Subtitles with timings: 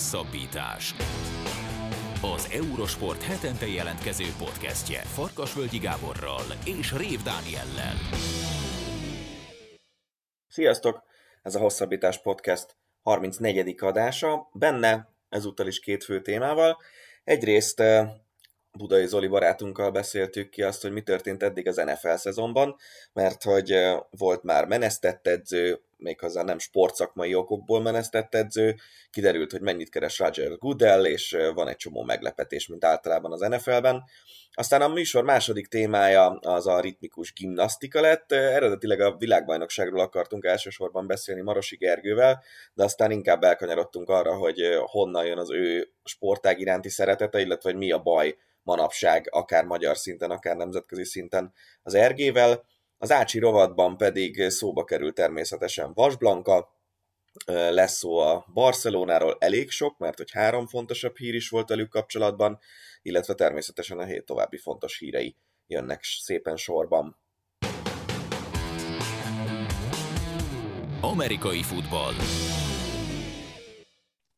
[0.00, 0.94] Hosszabbítás.
[2.22, 7.94] Az Eurosport hetente jelentkező podcastje Farkasvölgyi Gáborral és Rév Dániellel.
[10.48, 11.02] Sziasztok!
[11.42, 13.74] Ez a Hosszabbítás podcast 34.
[13.78, 14.48] adása.
[14.52, 16.78] Benne ezúttal is két fő témával.
[17.24, 18.10] Egyrészt eh,
[18.72, 22.76] Budai Zoli barátunkkal beszéltük ki azt, hogy mi történt eddig az NFL szezonban,
[23.12, 28.76] mert hogy eh, volt már menesztett edző, méghozzá nem sportszakmai okokból menesztett edző,
[29.10, 34.04] kiderült, hogy mennyit keres Roger Goodell, és van egy csomó meglepetés, mint általában az NFL-ben.
[34.52, 38.32] Aztán a műsor második témája az a ritmikus gimnasztika lett.
[38.32, 42.42] Eredetileg a világbajnokságról akartunk elsősorban beszélni Marosi Gergővel,
[42.74, 47.78] de aztán inkább elkanyarodtunk arra, hogy honnan jön az ő sportág iránti szeretete, illetve hogy
[47.78, 52.64] mi a baj manapság, akár magyar szinten, akár nemzetközi szinten az ergével.
[53.02, 56.74] Az Ácsi rovatban pedig szóba kerül természetesen Vasblanka,
[57.46, 62.58] lesz szó a Barcelonáról elég sok, mert hogy három fontosabb hír is volt velük kapcsolatban,
[63.02, 67.18] illetve természetesen a hét további fontos hírei jönnek szépen sorban.
[71.00, 72.12] Amerikai futball.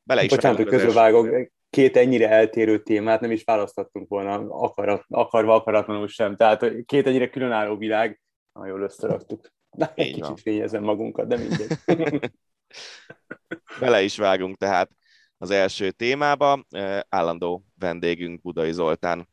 [0.04, 5.54] Bele is Bocsánat, hogy közbevágok, két ennyire eltérő témát nem is választottunk volna akarat, akarva
[5.54, 6.36] akaratlanul sem.
[6.36, 8.21] Tehát két ennyire különálló világ,
[8.52, 9.52] nagyon jól összeraktuk.
[9.70, 10.36] Na, egy kicsit van.
[10.36, 11.78] fényezem magunkat, de mindegy.
[13.80, 14.90] Bele is vágunk tehát
[15.38, 16.64] az első témába.
[17.08, 19.28] Állandó vendégünk Budai Zoltán,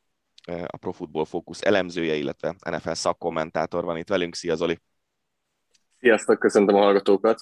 [0.66, 4.36] a Pro Football Focus elemzője, illetve NFL szakkommentátor van itt velünk.
[4.36, 4.80] Szia Zoli!
[6.00, 7.42] Sziasztok, köszöntöm a hallgatókat!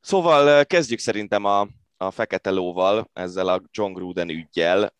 [0.00, 4.94] Szóval kezdjük szerintem a, a fekete lóval, ezzel a John Gruden ügyjel.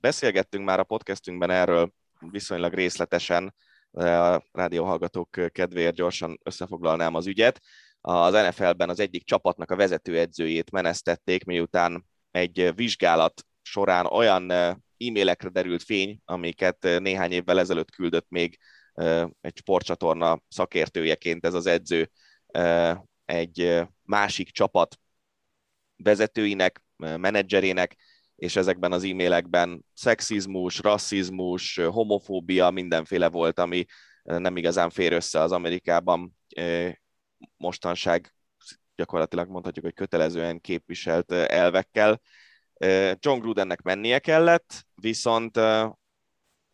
[0.00, 1.92] Beszélgettünk már a podcastünkben erről
[2.30, 3.54] viszonylag részletesen,
[3.92, 7.60] a rádióhallgatók kedvéért gyorsan összefoglalnám az ügyet.
[8.00, 15.82] Az NFL-ben az egyik csapatnak a vezetőedzőjét menesztették, miután egy vizsgálat során olyan e-mailekre derült
[15.82, 18.58] fény, amiket néhány évvel ezelőtt küldött még
[19.40, 22.10] egy sportcsatorna szakértőjeként ez az edző
[23.24, 24.98] egy másik csapat
[25.96, 27.96] vezetőinek, menedzserének,
[28.38, 33.84] és ezekben az e-mailekben szexizmus, rasszizmus, homofóbia, mindenféle volt, ami
[34.22, 36.36] nem igazán fér össze az Amerikában
[37.56, 38.34] mostanság
[38.96, 42.20] gyakorlatilag mondhatjuk, hogy kötelezően képviselt elvekkel.
[43.18, 45.56] John Grudennek mennie kellett, viszont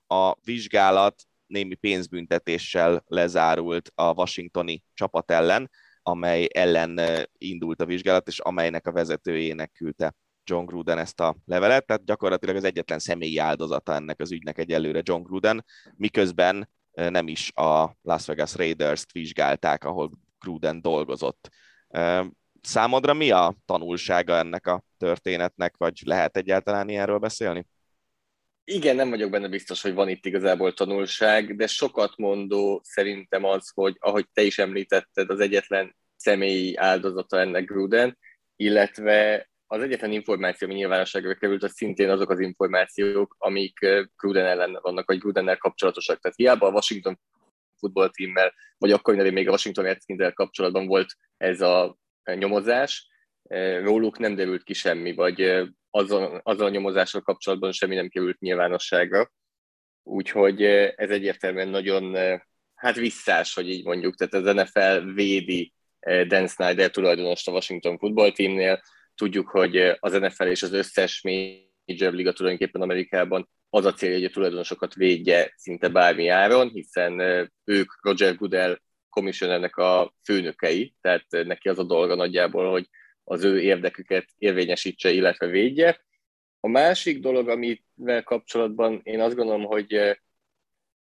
[0.07, 5.71] a vizsgálat némi pénzbüntetéssel lezárult a washingtoni csapat ellen,
[6.03, 7.01] amely ellen
[7.39, 12.56] indult a vizsgálat, és amelynek a vezetőjének küldte John Gruden ezt a levelet, tehát gyakorlatilag
[12.56, 15.65] az egyetlen személyi áldozata ennek az ügynek egyelőre John Gruden,
[15.97, 21.50] miközben nem is a Las Vegas Raiders-t vizsgálták, ahol Gruden dolgozott.
[22.60, 27.66] Számodra mi a tanulsága ennek a történetnek, vagy lehet egyáltalán ilyenről beszélni?
[28.65, 33.71] Igen, nem vagyok benne biztos, hogy van itt igazából tanulság, de sokat mondó szerintem az,
[33.75, 38.19] hogy ahogy te is említetted, az egyetlen személyi áldozata ennek Gruden,
[38.56, 43.79] illetve az egyetlen információ, ami nyilvánosságra került, az szintén azok az információk, amik
[44.17, 46.21] Gruden ellen vannak, vagy Grudennel kapcsolatosak.
[46.21, 47.21] Tehát hiába a Washington
[47.79, 51.99] futballtímmel, vagy akkor nevén még a Washington redskins kapcsolatban volt ez a
[52.35, 53.09] nyomozás,
[53.83, 55.41] róluk nem derült ki semmi, vagy
[55.91, 59.33] azzal, azzal a nyomozással kapcsolatban semmi nem került nyilvánosságra.
[60.03, 62.17] Úgyhogy ez egyértelműen nagyon
[62.75, 65.73] hát visszás, hogy így mondjuk, tehát az NFL védi
[66.27, 68.83] Dan Snyder tulajdonost a Washington futballtímnél,
[69.15, 74.25] Tudjuk, hogy az NFL és az összes major liga tulajdonképpen Amerikában az a célja, hogy
[74.25, 77.21] a tulajdonosokat védje szinte bármi áron, hiszen
[77.65, 82.89] ők Roger Goodell commissionernek a főnökei, tehát neki az a dolga nagyjából, hogy
[83.25, 86.05] az ő érdeküket érvényesítse, illetve védje.
[86.61, 90.19] A másik dolog, amivel kapcsolatban én azt gondolom, hogy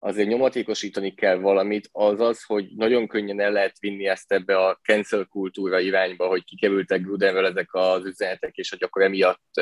[0.04, 4.80] azért nyomatékosítani kell valamit, az az, hogy nagyon könnyen el lehet vinni ezt ebbe a
[4.82, 9.62] cancel kultúra irányba, hogy kikerültek Grudenről ezek az üzenetek, és hogy akkor emiatt,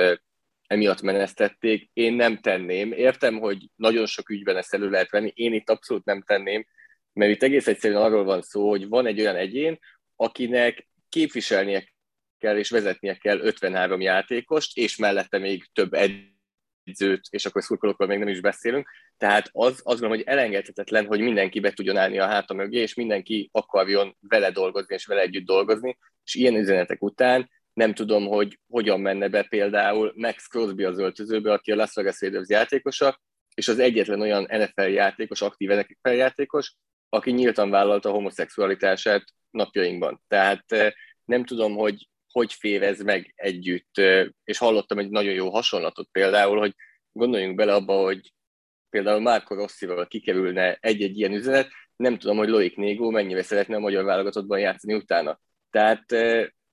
[0.67, 1.89] emiatt menesztették.
[1.93, 2.91] Én nem tenném.
[2.91, 6.65] Értem, hogy nagyon sok ügyben ezt elő lehet venni, én itt abszolút nem tenném,
[7.13, 9.79] mert itt egész egyszerűen arról van szó, hogy van egy olyan egyén,
[10.15, 11.93] akinek képviselnie
[12.37, 16.30] kell és vezetnie kell 53 játékost, és mellette még több edzőt,
[17.29, 18.89] és akkor szurkolókról még nem is beszélünk.
[19.17, 22.93] Tehát az, azt gondolom, hogy elengedhetetlen, hogy mindenki be tudjon állni a háta mögé, és
[22.93, 28.59] mindenki akarjon vele dolgozni, és vele együtt dolgozni, és ilyen üzenetek után nem tudom, hogy
[28.67, 33.21] hogyan menne be például Max Crosby az öltözőbe, aki a Las Vegas Raiders játékosa,
[33.53, 36.75] és az egyetlen olyan NFL játékos, aktív NFL játékos,
[37.09, 40.21] aki nyíltan vállalta a homoszexualitását napjainkban.
[40.27, 40.91] Tehát eh,
[41.25, 44.01] nem tudom, hogy hogy févez meg együtt,
[44.43, 46.75] és hallottam egy nagyon jó hasonlatot például, hogy
[47.11, 48.33] gondoljunk bele abba, hogy
[48.89, 53.79] például Márko Rosszival kikerülne egy-egy ilyen üzenet, nem tudom, hogy Loik Négó mennyire szeretne a
[53.79, 55.39] magyar válogatottban játszani utána.
[55.69, 56.05] Tehát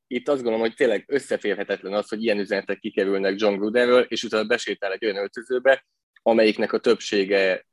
[0.07, 4.45] itt azt gondolom, hogy tényleg összeférhetetlen az, hogy ilyen üzenetek kikerülnek John Grudenről, és utána
[4.45, 5.87] besétál egy olyan öltözőbe,
[6.23, 7.67] amelyiknek a többsége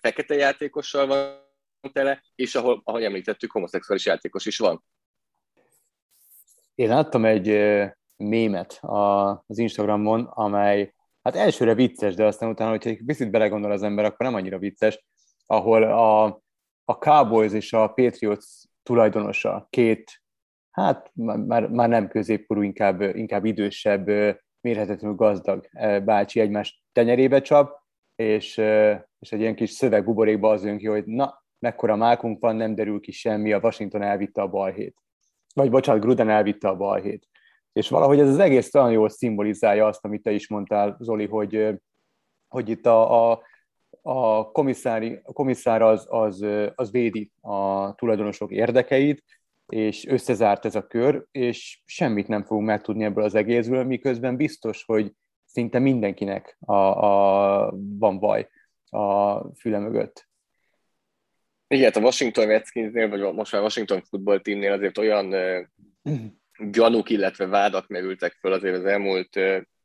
[0.00, 1.48] fekete játékossal van
[1.92, 4.84] tele, és ahol, ahogy említettük, homoszexuális játékos is van.
[6.74, 7.58] Én láttam egy
[8.16, 8.80] mémet
[9.46, 14.04] az Instagramon, amely hát elsőre vicces, de aztán utána, hogyha egy picit belegondol az ember,
[14.04, 15.04] akkor nem annyira vicces,
[15.46, 16.24] ahol a,
[16.84, 18.44] a Cowboys és a Patriots
[18.82, 20.22] tulajdonosa, két,
[20.70, 24.06] hát már, már nem középkorú, inkább, inkább idősebb,
[24.60, 25.68] mérhetetlenül gazdag
[26.04, 27.80] bácsi egymás tenyerébe csap,
[28.14, 28.56] és,
[29.18, 33.00] és egy ilyen kis szövegbuborékba az jön ki, hogy na, mekkora mákunk van, nem derül
[33.00, 34.96] ki semmi, a Washington elvitte a balhét.
[35.54, 37.28] Vagy bocsánat, Gruden elvitte a balhét.
[37.72, 41.68] És valahogy ez az egész olyan jól szimbolizálja azt, amit te is mondtál, Zoli, hogy,
[42.48, 43.42] hogy itt a, a,
[44.02, 49.24] a, komisszári, a komisszár az, az, az védi a tulajdonosok érdekeit,
[49.66, 54.84] és összezárt ez a kör, és semmit nem fogunk megtudni ebből az egészből, miközben biztos,
[54.84, 55.12] hogy
[55.44, 58.48] szinte mindenkinek a, a, van baj
[58.90, 60.29] a füle mögött.
[61.74, 65.34] Igen, a Washington Redskinsnél, vagy most már Washington Football Teamnél azért olyan
[66.70, 69.28] gyanúk, illetve vádak merültek föl azért az elmúlt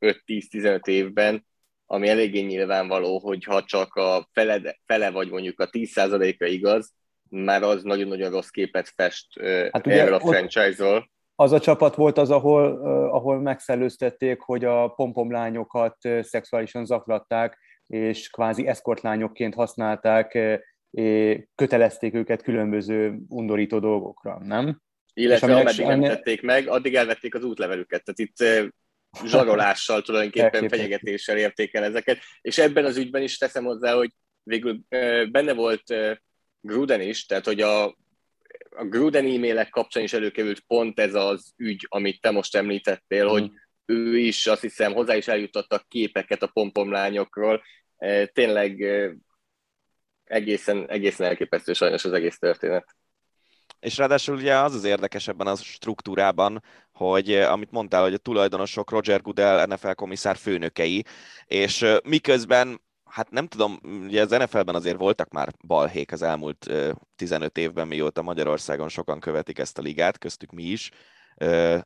[0.00, 1.46] 5-10-15 évben,
[1.86, 6.92] ami eléggé nyilvánvaló, hogy ha csak a fele, fele vagy mondjuk a 10%-a igaz,
[7.28, 9.40] már az nagyon-nagyon rossz képet fest
[9.70, 11.10] hát erről a franchise-ról.
[11.34, 12.64] Az a csapat volt az, ahol,
[13.10, 20.38] ahol megszellőztették, hogy a pompomlányokat szexuálisan zaklatták, és kvázi eszkortlányokként használták,
[21.54, 24.80] kötelezték őket különböző undorító dolgokra, nem?
[25.14, 28.04] Illetve ameddig nem tették meg, addig elvették az útlevelüket.
[28.04, 28.68] Tehát itt
[29.24, 32.18] zsarolással, tulajdonképpen fenyegetéssel érték el ezeket.
[32.40, 34.10] És ebben az ügyben is teszem hozzá, hogy
[34.42, 34.80] végül
[35.30, 35.82] benne volt
[36.60, 37.84] Gruden is, tehát hogy a,
[38.70, 43.28] a Gruden e-mailek kapcsán is előkerült pont ez az ügy, amit te most említettél, mm.
[43.28, 43.50] hogy
[43.84, 47.62] ő is azt hiszem hozzá is eljutottak képeket a pompomlányokról.
[48.32, 48.84] Tényleg
[50.26, 52.96] egészen, egészen elképesztő sajnos az egész történet.
[53.80, 56.62] És ráadásul ugye az az érdekes ebben a struktúrában,
[56.92, 61.04] hogy eh, amit mondtál, hogy a tulajdonosok Roger Goodell NFL komisszár főnökei,
[61.46, 66.70] és eh, miközben hát nem tudom, ugye az NFL-ben azért voltak már balhék az elmúlt
[67.16, 70.90] 15 eh, évben, mióta Magyarországon sokan követik ezt a ligát, köztük mi is,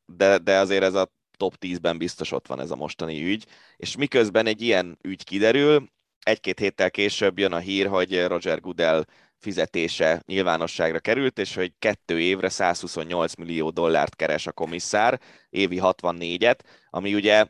[0.07, 3.47] de, de azért ez a top 10-ben biztos ott van ez a mostani ügy,
[3.77, 5.89] és miközben egy ilyen ügy kiderül,
[6.23, 9.05] egy-két héttel később jön a hír, hogy Roger Goodell
[9.41, 15.21] fizetése nyilvánosságra került, és hogy kettő évre 128 millió dollárt keres a komisszár,
[15.51, 16.59] évi 64-et,
[16.91, 17.47] ami ugye,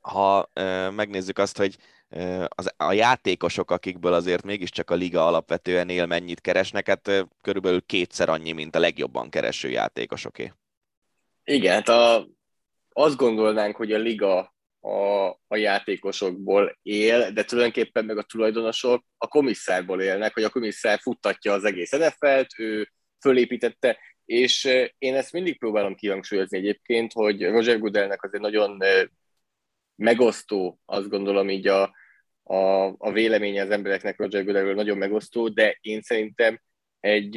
[0.00, 1.76] ha ö, megnézzük azt, hogy
[2.08, 7.22] ö, az, a játékosok, akikből azért mégiscsak a liga alapvetően él, mennyit keresnek, hát ö,
[7.42, 10.52] körülbelül kétszer annyi, mint a legjobban kereső játékosoké.
[11.44, 12.26] Igen, hát a,
[12.92, 19.28] azt gondolnánk, hogy a liga a, a játékosokból él, de tulajdonképpen meg a tulajdonosok a
[19.28, 22.88] komisszárból élnek, hogy a komisszár futtatja az egész NFL-t, ő
[23.20, 24.64] fölépítette, és
[24.98, 28.82] én ezt mindig próbálom kihangsúlyozni egyébként, hogy Roger Goodellnek azért nagyon
[29.94, 31.82] megosztó, azt gondolom így a,
[32.42, 36.60] a, a véleménye az embereknek Roger Goodellről nagyon megosztó, de én szerintem
[37.00, 37.36] egy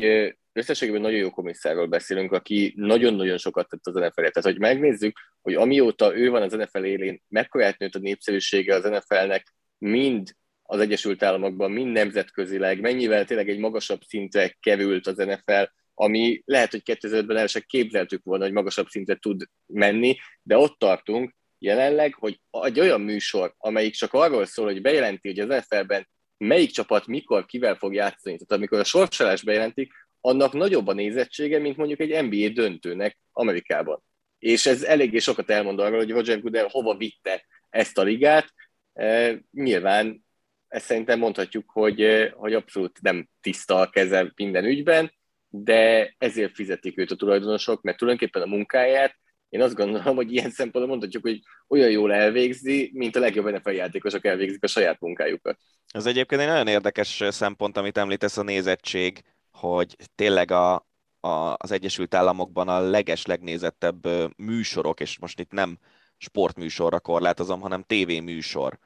[0.54, 4.34] összességében nagyon jó komisszárról beszélünk, aki nagyon-nagyon sokat tett az NFL-et.
[4.34, 8.84] Tehát, hogy megnézzük, hogy amióta ő van az NFL élén, mekkorát nőtt a népszerűsége az
[8.84, 15.64] NFL-nek, mind az Egyesült Államokban, mind nemzetközileg, mennyivel tényleg egy magasabb szintre került az NFL,
[15.94, 20.80] ami lehet, hogy 2005-ben el sem képzeltük volna, hogy magasabb szintre tud menni, de ott
[20.80, 26.08] tartunk jelenleg, hogy egy olyan műsor, amelyik csak arról szól, hogy bejelenti, hogy az NFL-ben
[26.38, 28.36] melyik csapat mikor, kivel fog játszani.
[28.36, 29.94] Tehát amikor a sorsolás bejelentik,
[30.26, 34.04] annak nagyobb a nézettsége, mint mondjuk egy NBA döntőnek Amerikában.
[34.40, 38.54] És ez eléggé sokat elmond arról, hogy Roger Goodell hova vitte ezt a ligát.
[38.94, 40.26] E, nyilván
[40.68, 45.14] ezt szerintem mondhatjuk, hogy, e, hogy abszolút nem tiszta a keze minden ügyben,
[45.50, 49.16] de ezért fizetik őt a tulajdonosok, mert tulajdonképpen a munkáját
[49.54, 53.70] én azt gondolom, hogy ilyen szempontból mondhatjuk, hogy olyan jól elvégzi, mint a legjobb NFL
[53.70, 55.58] játékosok elvégzik a saját munkájukat.
[55.88, 59.24] Ez egyébként egy nagyon érdekes szempont, amit említesz, a nézettség
[59.58, 60.74] hogy tényleg a,
[61.20, 64.08] a, az Egyesült Államokban a leges legnézettebb
[64.38, 65.78] műsorok, és most itt nem
[66.18, 68.80] sportműsorra korlátozom, hanem tévéműsor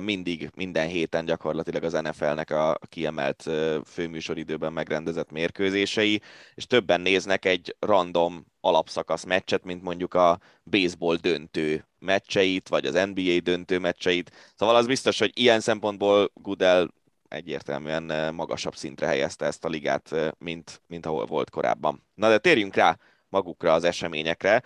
[0.00, 3.50] mindig, minden héten gyakorlatilag az NFL-nek a kiemelt
[3.84, 6.20] főműsoridőben megrendezett mérkőzései,
[6.54, 13.08] és többen néznek egy random alapszakasz meccset, mint mondjuk a baseball döntő meccseit, vagy az
[13.12, 14.52] NBA döntő meccseit.
[14.54, 16.88] Szóval az biztos, hogy ilyen szempontból Goodell
[17.28, 22.06] egyértelműen magasabb szintre helyezte ezt a ligát, mint, mint ahol volt korábban.
[22.14, 24.62] Na de térjünk rá magukra az eseményekre.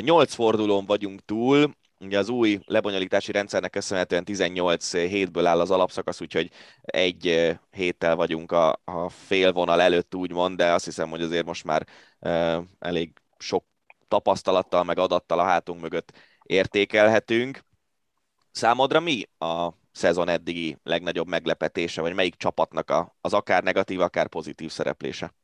[0.00, 6.20] Nyolc fordulón vagyunk túl, Ugye az új lebonyolítási rendszernek köszönhetően 18 hétből áll az alapszakasz,
[6.20, 6.50] úgyhogy
[6.80, 11.86] egy héttel vagyunk a, a félvonal előtt úgymond, de azt hiszem, hogy azért most már
[12.78, 13.64] elég sok
[14.08, 16.12] tapasztalattal, meg adattal a hátunk mögött
[16.42, 17.64] értékelhetünk.
[18.50, 24.28] Számodra mi a szezon eddigi legnagyobb meglepetése, vagy melyik csapatnak a, az akár negatív, akár
[24.28, 25.34] pozitív szereplése?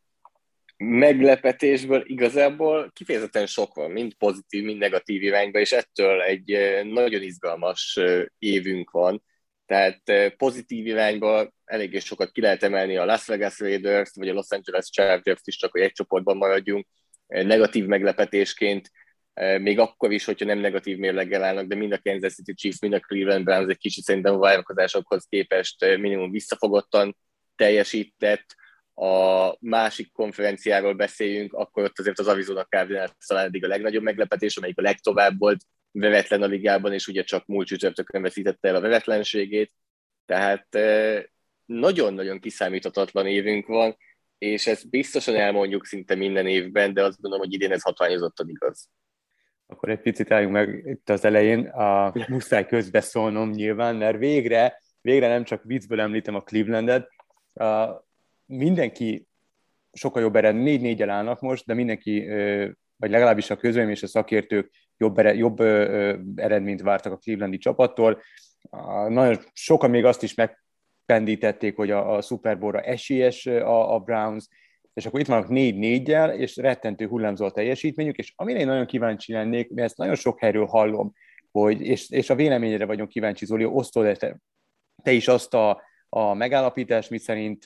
[0.76, 8.00] meglepetésből igazából kifejezetten sok van, mind pozitív, mind negatív irányba, és ettől egy nagyon izgalmas
[8.38, 9.24] évünk van.
[9.66, 10.02] Tehát
[10.36, 14.90] pozitív irányba eléggé sokat ki lehet emelni a Las Vegas Raiders, vagy a Los Angeles
[14.90, 16.86] Chargers is, csak hogy egy csoportban maradjunk.
[17.26, 18.90] Negatív meglepetésként,
[19.60, 22.94] még akkor is, hogyha nem negatív mérleggel állnak, de mind a Kansas City Chiefs, mind
[22.94, 27.16] a Cleveland Browns egy kicsit szerintem a várakozásokhoz képest minimum visszafogottan
[27.56, 28.54] teljesített
[28.94, 34.56] a másik konferenciáról beszéljünk, akkor ott azért az Arizona Cardinals talán eddig a legnagyobb meglepetés,
[34.56, 38.80] amelyik a legtovább volt veretlen a ligában, és ugye csak múlt csütörtökön veszítette el a
[38.80, 39.72] veretlenségét.
[40.26, 40.66] Tehát
[41.64, 43.96] nagyon-nagyon kiszámíthatatlan évünk van,
[44.38, 48.88] és ezt biztosan elmondjuk szinte minden évben, de azt gondolom, hogy idén ez hatványozottan igaz.
[49.66, 55.28] Akkor egy picit álljunk meg itt az elején, a muszáj közbeszólnom nyilván, mert végre, végre
[55.28, 57.08] nem csak viccből említem a Clevelandet,
[58.46, 59.26] mindenki
[59.92, 62.26] sokkal jobb eredmény, négy 4 állnak most, de mindenki,
[62.96, 65.60] vagy legalábbis a közöm és a szakértők jobb, ered, jobb
[66.36, 68.22] eredményt vártak a Clevelandi csapattól.
[69.08, 74.48] Nagyon sokan még azt is megpendítették, hogy a, a Super Bowl-ra esélyes a, a Browns,
[74.96, 78.86] és akkor itt vannak négy négyel, és rettentő hullámzó a teljesítményük, és amire én nagyon
[78.86, 81.12] kíváncsi lennék, mert ezt nagyon sok helyről hallom,
[81.50, 84.38] hogy, és, és a véleményére vagyunk kíváncsi, Zoli, osztod te,
[85.02, 87.64] te is azt a, a megállapítást, mi szerint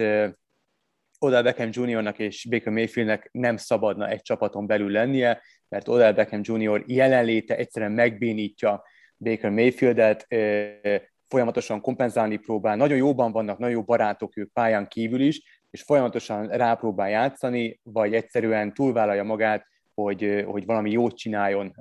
[1.19, 6.41] Odell Beckham Jr.-nak és Baker Mayfieldnek nem szabadna egy csapaton belül lennie, mert Odell Beckham
[6.43, 6.85] Jr.
[6.87, 8.83] jelenléte egyszerűen megbénítja
[9.17, 10.27] Baker Mayfieldet,
[11.29, 16.49] folyamatosan kompenzálni próbál, nagyon jóban vannak, nagyon jó barátok ők pályán kívül is, és folyamatosan
[16.49, 21.75] rápróbál játszani, vagy egyszerűen túlvállalja magát, hogy, hogy valami jót csináljon,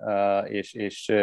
[0.43, 1.13] és, és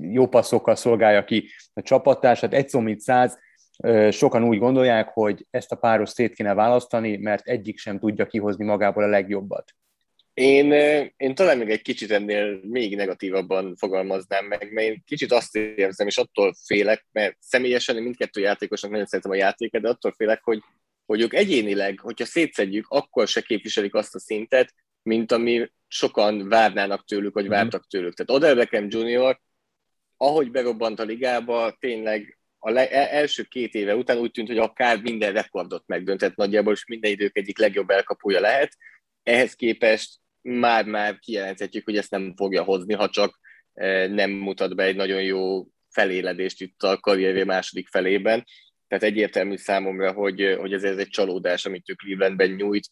[0.00, 2.54] jó passzokkal szolgálja ki a csapattársat.
[2.54, 3.38] Egy szó, mint száz,
[4.10, 8.64] Sokan úgy gondolják, hogy ezt a páros szét kéne választani, mert egyik sem tudja kihozni
[8.64, 9.74] magából a legjobbat.
[10.34, 10.72] Én,
[11.16, 16.06] én talán még egy kicsit ennél még negatívabban fogalmaznám meg, mert én kicsit azt érzem,
[16.06, 20.62] és attól félek, mert személyesen mindkettő játékosnak nagyon szeretem a játéket, de attól félek, hogy,
[21.06, 27.04] hogy ők egyénileg, hogyha szétszedjük, akkor se képviselik azt a szintet, mint ami sokan várnának
[27.04, 27.52] tőlük, vagy mhm.
[27.52, 28.14] vártak tőlük.
[28.14, 29.40] Tehát Odell Beckham Jr.,
[30.16, 34.58] ahogy berobbant a ligába, tényleg a le, e, első két éve után úgy tűnt, hogy
[34.58, 38.76] akár minden rekordot megdöntett nagyjából, és minden idők egyik legjobb elkapója lehet.
[39.22, 43.38] Ehhez képest már-már kijelenthetjük, hogy ezt nem fogja hozni, ha csak
[43.74, 48.44] e, nem mutat be egy nagyon jó feléledést itt a karrierje második felében.
[48.88, 52.88] Tehát egyértelmű számomra, hogy, hogy ez, ez egy csalódás, amit ő Clevelandben nyújt.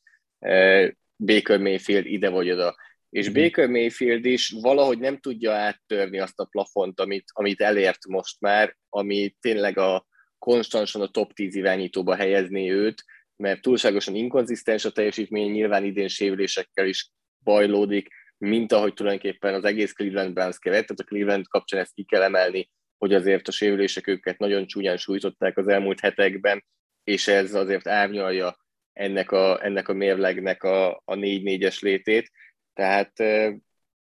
[1.16, 2.74] Baker Mayfield ide vagy oda
[3.14, 3.42] és mhm.
[3.42, 8.76] Baker Mayfield is valahogy nem tudja áttörni azt a plafont, amit, amit elért most már,
[8.88, 10.06] ami tényleg a
[10.38, 13.04] konstansan a top 10 irányítóba helyezni őt,
[13.36, 17.10] mert túlságosan inkonzisztens a teljesítmény, nyilván idén sérülésekkel is
[17.44, 18.08] bajlódik,
[18.38, 22.22] mint ahogy tulajdonképpen az egész Cleveland Browns keret, tehát a Cleveland kapcsán ezt ki kell
[22.22, 22.70] emelni,
[23.04, 26.64] hogy azért a sérülések őket nagyon csúnyán sújtották az elmúlt hetekben,
[27.04, 28.56] és ez azért árnyalja
[28.92, 32.30] ennek a, ennek a mérlegnek a, a 4-4-es létét.
[32.74, 33.20] Tehát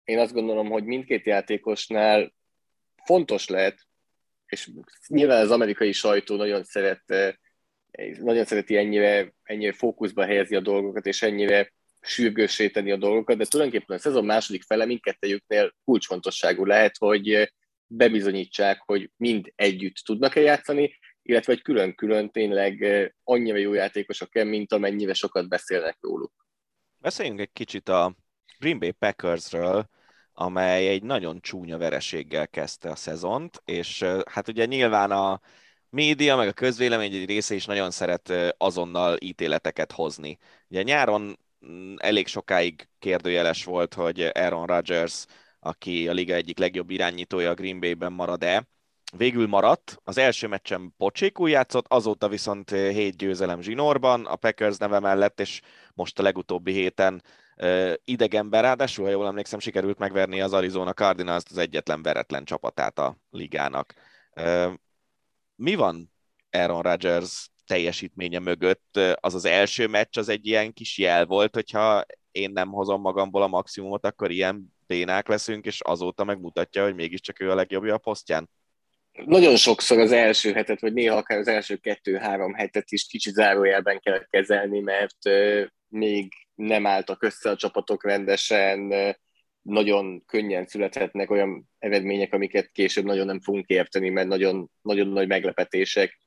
[0.04, 2.34] én azt gondolom, hogy mindkét játékosnál
[3.06, 3.80] fontos lehet,
[4.46, 4.70] és
[5.08, 7.36] nyilván az amerikai sajtó nagyon szeret,
[8.20, 13.46] nagyon szereti ennyire, ennyire fókuszba helyezni a dolgokat, és ennyire sürgőssé tenni a dolgokat, de
[13.46, 17.52] tulajdonképpen a szezon második fele mindkettejüknél kulcsfontosságú lehet, hogy
[17.92, 22.86] bebizonyítsák, hogy mind együtt tudnak-e játszani, illetve hogy külön-külön tényleg
[23.24, 26.34] annyira jó játékosok-e, mint amennyire sokat beszélnek róluk.
[26.98, 28.16] Beszéljünk egy kicsit a
[28.60, 29.90] Green Bay Packersről,
[30.34, 35.42] amely egy nagyon csúnya vereséggel kezdte a szezont, és hát ugye nyilván a
[35.90, 40.38] média, meg a közvélemény egy része is nagyon szeret azonnal ítéleteket hozni.
[40.68, 45.26] Ugye nyáron mm, elég sokáig kérdőjeles volt, hogy Aaron Rodgers,
[45.60, 48.68] aki a liga egyik legjobb irányítója a Green Bay-ben marad-e,
[49.18, 49.98] végül maradt.
[50.04, 55.62] Az első meccsen pocsékul játszott, azóta viszont hét győzelem zsinórban a Packers neve mellett, és
[55.94, 57.24] most a legutóbbi héten
[58.04, 63.18] idegenben, ráadásul, ha jól emlékszem, sikerült megverni az Arizona Cardinals az egyetlen veretlen csapatát a
[63.30, 63.94] ligának.
[65.56, 66.12] Mi van
[66.52, 69.00] Aaron Rodgers teljesítménye mögött?
[69.20, 73.42] Az az első meccs az egy ilyen kis jel volt, hogyha én nem hozom magamból
[73.42, 77.98] a maximumot, akkor ilyen bénák leszünk, és azóta megmutatja, hogy mégiscsak ő a legjobbja a
[77.98, 78.50] posztján.
[79.26, 84.00] Nagyon sokszor az első hetet, vagy néha akár az első kettő-három hetet is kicsit zárójelben
[84.00, 85.18] kell kezelni, mert
[85.88, 88.94] még nem álltak össze a csapatok rendesen,
[89.62, 95.28] nagyon könnyen születhetnek olyan eredmények, amiket később nagyon nem fogunk érteni, mert nagyon, nagyon nagy
[95.28, 96.20] meglepetések.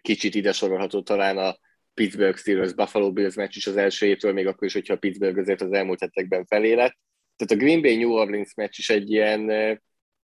[0.00, 1.56] Kicsit ide sorolható talán a
[1.94, 5.38] Pittsburgh Steelers Buffalo Bills meccs is az első évtől, még akkor is, hogyha a Pittsburgh
[5.38, 6.96] azért az elmúlt hetekben felélet.
[7.36, 9.80] Tehát a Green Bay New Orleans meccs is egy ilyen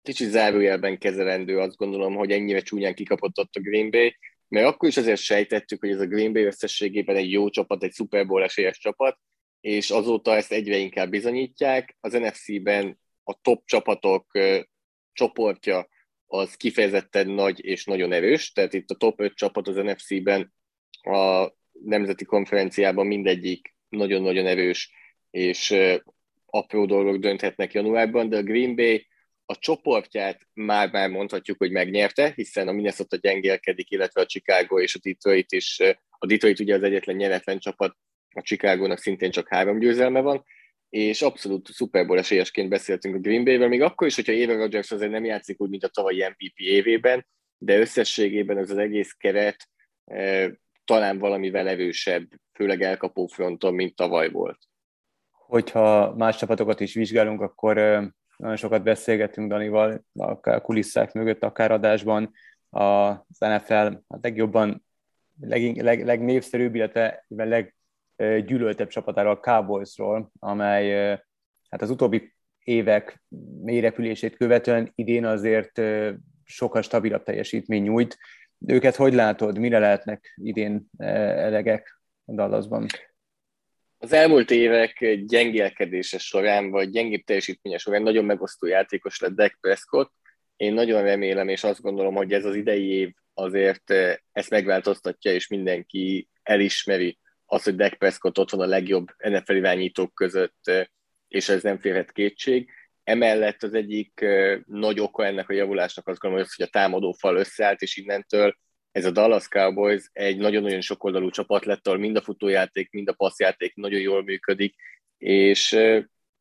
[0.02, 4.16] kicsit zárójelben kezelendő, azt gondolom, hogy ennyire csúnyán kikapott ott a Green Bay,
[4.48, 7.94] mert akkor is azért sejtettük, hogy ez a Green Bay összességében egy jó csapat, egy
[7.94, 9.20] Super Bowl esélyes csapat,
[9.62, 11.98] és azóta ezt egyre inkább bizonyítják.
[12.00, 14.32] Az NFC-ben a top csapatok
[15.14, 15.88] csoportja
[16.28, 20.54] az kifejezetten nagy és nagyon erős, tehát itt a top 5 csapat az NFC-ben
[21.02, 24.92] a nemzeti konferenciában mindegyik nagyon-nagyon erős,
[25.32, 25.76] és
[26.52, 29.08] apró dolgok dönthetnek januárban, de a Green Bay
[29.46, 35.00] a csoportját már-már mondhatjuk, hogy megnyerte, hiszen a Minnesota gyengélkedik, illetve a Chicago és a
[35.04, 35.80] Detroit is.
[36.18, 37.96] A Detroit ugye az egyetlen nyeretlen csapat,
[38.34, 40.46] a Chicagónak szintén csak három győzelme van,
[40.90, 44.92] és abszolút Super Bowl esélyesként beszéltünk a Green Bay-vel, még akkor is, hogyha Aaron Rodgers
[44.92, 47.28] azért nem játszik úgy, mint a tavalyi MVP évében,
[47.58, 49.68] de összességében ez az egész keret
[50.06, 50.52] e,
[50.86, 54.58] talán valamivel erősebb, főleg elkapó fronton, mint tavaly volt.
[55.52, 57.76] Hogyha más csapatokat is vizsgálunk, akkor
[58.38, 62.32] nagyon sokat beszélgetünk Danival, akár kulisszák mögött, akár adásban.
[62.70, 64.86] Az NFL a legjobban,
[65.40, 71.08] leg, leg, legnépszerűbb, illetve leggyűlöltebb csapatáról, a Cowboysról, amely
[71.70, 73.24] hát az utóbbi évek
[73.62, 75.82] mélyrepülését követően idén azért
[76.44, 78.18] sokkal stabilabb teljesítmény nyújt.
[78.68, 82.86] Őket hogy látod, mire lehetnek idén elegek a Dallasban?
[84.04, 90.14] Az elmúlt évek gyengélkedése során, vagy gyengébb teljesítménye során nagyon megosztó játékos lett Dak Prescott.
[90.56, 95.34] Én nagyon remélem, és azt gondolom, hogy ez az idei év azért eh, ezt megváltoztatja,
[95.34, 100.86] és mindenki elismeri azt, hogy Dak Prescott ott van a legjobb NFL irányítók között, eh,
[101.28, 102.70] és ez nem férhet kétség.
[103.04, 107.36] Emellett az egyik eh, nagy oka ennek a javulásnak azt gondolom, hogy a támadó fal
[107.36, 108.56] összeállt, és innentől
[108.92, 113.14] ez a Dallas Cowboys egy nagyon-nagyon sokoldalú csapat lett, ahol mind a futójáték, mind a
[113.14, 114.76] passzjáték nagyon jól működik,
[115.18, 115.78] és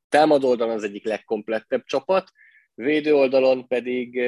[0.09, 2.31] támadó oldalon az egyik legkomplettebb csapat,
[2.75, 4.23] védő oldalon pedig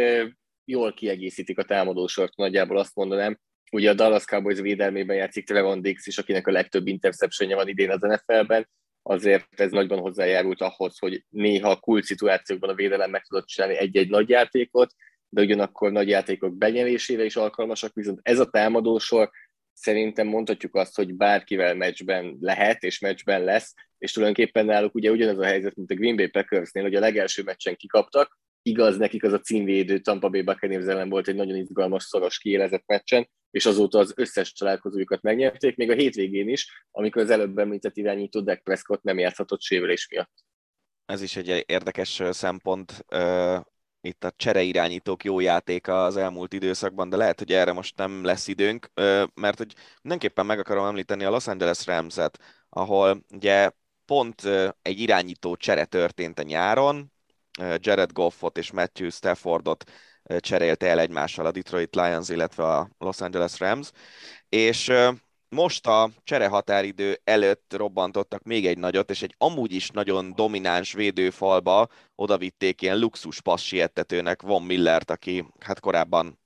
[0.65, 3.39] jól kiegészítik a támadósort, nagyjából azt mondanám.
[3.73, 7.91] Ugye a Dallas Cowboys védelmében játszik Trevon Dix is, akinek a legtöbb interceptionje van idén
[7.91, 8.69] az NFL-ben,
[9.03, 14.09] azért ez nagyban hozzájárult ahhoz, hogy néha kult szituációkban a védelem meg tudott csinálni egy-egy
[14.09, 14.95] nagy játékot,
[15.35, 19.31] de ugyanakkor nagy játékok benyelésére is alkalmasak, viszont ez a támadósor
[19.73, 25.39] szerintem mondhatjuk azt, hogy bárkivel meccsben lehet, és meccsben lesz, és tulajdonképpen náluk ugye ugyanaz
[25.39, 29.33] a helyzet, mint a Green Bay Packersnél, hogy a legelső meccsen kikaptak, igaz, nekik az
[29.33, 33.99] a címvédő Tampa Bay Buccaneers ellen volt egy nagyon izgalmas, szoros, kiélezett meccsen, és azóta
[33.99, 39.03] az összes találkozójukat megnyerték, még a hétvégén is, amikor az előbb említett irányító Dak Prescott
[39.03, 40.33] nem játszhatott sérülés miatt.
[41.07, 43.05] Ez is egy érdekes szempont
[44.03, 48.49] itt a csereirányítók jó játéka az elmúlt időszakban, de lehet, hogy erre most nem lesz
[48.49, 48.91] időnk,
[49.35, 52.39] mert hogy mindenképpen meg akarom említeni a Los Angeles Rams-et,
[52.69, 53.71] ahol ugye
[54.05, 54.43] pont
[54.83, 57.13] egy irányító csere történt a nyáron,
[57.77, 59.91] Jared Goffot és Matthew Staffordot
[60.39, 63.91] cserélte el egymással a Detroit Lions, illetve a Los Angeles Rams,
[64.49, 64.93] és
[65.53, 71.89] most a cserehatáridő előtt robbantottak még egy nagyot, és egy amúgy is nagyon domináns védőfalba
[72.15, 76.39] oda vitték ilyen luxus passz siettetőnek Von Millert, aki hát korábban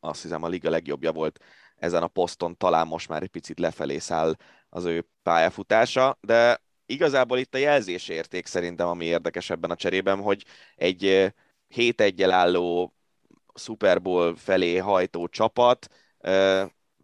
[0.00, 1.40] azt hiszem a liga legjobbja volt
[1.76, 4.34] ezen a poszton, talán most már egy picit lefelé száll
[4.68, 10.44] az ő pályafutása, de igazából itt a jelzésérték szerintem, ami érdekes ebben a cserében, hogy
[10.76, 11.32] egy
[11.68, 12.94] 7 1 álló
[13.54, 15.88] Super Bowl felé hajtó csapat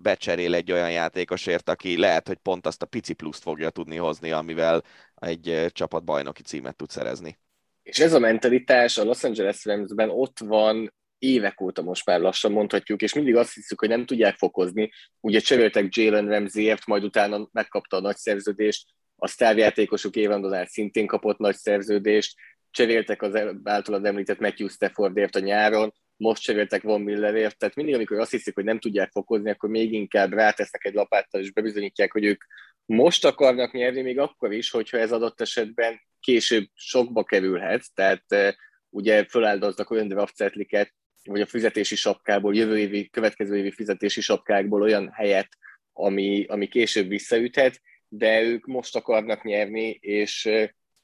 [0.03, 4.31] becserél egy olyan játékosért, aki lehet, hogy pont azt a pici pluszt fogja tudni hozni,
[4.31, 4.83] amivel
[5.15, 7.39] egy csapat bajnoki címet tud szerezni.
[7.83, 12.53] És ez a mentalitás a Los Angeles Ramsben ott van évek óta most már lassan
[12.53, 14.91] mondhatjuk, és mindig azt hiszük, hogy nem tudják fokozni.
[15.21, 18.87] Ugye cseréltek Jalen Ramsey-ért, majd utána megkapta a nagy szerződést,
[19.17, 22.35] a sztárjátékosuk Évandonál szintén kapott nagy szerződést,
[22.71, 28.19] cseréltek az általad említett Matthew Staffordért a nyáron, most cseréltek Von Millerért, tehát mindig, amikor
[28.19, 32.25] azt hiszik, hogy nem tudják fokozni, akkor még inkább rátesznek egy lapáttal, és bebizonyítják, hogy
[32.25, 32.45] ők
[32.85, 38.57] most akarnak nyerni, még akkor is, hogyha ez adott esetben később sokba kerülhet, tehát
[38.91, 45.11] ugye föláldoznak olyan draftsetliket, vagy a fizetési sapkából, jövő évi, következő évi fizetési sapkákból olyan
[45.13, 45.49] helyet,
[45.93, 50.49] ami, ami később visszaüthet, de ők most akarnak nyerni, és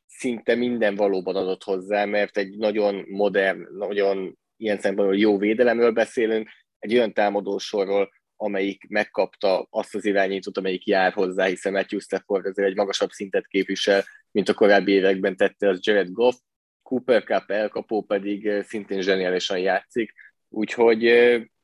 [0.07, 6.48] szinte minden valóban adott hozzá, mert egy nagyon modern, nagyon ilyen szempontból jó védelemről beszélünk,
[6.78, 12.68] egy olyan támadósorról, amelyik megkapta azt az irányítót, amelyik jár hozzá, hiszen Matthew Stafford ezért
[12.68, 16.34] egy magasabb szintet képvisel, mint a korábbi években tette az Jared Goff,
[16.82, 20.12] Cooper Cup elkapó pedig szintén zseniálisan játszik,
[20.48, 21.06] úgyhogy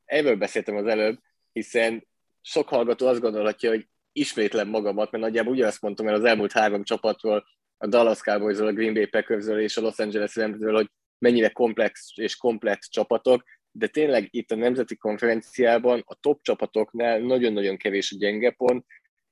[0.05, 1.19] erről beszéltem az előbb,
[1.53, 2.07] hiszen
[2.41, 6.85] sok hallgató azt gondolhatja, hogy ismétlem magamat, mert nagyjából ugyanazt mondtam el az elmúlt három
[6.85, 7.45] csapatról,
[7.79, 10.91] a Dallas cowboys a Green Bay packers és a Los Angeles rams hogy
[11.23, 17.77] mennyire komplex és komplett csapatok, de tényleg itt a nemzeti konferenciában a top csapatoknál nagyon-nagyon
[17.77, 18.87] kevés a gyenge pont,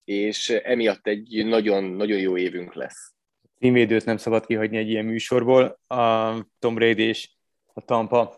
[0.05, 3.15] és emiatt egy nagyon-nagyon jó évünk lesz.
[3.59, 5.81] Címvédőt nem szabad kihagyni egy ilyen műsorból.
[5.87, 7.31] A Tom Brady és
[7.73, 8.37] a Tampa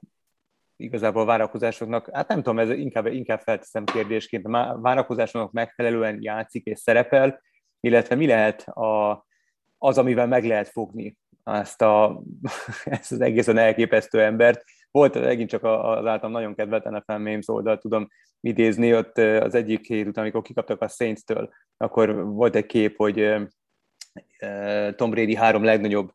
[0.76, 6.64] igazából a várakozásoknak, hát nem tudom, ez inkább, inkább felteszem kérdésként, a várakozásoknak megfelelően játszik
[6.64, 7.40] és szerepel,
[7.80, 9.26] illetve mi lehet a,
[9.78, 12.22] az, amivel meg lehet fogni ezt, a,
[12.84, 14.64] ezt az egészen elképesztő embert.
[14.90, 18.08] Volt megint csak az általam nagyon kedvelt NFL Memes oldal, tudom
[18.40, 23.34] idézni, ott az egyik hét után, amikor kikaptak a Saints-től, akkor volt egy kép, hogy
[24.96, 26.12] Tom Brady három legnagyobb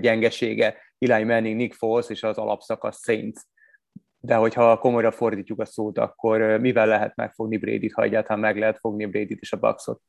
[0.00, 3.40] gyengesége, Eli Manning, Nick Foles és az alapszakasz Saints.
[4.18, 8.78] De hogyha komolyra fordítjuk a szót, akkor mivel lehet megfogni Brady-t, ha egyáltalán meg lehet
[8.78, 10.00] fogni Brady-t és a Bucksot?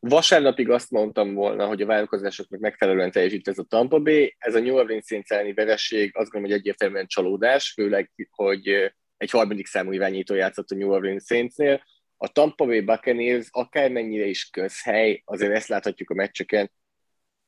[0.00, 4.34] Vasárnapig azt mondtam volna, hogy a várakozásoknak megfelelően teljesít ez a Tampa Bay.
[4.38, 8.68] Ez a New Orleans elleni vereség azt gondolom, hogy egyértelműen csalódás, főleg, hogy
[9.16, 11.82] egy harmadik számú irányító játszott a New Orleans Saintsnél.
[12.16, 16.70] A Tampa Bay Buccaneers akármennyire is közhely, azért ezt láthatjuk a meccseken,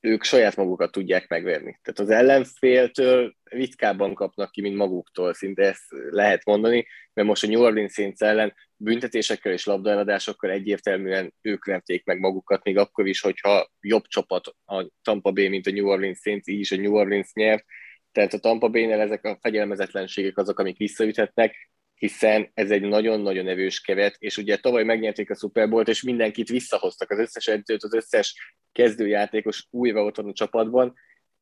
[0.03, 1.79] ők saját magukat tudják megverni.
[1.83, 7.47] Tehát az ellenféltől ritkábban kapnak ki, mint maguktól, szinte ezt lehet mondani, mert most a
[7.47, 13.21] New Orleans Saints ellen büntetésekkel és labdaeladásokkal egyértelműen ők verték meg magukat, még akkor is,
[13.21, 16.95] hogyha jobb csapat a Tampa Bay, mint a New Orleans Saints, így is a New
[16.95, 17.65] Orleans nyert.
[18.13, 21.71] Tehát a Tampa Bay-nél ezek a fegyelmezetlenségek azok, amik visszaüthetnek,
[22.03, 26.49] hiszen ez egy nagyon-nagyon erős keret, és ugye tavaly megnyerték a Super Bowl-t, és mindenkit
[26.49, 30.95] visszahoztak, az összes edzőt, az összes kezdőjátékos újra ott van a csapatban,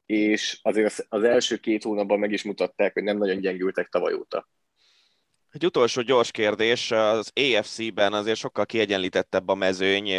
[0.06, 4.48] és azért az első két hónapban meg is mutatták, hogy nem nagyon gyengültek tavaly óta.
[5.50, 10.10] Egy utolsó gyors kérdés, az AFC-ben azért sokkal kiegyenlítettebb a mezőny,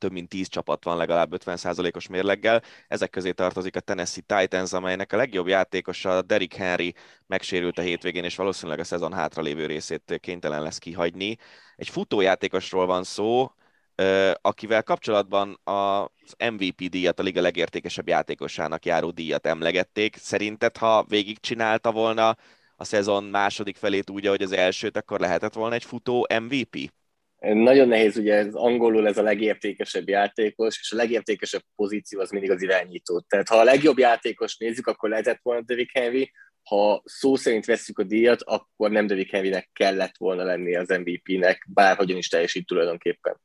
[0.00, 2.62] több mint 10 csapat van legalább 50%-os mérleggel.
[2.88, 6.94] Ezek közé tartozik a Tennessee Titans, amelynek a legjobb játékosa Derrick Henry
[7.26, 11.36] megsérült a hétvégén, és valószínűleg a szezon hátralévő részét kénytelen lesz kihagyni.
[11.76, 13.50] Egy futójátékosról van szó,
[14.40, 20.16] akivel kapcsolatban az MVP díjat, a liga legértékesebb játékosának járó díjat emlegették.
[20.16, 22.36] Szerinted, ha végigcsinálta volna
[22.76, 26.92] a szezon második felét úgy, ahogy az elsőt, akkor lehetett volna egy futó MVP?
[27.40, 32.50] Nagyon nehéz, ugye ez angolul ez a legértékesebb játékos, és a legértékesebb pozíció az mindig
[32.50, 33.20] az irányító.
[33.20, 36.30] Tehát ha a legjobb játékos nézzük, akkor lehetett volna Derrick Henry,
[36.62, 41.66] ha szó szerint veszük a díjat, akkor nem Derrick Henrynek kellett volna lenni az MVP-nek,
[41.68, 43.40] bárhogyan is teljesít tulajdonképpen.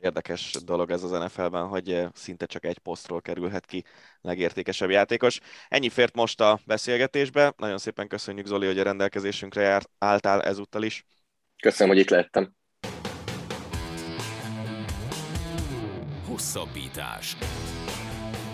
[0.00, 3.84] Érdekes dolog ez az NFL-ben, hogy eh, szinte csak egy posztról kerülhet ki
[4.20, 5.40] legértékesebb játékos.
[5.68, 7.54] Ennyi fért most a beszélgetésbe.
[7.56, 11.04] Nagyon szépen köszönjük Zoli, hogy a rendelkezésünkre járt, álltál ezúttal is.
[11.62, 12.54] Köszönöm, hogy itt lehettem.
[16.36, 17.36] Hosszabbítás.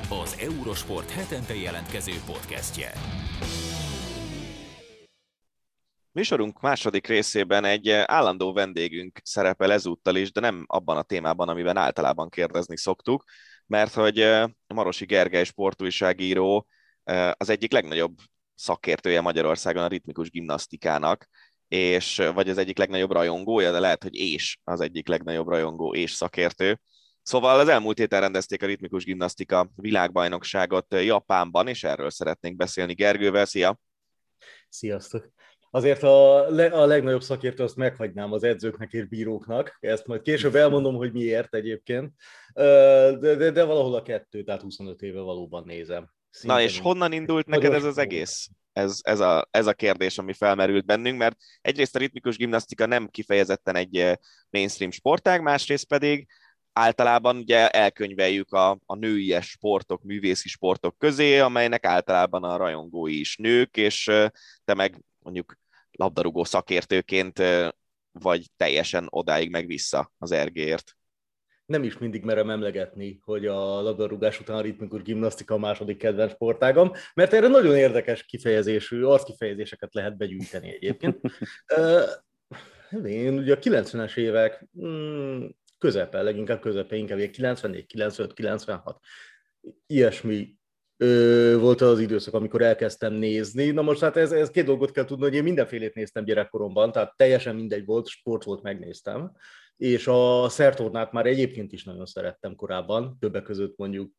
[0.08, 2.92] Az Eurosport hetente jelentkező podcastje.
[6.12, 11.76] Műsorunk második részében egy állandó vendégünk szerepel ezúttal is, de nem abban a témában, amiben
[11.76, 13.24] általában kérdezni szoktuk,
[13.66, 14.28] mert hogy
[14.66, 16.66] Marosi Gergely sportújságíró
[17.32, 18.14] az egyik legnagyobb
[18.54, 21.28] szakértője Magyarországon a ritmikus gimnasztikának,
[21.68, 26.12] és vagy az egyik legnagyobb rajongója, de lehet, hogy és az egyik legnagyobb rajongó és
[26.12, 26.80] szakértő.
[27.22, 33.44] Szóval az elmúlt héten rendezték a ritmikus gimnasztika világbajnokságot Japánban, és erről szeretnénk beszélni Gergővel.
[33.44, 33.78] Szia!
[34.68, 35.30] Sziasztok!
[35.70, 40.54] Azért a, le, a legnagyobb szakértő azt meghagynám az edzőknek és bíróknak, ezt majd később
[40.54, 42.12] elmondom, hogy miért egyébként,
[42.54, 46.10] de, de, de valahol a kettő, tehát 25 éve valóban nézem.
[46.30, 48.48] Szinte Na és honnan indult neked ez az egész?
[48.72, 53.08] Ez, ez, a, ez a kérdés, ami felmerült bennünk, mert egyrészt a ritmikus gimnasztika nem
[53.08, 54.18] kifejezetten egy
[54.50, 56.28] mainstream sportág, másrészt pedig
[56.72, 63.36] általában ugye elkönyveljük a, a nőies sportok, művészi sportok közé, amelynek általában a rajongói is
[63.36, 64.04] nők, és
[64.64, 65.56] te meg mondjuk
[65.90, 67.42] labdarúgó szakértőként
[68.12, 70.96] vagy teljesen odáig meg vissza az ergért
[71.72, 76.32] nem is mindig merem emlegetni, hogy a labdarúgás után a ritmikus gimnasztika a második kedvenc
[76.32, 81.20] sportágam, mert erre nagyon érdekes kifejezésű, arckifejezéseket lehet begyűjteni egyébként.
[83.04, 85.44] Én ugye a 90-es évek mm,
[85.82, 88.98] közepe, leginkább közepe, inkább 94, 95, 96,
[89.86, 90.56] ilyesmi
[90.96, 93.70] ö, volt az időszak, amikor elkezdtem nézni.
[93.70, 97.16] Na most hát ez, ez két dolgot kell tudni, hogy én mindenfélét néztem gyerekkoromban, tehát
[97.16, 99.32] teljesen mindegy volt, sport volt, megnéztem.
[99.76, 104.12] És a szertornát már egyébként is nagyon szerettem korábban, többek között mondjuk,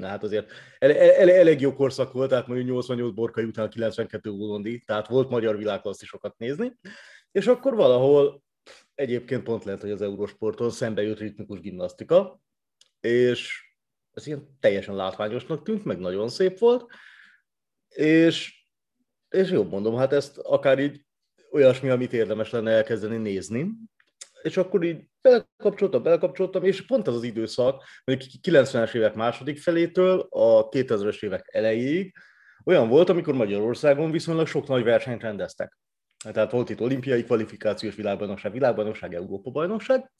[0.00, 4.82] hát azért ele, ele, elég jó korszak volt, tehát mondjuk 88 borkai után 92 Ulondi,
[4.86, 6.72] tehát volt magyar világklasszisokat nézni,
[7.32, 8.42] és akkor valahol
[9.00, 12.40] egyébként pont lehet, hogy az Eurosporton szembe jött ritmikus gimnasztika,
[13.00, 13.62] és
[14.12, 16.86] ez ilyen teljesen látványosnak tűnt, meg nagyon szép volt,
[17.88, 18.66] és,
[19.28, 21.04] és jobb mondom, hát ezt akár így
[21.50, 23.70] olyasmi, amit érdemes lenne elkezdeni nézni,
[24.42, 30.26] és akkor így belekapcsoltam, belekapcsoltam, és pont az az időszak, mondjuk 90-es évek második felétől
[30.30, 32.14] a 2000-es évek elejéig
[32.64, 35.78] olyan volt, amikor Magyarországon viszonylag sok nagy versenyt rendeztek.
[36.24, 40.10] Tehát volt itt olimpiai kvalifikációs világbajnokság, világbajnokság, Európa-bajnokság,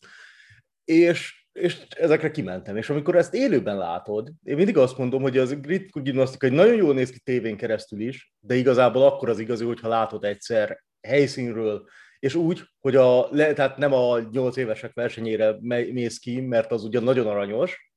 [0.84, 2.76] és, és ezekre kimentem.
[2.76, 6.74] És amikor ezt élőben látod, én mindig azt mondom, hogy az ritmikus gimnasztika egy nagyon
[6.74, 11.88] jól néz ki tévén keresztül is, de igazából akkor az igazi, hogyha látod egyszer helyszínről,
[12.18, 15.56] és úgy, hogy a, tehát nem a 8 évesek versenyére
[15.92, 17.92] mész ki, mert az ugyan nagyon aranyos,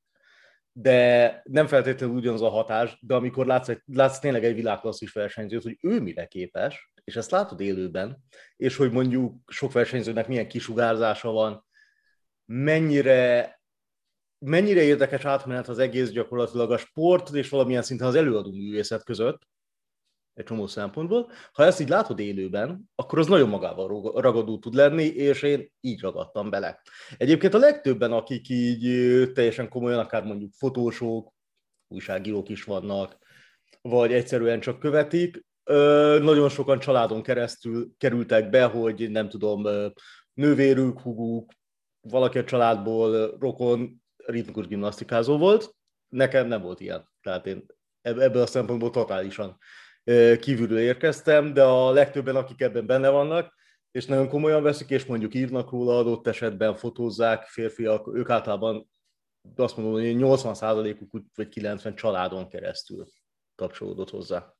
[0.71, 5.77] de nem feltétlenül ugyanaz a hatás, de amikor látsz, látsz tényleg egy világklasszis versenyzőt, hogy
[5.81, 8.23] ő mire képes, és ezt látod élőben,
[8.55, 11.65] és hogy mondjuk sok versenyzőnek milyen kisugárzása van,
[12.45, 13.61] mennyire,
[14.37, 19.41] mennyire érdekes átmenet az egész gyakorlatilag a sport és valamilyen szinten az előadó művészet között,
[20.33, 21.31] egy csomó szempontból.
[21.51, 26.01] Ha ezt így látod élőben, akkor az nagyon magával ragadó tud lenni, és én így
[26.01, 26.81] ragadtam bele.
[27.17, 28.81] Egyébként a legtöbben, akik így
[29.31, 31.33] teljesen komolyan, akár mondjuk fotósok,
[31.87, 33.17] újságírók is vannak,
[33.81, 35.45] vagy egyszerűen csak követik,
[36.23, 39.67] nagyon sokan családon keresztül kerültek be, hogy nem tudom,
[40.33, 41.51] nővérük, huguk,
[42.01, 45.75] valaki a családból rokon ritmikus gimnasztikázó volt.
[46.09, 47.09] Nekem nem volt ilyen.
[47.21, 47.65] Tehát én
[48.01, 49.57] ebből a szempontból totálisan
[50.39, 53.53] kívülről érkeztem, de a legtöbben, akik ebben benne vannak,
[53.91, 58.89] és nagyon komolyan veszik, és mondjuk írnak róla adott esetben, fotózzák, férfiak, ők általában
[59.55, 63.05] azt mondom, hogy 80%-uk vagy 90% családon keresztül
[63.55, 64.53] kapcsolódott hozzá.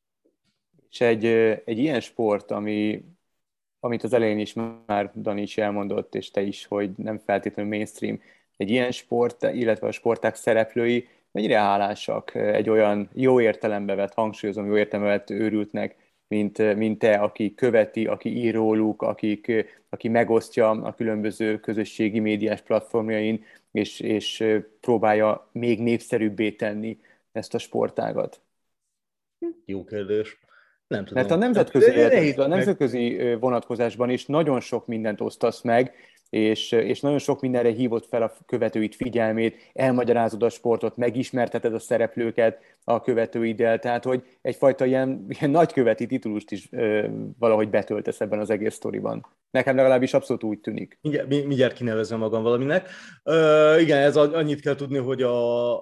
[0.94, 1.26] És egy,
[1.66, 3.04] egy ilyen sport, ami,
[3.80, 4.54] amit az elején is
[4.86, 8.22] már Dani is elmondott, és te is, hogy nem feltétlenül mainstream,
[8.58, 14.66] egy ilyen sport, illetve a sporták szereplői mennyire hálásak egy olyan jó értelembe vett, hangsúlyozom,
[14.66, 15.96] jó értelembe vett őrültnek,
[16.28, 19.52] mint, mint te, aki követi, aki ír róluk, akik,
[19.90, 24.44] aki megosztja a különböző közösségi médiás platformjain, és, és
[24.80, 27.00] próbálja még népszerűbbé tenni
[27.32, 28.42] ezt a sportágat?
[29.66, 30.42] Jó kérdés.
[30.88, 31.24] Nem tudom.
[31.24, 35.94] Mert a nemzetközi, élet, a nemzetközi vonatkozásban is nagyon sok mindent osztasz meg,
[36.34, 41.80] és, és nagyon sok mindenre hívott fel a követőit figyelmét, elmagyarázod a sportot, megismerteted a
[41.80, 47.08] szereplőket a követőiddel, tehát hogy egyfajta ilyen, ilyen nagyköveti titulust is ö,
[47.40, 49.26] valahogy betöltesz ebben az egész sztoriban.
[49.52, 50.98] Nekem legalábbis abszolút úgy tűnik.
[51.02, 52.90] Mindjárt, mindjárt kinevezem magam valaminek.
[53.24, 55.74] Ö, igen, ez annyit kell tudni, hogy a,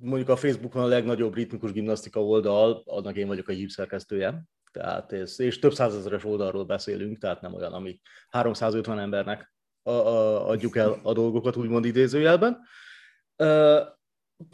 [0.00, 5.40] mondjuk a Facebookon a legnagyobb ritmikus gimnasztika oldal, annak én vagyok a hívszerkesztője, tehát ez,
[5.40, 11.00] és több százezeres oldalról beszélünk, tehát nem olyan, ami 350 embernek a, a, adjuk el
[11.02, 12.58] a dolgokat, úgymond idézőjelben.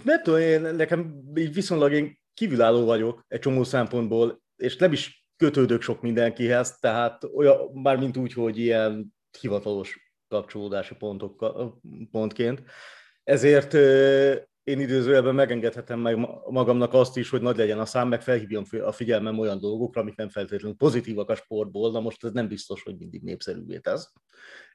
[0.05, 5.26] Nem tudom, én, nekem így viszonylag én kívülálló vagyok egy csomó szempontból, és nem is
[5.37, 11.55] kötődök sok mindenkihez, tehát olyan, már mint úgy, hogy ilyen hivatalos kapcsolódási pontok,
[12.11, 12.62] pontként.
[13.22, 13.74] Ezért
[14.64, 16.16] én időzőjelben megengedhetem meg
[16.51, 20.16] magamnak azt is, hogy nagy legyen a szám, meg felhívjam a figyelmem olyan dolgokra, amik
[20.16, 24.12] nem feltétlenül pozitívak a sportból, na most ez nem biztos, hogy mindig népszerűvé tesz.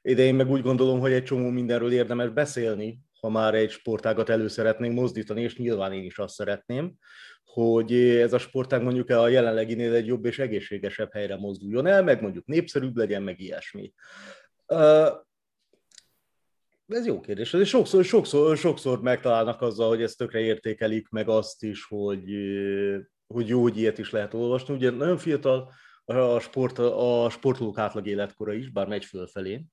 [0.02, 4.28] De én meg úgy gondolom, hogy egy csomó mindenről érdemes beszélni, ha már egy sportágat
[4.28, 6.94] elő szeretnénk mozdítani, és nyilván én is azt szeretném,
[7.44, 12.22] hogy ez a sportág mondjuk a jelenleginél egy jobb és egészségesebb helyre mozduljon el, meg
[12.22, 13.92] mondjuk népszerűbb legyen, meg ilyesmi.
[16.88, 17.52] Ez jó kérdés.
[17.52, 22.24] És sokszor, sokszor, sokszor megtalálnak azzal, hogy ezt tökre értékelik, meg azt is, hogy,
[23.26, 24.74] hogy jó, hogy ilyet is lehet olvasni.
[24.74, 25.72] Ugye nagyon fiatal
[26.04, 29.64] a, sport, a sportolók átlag életkora is, bár megy fölfelé.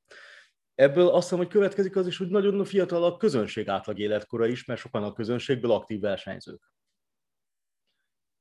[0.76, 4.66] Ebből azt hiszem, hogy következik az is, hogy nagyon fiatal a közönség átlag életkora is,
[4.66, 6.75] mert sokan a közönségből aktív versenyzők.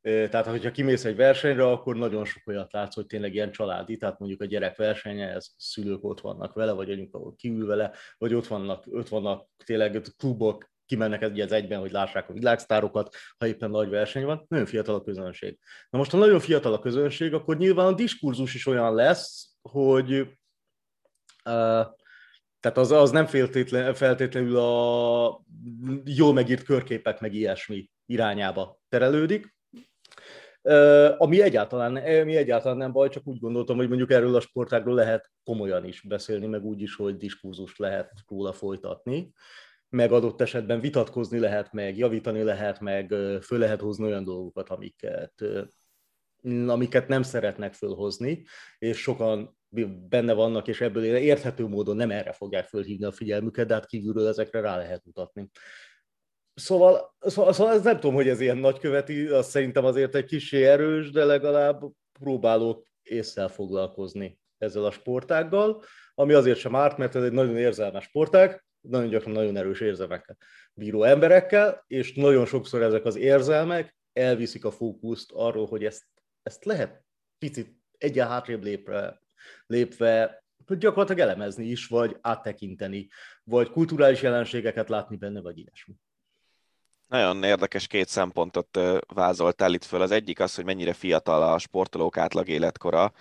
[0.04, 4.18] Tehát, hogyha kimész egy versenyre, akkor nagyon sok olyat látsz, hogy tényleg ilyen családi, tehát
[4.18, 8.46] mondjuk a gyerek versenye, ez szülők ott vannak vele, vagy anyuka kiül vele, vagy ott
[8.46, 13.70] vannak, ott vannak tényleg klubok, kimennek egy az egyben, hogy lássák a világsztárokat, ha éppen
[13.70, 15.58] nagy verseny van, nagyon fiatal a közönség.
[15.90, 20.12] Na most, ha nagyon fiatal a közönség, akkor nyilván a diskurzus is olyan lesz, hogy
[21.44, 21.86] uh,
[22.60, 25.44] tehát az, az nem feltétlen, feltétlenül a
[26.04, 29.53] jól megírt körképek meg ilyesmi irányába terelődik,
[31.16, 35.30] ami egyáltalán, ami egyáltalán nem baj, csak úgy gondoltam, hogy mondjuk erről a sportágról lehet
[35.44, 39.32] komolyan is beszélni, meg úgy is, hogy diskurzust lehet róla folytatni,
[39.88, 45.44] meg adott esetben vitatkozni lehet, meg javítani lehet, meg föl lehet hozni olyan dolgokat, amiket,
[46.66, 48.44] amiket nem szeretnek fölhozni,
[48.78, 49.56] és sokan
[50.08, 54.28] benne vannak, és ebből érthető módon nem erre fogják fölhívni a figyelmüket, de hát kívülről
[54.28, 55.50] ezekre rá lehet mutatni.
[56.54, 60.64] Szóval, szóval, szóval ez nem tudom, hogy ez ilyen nagyköveti, az szerintem azért egy kicsi
[60.64, 61.82] erős, de legalább
[62.20, 65.82] próbálok észre foglalkozni ezzel a sportággal,
[66.14, 70.36] ami azért sem árt, mert ez egy nagyon érzelmes sportág, nagyon gyakran nagyon erős érzelmekkel
[70.74, 76.04] bíró emberekkel, és nagyon sokszor ezek az érzelmek elviszik a fókuszt arról, hogy ezt,
[76.42, 77.04] ezt lehet
[77.38, 79.20] picit egyen hátrébb lépve,
[79.66, 83.08] lépve gyakorlatilag elemezni is, vagy áttekinteni,
[83.44, 85.94] vagy kulturális jelenségeket látni benne, vagy ilyesmi.
[87.14, 88.78] Nagyon érdekes két szempontot
[89.14, 90.00] vázoltál itt föl.
[90.00, 93.12] Az egyik az, hogy mennyire fiatal a sportolók átlag életkora.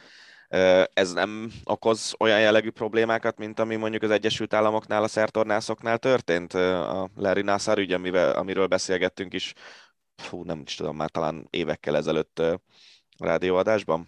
[0.94, 6.54] Ez nem okoz olyan jellegű problémákat, mint ami mondjuk az Egyesült Államoknál, a szertornászoknál történt?
[6.54, 9.54] A Larry Nassar ügy, amivel, amiről beszélgettünk is,
[10.16, 12.60] fú, nem is tudom, már talán évekkel ezelőtt a
[13.18, 14.08] rádióadásban?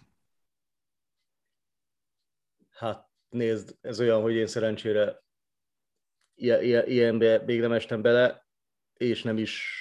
[2.70, 5.24] Hát nézd, ez olyan, hogy én szerencsére
[6.34, 8.45] ilyenbe még nem estem bele,
[8.96, 9.80] és nem is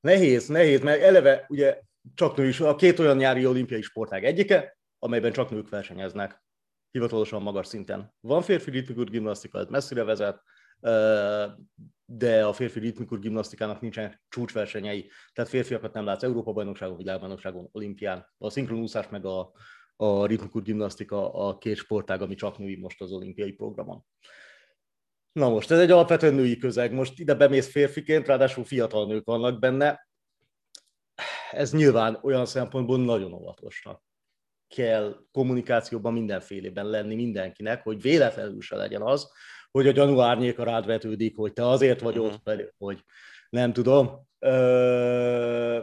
[0.00, 1.80] nehéz, nehéz, mert eleve ugye
[2.14, 6.42] csak nő is, a két olyan nyári olimpiai sportág egyike, amelyben csak nők versenyeznek,
[6.90, 8.14] hivatalosan magas szinten.
[8.20, 10.42] Van férfi ritmikus gimnasztika, ez messzire vezet,
[12.04, 18.26] de a férfi ritmikus gimnasztikának nincsenek csúcsversenyei, tehát férfiakat nem látsz Európa-bajnokságon, világbajnokságon, olimpián.
[18.38, 19.52] A szinkronúszás meg a,
[19.96, 24.04] a ritmikus gimnasztika a két sportág, ami csak női most az olimpiai programon.
[25.38, 26.92] Na most, ez egy alapvetően női közeg.
[26.92, 30.08] Most ide bemész férfiként, ráadásul fiatal nők vannak benne.
[31.50, 34.02] Ez nyilván olyan szempontból nagyon óvatosnak
[34.68, 39.30] kell kommunikációban mindenfélében lenni mindenkinek, hogy véletlenül se legyen az,
[39.70, 42.64] hogy a gyanú árnyéka rád vetődik, hogy te azért vagy ott, uh-huh.
[42.78, 43.04] hogy
[43.50, 45.82] nem tudom, ö,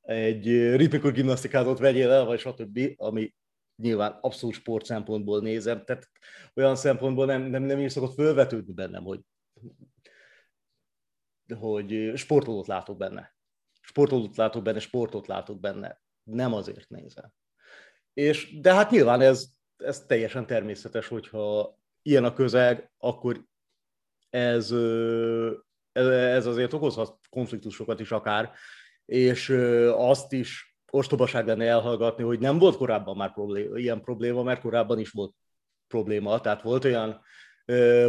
[0.00, 3.34] egy ritmikus gimnasztikázót vegyél el, vagy stb., ami
[3.82, 6.10] nyilván abszolút sport szempontból nézem, tehát
[6.54, 9.20] olyan szempontból nem, nem, nem is szokott fölvetődni bennem, hogy,
[11.58, 13.36] hogy sportolót látok benne.
[13.80, 16.00] Sportolót látok benne, sportot látok benne.
[16.22, 17.32] Nem azért nézem.
[18.12, 23.44] És, de hát nyilván ez, ez teljesen természetes, hogyha ilyen a közeg, akkor
[24.30, 24.70] ez,
[25.92, 28.52] ez azért okozhat konfliktusokat is akár,
[29.04, 29.48] és
[29.92, 34.98] azt is ostobaság lenne elhallgatni, hogy nem volt korábban már probléma, ilyen probléma, mert korábban
[34.98, 35.34] is volt
[35.86, 36.40] probléma.
[36.40, 37.20] Tehát volt olyan,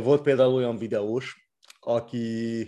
[0.04, 2.68] volt például olyan videós, aki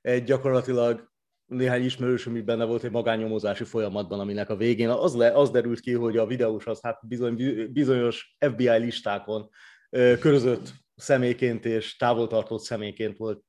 [0.00, 1.10] egy gyakorlatilag
[1.46, 5.80] néhány ismerős, ami benne volt egy magányomozási folyamatban, aminek a végén az, le, az derült
[5.80, 7.34] ki, hogy a videós az hát bizony,
[7.72, 9.48] bizonyos FBI listákon
[9.90, 13.42] körözött személyként és távoltartott személyként volt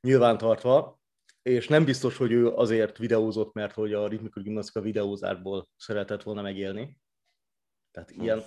[0.00, 0.95] nyilvántartva,
[1.46, 6.42] és nem biztos, hogy ő azért videózott, mert hogy a ritmikus gimnasztika videózásból szeretett volna
[6.42, 6.98] megélni.
[7.90, 8.22] Tehát hm.
[8.22, 8.42] ilyen,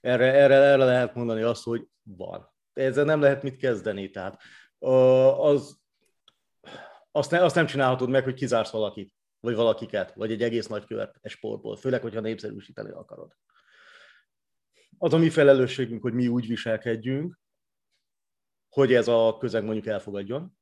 [0.00, 2.52] erre, erre, erre lehet mondani azt, hogy van.
[2.72, 4.10] Ezzel nem lehet mit kezdeni.
[4.10, 4.42] Tehát
[5.38, 5.80] az,
[7.10, 10.84] azt, ne, azt nem csinálhatod meg, hogy kizársz valakit, vagy valakiket, vagy egy egész nagy
[10.84, 13.36] követ egy sportból, főleg, hogyha népszerűsíteni akarod.
[14.98, 17.38] Az a mi felelősségünk, hogy mi úgy viselkedjünk,
[18.68, 20.60] hogy ez a közeg mondjuk elfogadjon,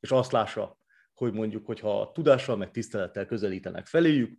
[0.00, 0.78] és azt lássa,
[1.14, 4.38] hogy mondjuk, hogyha tudással, meg tisztelettel közelítenek feléjük,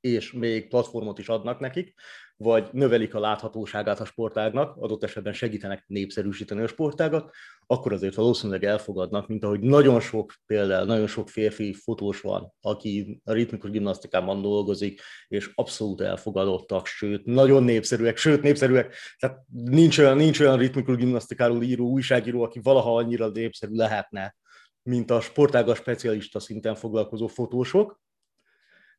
[0.00, 1.94] és még platformot is adnak nekik,
[2.42, 7.30] vagy növelik a láthatóságát a sportágnak, adott esetben segítenek népszerűsíteni a sportágat,
[7.66, 13.20] akkor azért valószínűleg elfogadnak, mint ahogy nagyon sok például, nagyon sok férfi fotós van, aki
[13.24, 20.16] a ritmikus gimnasztikában dolgozik, és abszolút elfogadottak, sőt, nagyon népszerűek, sőt, népszerűek, tehát nincs olyan,
[20.16, 24.36] nincs olyan ritmikus gimnasztikáról író újságíró, aki valaha annyira népszerű lehetne,
[24.82, 28.00] mint a sportága specialista szinten foglalkozó fotósok,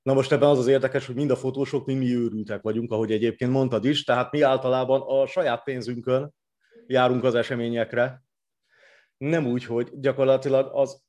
[0.03, 3.11] Na most ebben az az érdekes, hogy mind a fotósok, mind mi őrültek vagyunk, ahogy
[3.11, 6.33] egyébként mondtad is, tehát mi általában a saját pénzünkön
[6.87, 8.23] járunk az eseményekre,
[9.17, 11.01] nem úgy, hogy gyakorlatilag az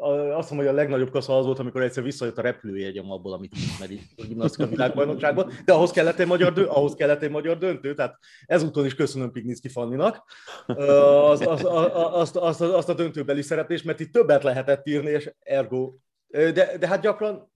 [0.00, 3.54] azt mondom, hogy a legnagyobb kasza az volt, amikor egyszer visszajött a repülőjegyem abból, amit
[3.54, 7.94] ismeri a gimnasztika világbajnokságban, de ahhoz kellett egy magyar, dö- ahhoz kellett egy magyar döntő,
[7.94, 10.24] tehát ezúton is köszönöm Pignicki Fanninak
[10.66, 15.94] az, az, azt, azt, azt, a döntőbeli szereplést, mert itt többet lehetett írni, és ergo,
[16.34, 17.52] de, de hát gyakran,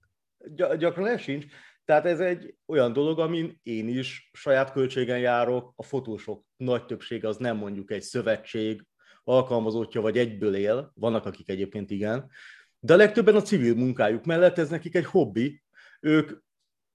[0.77, 1.45] gyakran ez sincs.
[1.85, 7.27] Tehát ez egy olyan dolog, amin én is saját költségen járok, a fotósok nagy többsége
[7.27, 8.85] az nem mondjuk egy szövetség,
[9.23, 12.31] alkalmazottja vagy egyből él, vannak akik egyébként igen,
[12.79, 15.63] de a legtöbben a civil munkájuk mellett ez nekik egy hobbi,
[15.99, 16.31] ők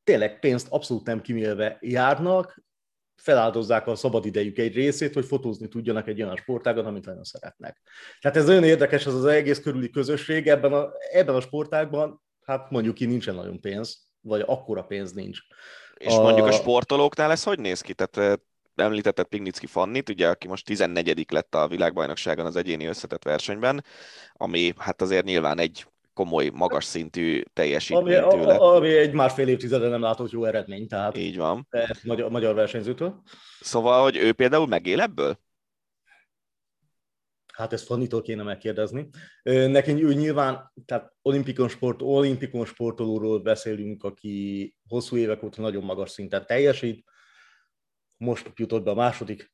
[0.04, 2.63] tényleg pénzt abszolút nem kimélve járnak,
[3.16, 7.80] feláldozzák a szabadidejük egy részét, hogy fotózni tudjanak egy olyan sportágon, amit nagyon szeretnek.
[8.20, 12.70] Tehát ez nagyon érdekes, ez az egész körüli közösség, ebben a, ebben a sportágban, hát
[12.70, 15.38] mondjuk ki nincsen nagyon pénz, vagy akkora pénz nincs.
[15.94, 16.22] És a...
[16.22, 17.94] mondjuk a sportolóknál ez hogy néz ki?
[17.94, 18.40] Tehát
[18.74, 23.84] említetted Pignicki Fannit, ugye, aki most 14 lett a világbajnokságon az egyéni összetett versenyben,
[24.32, 28.54] ami hát azért nyilván egy komoly, magas szintű teljesítmény ami, tőle.
[28.54, 31.68] Ami egy másfél évtizeden nem látott jó eredmény, tehát Így van.
[32.02, 33.22] Magyar, magyar versenyzőtől.
[33.60, 35.38] Szóval, hogy ő például megél ebből?
[37.52, 39.08] Hát ezt Fannitól kéne megkérdezni.
[39.42, 46.10] Neki ő nyilván, tehát olimpikon, sport, olimpikon sportolóról beszélünk, aki hosszú évek óta nagyon magas
[46.10, 47.04] szinten teljesít,
[48.16, 49.53] most jutott be a második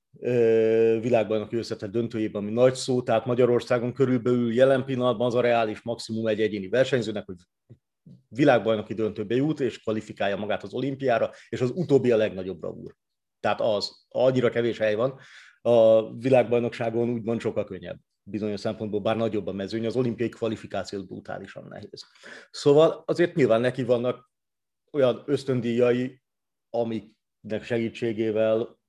[1.01, 6.27] világbajnoki összetett döntőjében, ami nagy szó, tehát Magyarországon körülbelül jelen pillanatban az a reális maximum
[6.27, 7.37] egy egyéni versenyzőnek, hogy
[8.29, 12.95] világbajnoki döntőbe jut, és kvalifikálja magát az olimpiára, és az utóbbi a legnagyobb bravúr.
[13.41, 15.19] Tehát az, annyira kevés hely van,
[15.63, 21.67] a világbajnokságon úgymond sokkal könnyebb bizonyos szempontból, bár nagyobb a mezőny, az olimpiai kvalifikáció brutálisan
[21.69, 22.07] nehéz.
[22.51, 24.31] Szóval azért nyilván neki vannak
[24.93, 26.23] olyan ösztöndíjai,
[26.71, 27.17] amik
[27.63, 28.80] segítségével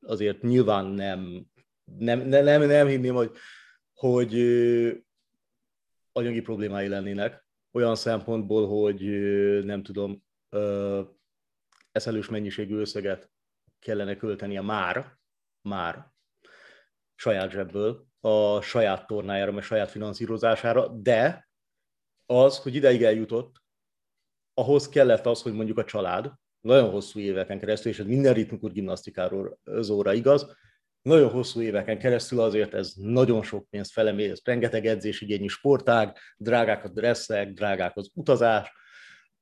[0.00, 1.46] azért nyilván nem,
[1.84, 3.36] nem, nem, nem, nem hinném, hogy,
[3.94, 4.34] hogy
[6.12, 9.02] anyagi problémái lennének, olyan szempontból, hogy
[9.64, 10.22] nem tudom,
[11.92, 13.30] eszelős mennyiségű összeget
[13.78, 15.18] kellene költenie már,
[15.60, 16.12] már
[17.14, 21.48] saját zsebből, a saját tornájára, a saját finanszírozására, de
[22.26, 23.62] az, hogy ideig eljutott,
[24.54, 28.72] ahhoz kellett az, hogy mondjuk a család, nagyon hosszú éveken keresztül, és ez minden ritmikus
[28.72, 30.56] gimnasztikáról zóra igaz,
[31.02, 36.84] nagyon hosszú éveken keresztül azért ez nagyon sok pénzt felemér, ez rengeteg edzésigényű sportág, drágák
[36.84, 38.72] a dresszek, drágák az utazás,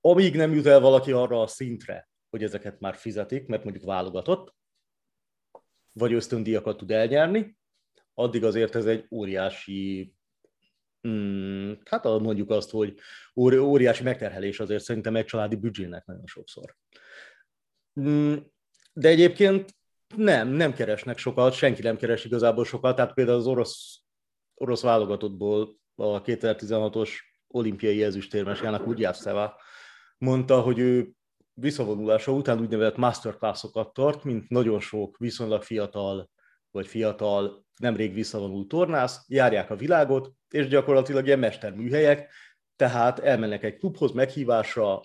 [0.00, 4.54] amíg nem jut el valaki arra a szintre, hogy ezeket már fizetik, mert mondjuk válogatott,
[5.92, 7.56] vagy ösztöndíjakat tud elnyerni,
[8.14, 10.12] addig azért ez egy óriási,
[11.00, 12.98] hmm, hát mondjuk azt, hogy
[13.34, 16.76] óriási megterhelés azért szerintem egy családi büdzsének nagyon sokszor.
[18.00, 18.34] Mm,
[18.92, 19.74] de egyébként
[20.16, 24.00] nem, nem keresnek sokat, senki nem keres igazából sokat, tehát például az orosz,
[24.54, 27.10] orosz válogatottból a 2016-os
[27.46, 29.60] olimpiai ezüstérmes Jának Ugyávszeva
[30.18, 31.10] mondta, hogy ő
[31.52, 36.30] visszavonulása után úgynevezett masterclassokat tart, mint nagyon sok viszonylag fiatal
[36.70, 42.32] vagy fiatal, nemrég visszavonult tornász, járják a világot, és gyakorlatilag ilyen mesterműhelyek,
[42.76, 45.02] tehát elmennek egy klubhoz meghívásra,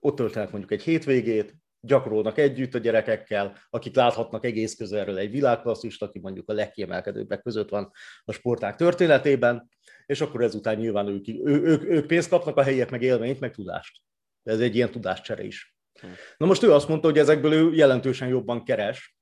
[0.00, 6.02] ott töltenek mondjuk egy hétvégét, gyakorolnak együtt a gyerekekkel, akik láthatnak egész közelről egy világklasszist,
[6.02, 7.92] aki mondjuk a legkiemelkedőbbek között van
[8.24, 9.68] a sporták történetében,
[10.06, 13.54] és akkor ezután nyilván ők, ő, ők, ők pénzt kapnak, a helyiek meg élményt, meg
[13.54, 14.02] tudást.
[14.42, 15.76] Ez egy ilyen tudáscsere is.
[16.00, 16.06] Hm.
[16.36, 19.16] Na most ő azt mondta, hogy ezekből ő jelentősen jobban keres,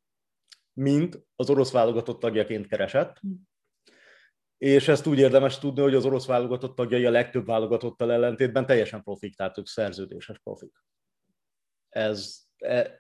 [0.72, 3.32] mint az orosz válogatott tagjaként keresett, hm.
[4.58, 9.02] és ezt úgy érdemes tudni, hogy az orosz válogatott tagjai a legtöbb válogatottal ellentétben teljesen
[9.02, 10.72] profik, tehát ők szerződéses profik.
[11.88, 12.47] Ez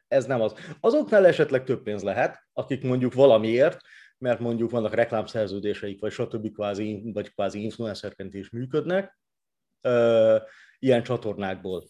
[0.08, 0.54] ez nem az.
[0.80, 3.80] Azoknál esetleg több pénz lehet, akik mondjuk valamiért,
[4.18, 6.52] mert mondjuk vannak reklámszerződéseik, vagy stb.
[6.52, 9.18] kvázi, vagy kvázi influencerként is működnek,
[10.78, 11.84] ilyen csatornákból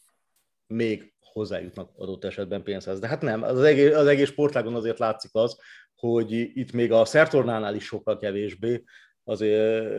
[0.66, 2.98] még hozzájutnak adott esetben pénzhez.
[2.98, 5.58] De hát nem, az egész, az egész sportágon azért látszik az,
[5.94, 8.84] hogy itt még a szertornánál is sokkal kevésbé
[9.24, 9.96] azért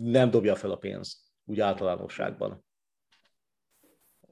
[0.00, 2.65] nem dobja fel a pénzt, úgy általánosságban.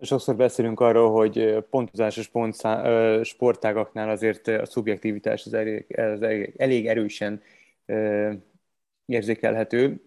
[0.01, 6.23] Sokszor beszélünk arról, hogy pontozásos pontszá, sportágaknál azért a szubjektivitás az elég, az
[6.57, 7.43] elég, erősen
[9.07, 10.03] érzékelhető,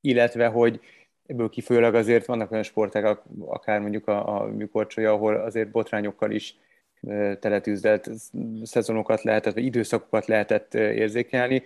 [0.00, 0.80] illetve hogy
[1.26, 6.56] ebből kifolyólag azért vannak olyan sportágak, akár mondjuk a, a műkorcsolya, ahol azért botrányokkal is
[7.40, 8.10] teletűzdelt
[8.62, 11.62] szezonokat lehetett, vagy időszakokat lehetett érzékelni.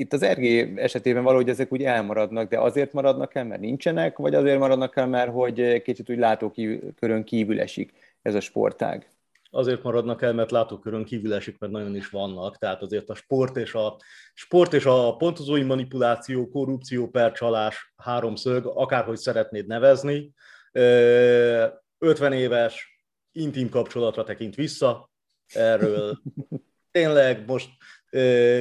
[0.00, 0.44] Itt az RG
[0.78, 5.06] esetében valahogy ezek úgy elmaradnak, de azért maradnak el, mert nincsenek, vagy azért maradnak el,
[5.06, 7.92] mert hogy kicsit úgy látókörön kívül esik
[8.22, 9.10] ez a sportág?
[9.50, 12.56] Azért maradnak el, mert látókörön kívül esik, mert nagyon is vannak.
[12.56, 13.96] Tehát azért a sport és a,
[14.34, 20.32] sport és a pontozói manipuláció, korrupció, percsalás, háromszög, akárhogy szeretnéd nevezni,
[20.72, 25.10] 50 éves intim kapcsolatra tekint vissza,
[25.52, 26.18] erről
[26.90, 27.68] tényleg most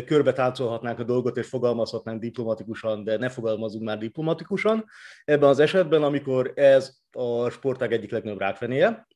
[0.05, 4.85] körbe táncolhatnánk a dolgot, és fogalmazhatnánk diplomatikusan, de ne fogalmazunk már diplomatikusan.
[5.25, 9.07] Ebben az esetben, amikor ez a sportág egyik legnagyobb rákfenéje,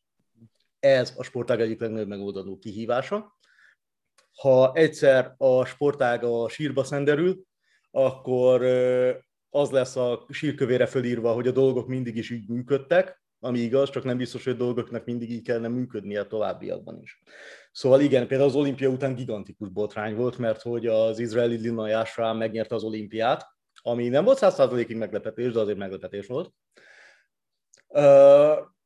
[0.79, 3.37] ez a sportág egyik legnagyobb megoldandó kihívása.
[4.35, 7.43] Ha egyszer a sportág a sírba szenderül,
[7.91, 8.63] akkor
[9.49, 14.03] az lesz a sírkövére fölírva, hogy a dolgok mindig is így működtek, ami igaz, csak
[14.03, 17.21] nem biztos, hogy a dolgoknak mindig így kellene működnie a továbbiakban is.
[17.73, 22.33] Szóval igen, például az olimpia után gigantikus botrány volt, mert hogy az izraeli Lina Yashra
[22.33, 23.47] megnyerte az olimpiát,
[23.81, 26.53] ami nem volt százszázalékig meglepetés, de azért meglepetés volt.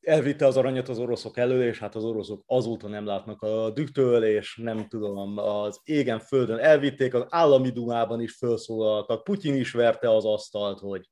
[0.01, 4.23] Elvitte az aranyat az oroszok elő, és hát az oroszok azóta nem látnak a dühtől,
[4.23, 10.15] és nem tudom, az égen földön elvitték, az állami dumában is felszólaltak, Putyin is verte
[10.15, 11.09] az asztalt, hogy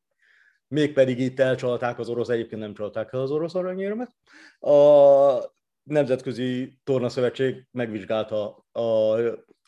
[0.67, 4.15] mégpedig itt elcsalták az orosz, egyébként nem csalták el az orosz aranyérmet.
[4.59, 5.53] A
[5.85, 9.19] Nemzetközi Tornaszövetség megvizsgálta a,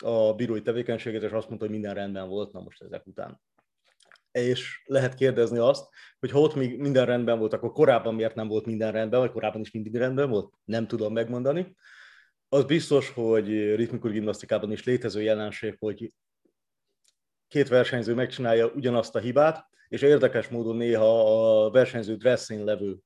[0.03, 3.41] a bírói tevékenységet, és azt mondta, hogy minden rendben volt, na most ezek után.
[4.32, 5.88] És lehet kérdezni azt,
[6.20, 9.32] hogy ha ott még minden rendben volt, akkor korábban miért nem volt minden rendben, vagy
[9.32, 11.76] korábban is mindig rendben volt, nem tudom megmondani.
[12.49, 16.13] Az biztos, hogy ritmikus gimnasztikában is létező jelenség, hogy
[17.47, 22.97] két versenyző megcsinálja ugyanazt a hibát, és érdekes módon néha a versenyző dresszén levő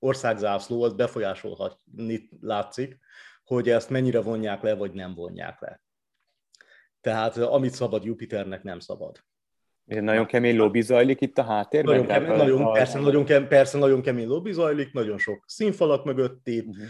[0.00, 2.98] országzászló az befolyásolhatni látszik,
[3.44, 5.82] hogy ezt mennyire vonják le, vagy nem vonják le.
[7.00, 9.24] Tehát amit szabad Jupiternek, nem szabad.
[9.84, 11.94] Nagyon kemény lobby zajlik itt a háttérben?
[11.94, 12.70] Nagyon kemény, nagyon, a...
[12.70, 16.66] persze, nagyon kemény, persze nagyon kemény lobby zajlik, nagyon sok színfalak mögött itt.
[16.66, 16.86] Uh-huh.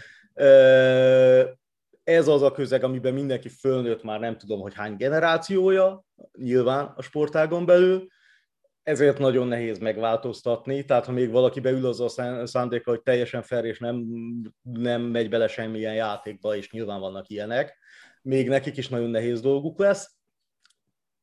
[2.03, 6.03] Ez az a közeg, amiben mindenki fölnőtt már nem tudom, hogy hány generációja,
[6.37, 8.07] nyilván a sportágon belül,
[8.83, 13.65] ezért nagyon nehéz megváltoztatni, tehát ha még valaki beül az a szándéka, hogy teljesen fel
[13.65, 14.05] és nem,
[14.61, 17.77] nem megy bele semmilyen játékba, és nyilván vannak ilyenek,
[18.21, 20.15] még nekik is nagyon nehéz dolguk lesz.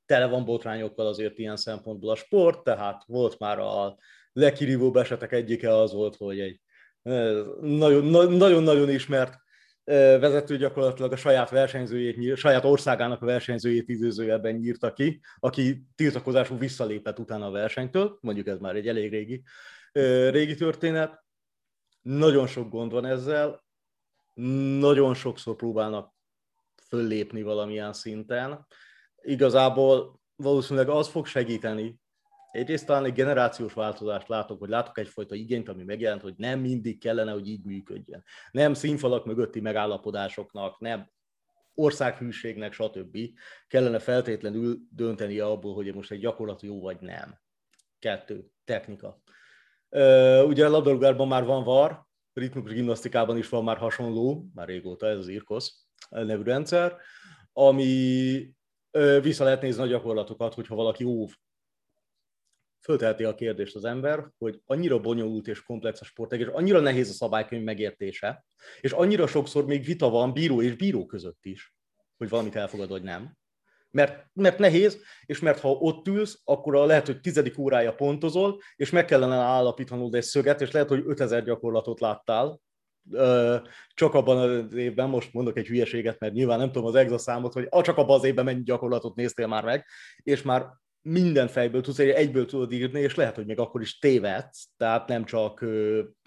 [0.06, 3.96] Tele van botrányokkal azért ilyen szempontból a sport, tehát volt már a
[4.32, 6.60] legkirívóbb esetek egyike az volt, hogy egy
[7.60, 9.34] nagyon-nagyon ismert
[9.88, 17.18] vezető gyakorlatilag a saját versenyzőjét, saját országának a versenyzőjét időzőjelben nyírta ki, aki tiltakozású visszalépett
[17.18, 19.42] utána a versenytől, mondjuk ez már egy elég régi,
[20.30, 21.24] régi történet.
[22.02, 23.64] Nagyon sok gond van ezzel,
[24.78, 26.14] nagyon sokszor próbálnak
[26.88, 28.66] föllépni valamilyen szinten.
[29.22, 32.00] Igazából valószínűleg az fog segíteni,
[32.58, 37.00] egyrészt talán egy generációs változást látok, hogy látok egyfajta igényt, ami megjelent, hogy nem mindig
[37.00, 38.24] kellene, hogy így működjön.
[38.50, 41.10] Nem színfalak mögötti megállapodásoknak, nem
[41.74, 43.18] országhűségnek, stb.
[43.66, 47.38] kellene feltétlenül dönteni abból, hogy most egy gyakorlat jó vagy nem.
[47.98, 49.22] Kettő, technika.
[50.46, 55.18] Ugye a labdarúgásban már van VAR, ritmikus gimnasztikában is van már hasonló, már régóta ez
[55.18, 55.72] az IRKOS
[56.08, 56.96] nevű rendszer,
[57.52, 58.52] ami
[59.20, 61.30] vissza lehet nézni a gyakorlatokat, hogyha valaki óv
[62.88, 67.10] fölteheti a kérdést az ember, hogy annyira bonyolult és komplex a sportág, és annyira nehéz
[67.10, 68.44] a szabálykönyv megértése,
[68.80, 71.74] és annyira sokszor még vita van bíró és bíró között is,
[72.16, 73.36] hogy valamit elfogad, vagy nem.
[73.90, 78.60] Mert, mert nehéz, és mert ha ott ülsz, akkor a lehet, hogy tizedik órája pontozol,
[78.76, 82.60] és meg kellene állapítanod egy szöget, és lehet, hogy 5000 gyakorlatot láttál,
[83.94, 87.52] csak abban az évben, most mondok egy hülyeséget, mert nyilván nem tudom az exa számot,
[87.52, 89.86] hogy csak abban az évben mennyi gyakorlatot néztél már meg,
[90.22, 90.66] és már
[91.02, 95.24] minden fejből tudsz, egyből tudod írni, és lehet, hogy még akkor is tévedsz, tehát nem
[95.24, 95.64] csak,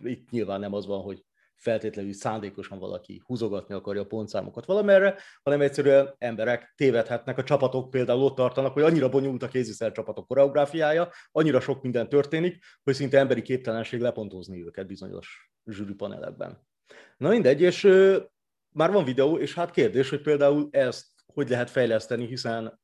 [0.04, 1.24] itt nyilván nem az van, hogy
[1.56, 8.22] feltétlenül szándékosan valaki húzogatni akarja a pontszámokat valamerre, hanem egyszerűen emberek tévedhetnek, a csapatok például
[8.22, 13.18] ott tartanak, hogy annyira bonyolult a kéziszer csapatok koreográfiája, annyira sok minden történik, hogy szinte
[13.18, 16.68] emberi képtelenség lepontozni őket bizonyos zsűripanelekben.
[17.18, 17.82] Na mindegy, és
[18.70, 22.81] már van videó, és hát kérdés, hogy például ezt hogy lehet fejleszteni, hiszen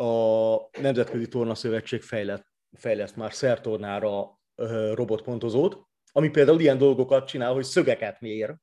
[0.00, 4.40] a Nemzetközi Torna Szövetség fejlett, fejleszt már szertornára
[4.94, 5.78] robotpontozót,
[6.12, 8.56] ami például ilyen dolgokat csinál, hogy szögeket mér.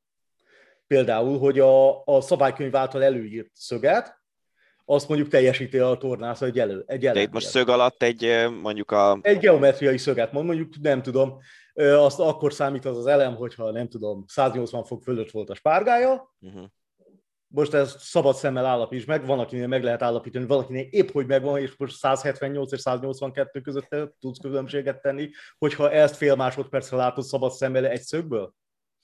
[0.88, 4.15] Például, hogy a, a szabálykönyv által előírt szöget,
[4.85, 6.83] azt mondjuk teljesíti a tornász egy elő.
[6.88, 9.19] Egy De itt most szög alatt egy mondjuk a...
[9.21, 11.38] Egy geometriai szöget mond, mondjuk nem tudom,
[11.73, 16.33] azt akkor számít az az elem, hogyha nem tudom, 180 fok fölött volt a spárgája,
[16.39, 16.65] uh-huh
[17.47, 21.59] most ez szabad szemmel állapíts meg, van, akinél meg lehet állapítani, valakinél épp hogy megvan,
[21.59, 27.51] és most 178 és 182 között tudsz különbséget tenni, hogyha ezt fél másodpercre látod szabad
[27.51, 28.53] szemmel egy szögből?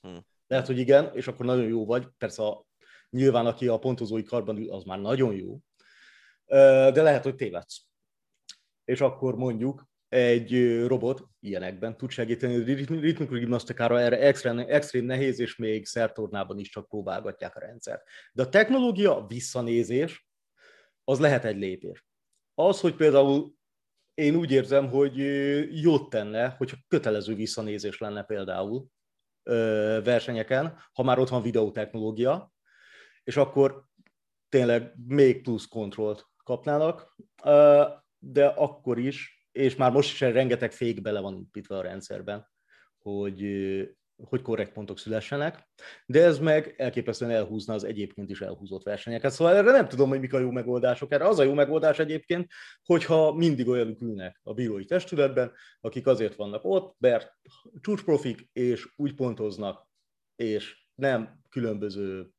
[0.02, 0.26] Hmm.
[0.48, 2.08] Lehet, hogy igen, és akkor nagyon jó vagy.
[2.18, 2.66] Persze a,
[3.10, 5.60] nyilván, aki a pontozói karban ül, az már nagyon jó.
[6.92, 7.86] De lehet, hogy tévedsz.
[8.86, 12.64] És akkor mondjuk egy robot ilyenekben tud segíteni.
[13.00, 18.04] Ritmikus gimnasztikára erre extrém, extrém nehéz, és még szertornában is csak próbálgatják a rendszert.
[18.34, 20.28] De a technológia visszanézés,
[21.04, 22.06] az lehet egy lépés.
[22.54, 23.54] Az, hogy például
[24.14, 25.18] én úgy érzem, hogy
[25.82, 28.88] jót tenne, hogyha kötelező visszanézés lenne például
[30.04, 32.54] versenyeken, ha már ott van videótechnológia,
[33.24, 33.84] és akkor
[34.50, 37.16] tényleg még plusz kontrollt kapnának,
[38.20, 42.48] de akkor is és már most is rengeteg fék bele van építve a rendszerben,
[42.98, 43.44] hogy,
[44.16, 45.68] hogy korrekt pontok szülessenek,
[46.06, 49.32] de ez meg elképesztően elhúzna az egyébként is elhúzott versenyeket.
[49.32, 51.12] Szóval erre nem tudom, hogy mik a jó megoldások.
[51.12, 52.52] Erre az a jó megoldás egyébként,
[52.84, 55.52] hogyha mindig olyanok ülnek a bírói testületben,
[55.82, 57.32] akik azért vannak ott, mert
[57.82, 59.88] csúcsprofik, és úgy pontoznak,
[60.36, 62.30] és nem különböző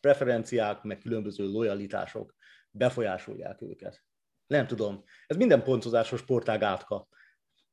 [0.00, 2.34] preferenciák, meg különböző lojalitások
[2.70, 4.04] befolyásolják őket.
[4.46, 5.04] Nem tudom.
[5.26, 7.08] Ez minden pontozásos sportág átka.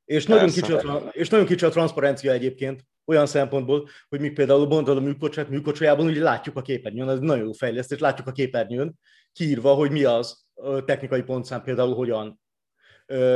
[0.06, 4.68] És nagyon, kicsi a, és nagyon kicsi a transzparencia egyébként, olyan szempontból, hogy mi például
[4.68, 9.00] mondod a műkocsát, műkocsajában ugye látjuk a képernyőn, ez nagyon jó fejlesztés, látjuk a képernyőn
[9.32, 10.46] kiírva, hogy mi az
[10.86, 12.42] technikai pontszám például hogyan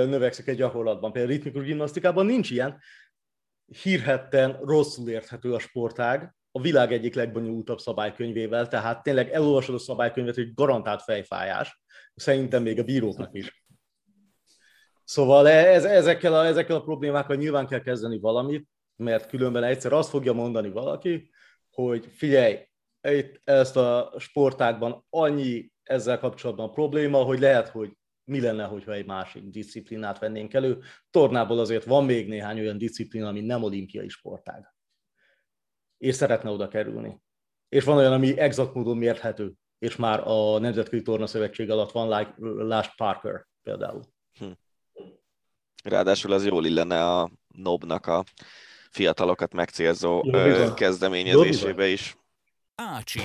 [0.06, 1.12] növekszik egy gyakorlatban.
[1.12, 2.80] Például ritmikus gimnasztikában nincs ilyen,
[3.82, 10.36] hírhetten rosszul érthető a sportág, a világ egyik legbonyolultabb szabálykönyvével, tehát tényleg elolvasod a szabálykönyvet,
[10.36, 11.82] hogy garantált fejfájás,
[12.16, 13.66] szerintem még a bíróknak is.
[15.04, 20.10] Szóval ez, ezekkel, a, ezekkel a problémákkal nyilván kell kezdeni valamit, mert különben egyszer azt
[20.10, 21.30] fogja mondani valaki,
[21.72, 22.58] hogy figyelj,
[23.02, 29.06] itt ezt a sportákban annyi ezzel kapcsolatban probléma, hogy lehet, hogy mi lenne, hogyha egy
[29.06, 30.80] másik disziplinát vennénk elő.
[31.10, 34.75] Tornából azért van még néhány olyan disziplina, ami nem olimpiai sportág
[35.98, 37.22] és szeretne oda kerülni.
[37.70, 42.18] És van olyan, ami exakt módon mérhető, és már a Nemzetközi Torna Szövetség alatt van,
[42.18, 42.34] like
[42.64, 44.02] Last Parker például.
[44.40, 44.46] Hm.
[45.84, 48.24] Ráadásul az jól illene a Nobnak a
[48.90, 52.16] fiatalokat megcélzó Jó, kezdeményezésébe is.
[52.76, 53.22] Ácsi.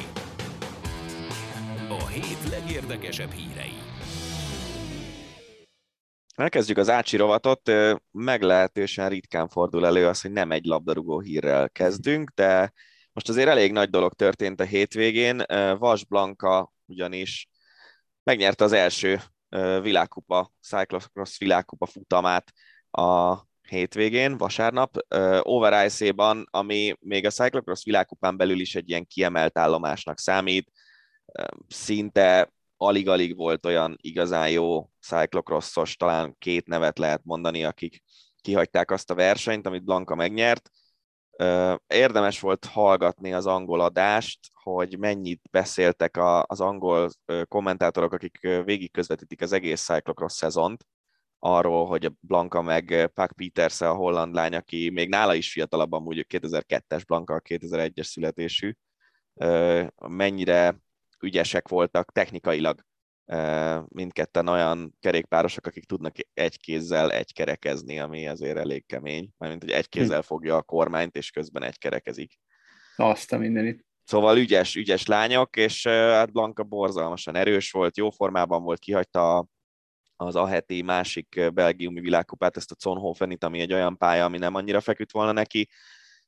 [1.88, 3.79] A hét legérdekesebb hírei.
[6.40, 7.70] Elkezdjük az Ácsi rovatot.
[8.10, 12.72] Meglehetősen ritkán fordul elő az, hogy nem egy labdarúgó hírrel kezdünk, de
[13.12, 15.42] most azért elég nagy dolog történt a hétvégén.
[15.78, 17.48] Vas Blanka ugyanis
[18.22, 19.20] megnyerte az első
[19.82, 22.52] világkupa, Cyclocross világkupa futamát
[22.90, 23.36] a
[23.68, 24.96] hétvégén, vasárnap,
[25.40, 30.70] Over Ice-ban, ami még a Cyclocross világkupán belül is egy ilyen kiemelt állomásnak számít,
[31.68, 32.52] szinte
[32.82, 38.02] alig-alig volt olyan igazán jó cyclocrossos, talán két nevet lehet mondani, akik
[38.40, 40.70] kihagyták azt a versenyt, amit Blanka megnyert.
[41.86, 47.10] Érdemes volt hallgatni az angol adást, hogy mennyit beszéltek az angol
[47.48, 50.86] kommentátorok, akik végig közvetítik az egész cyclocross szezont,
[51.38, 56.26] arról, hogy Blanka meg Puck Peters a holland lány, aki még nála is fiatalabb, amúgy
[56.28, 58.72] 2002-es Blanka, 2001-es születésű,
[60.08, 60.80] mennyire
[61.22, 62.80] ügyesek voltak technikailag
[63.88, 69.70] mindketten olyan kerékpárosok, akik tudnak egy kézzel egy kerekezni, ami azért elég kemény, mert hogy
[69.70, 69.90] egy hm.
[69.90, 72.38] kézzel fogja a kormányt, és közben egy kerekezik.
[72.96, 73.84] Azt a mindenit.
[74.04, 79.46] Szóval ügyes, ügyes lányok, és hát Blanka borzalmasan erős volt, jó formában volt, kihagyta
[80.16, 84.54] az a heti másik belgiumi világkupát, ezt a Zonhofenit, ami egy olyan pálya, ami nem
[84.54, 85.68] annyira feküdt volna neki,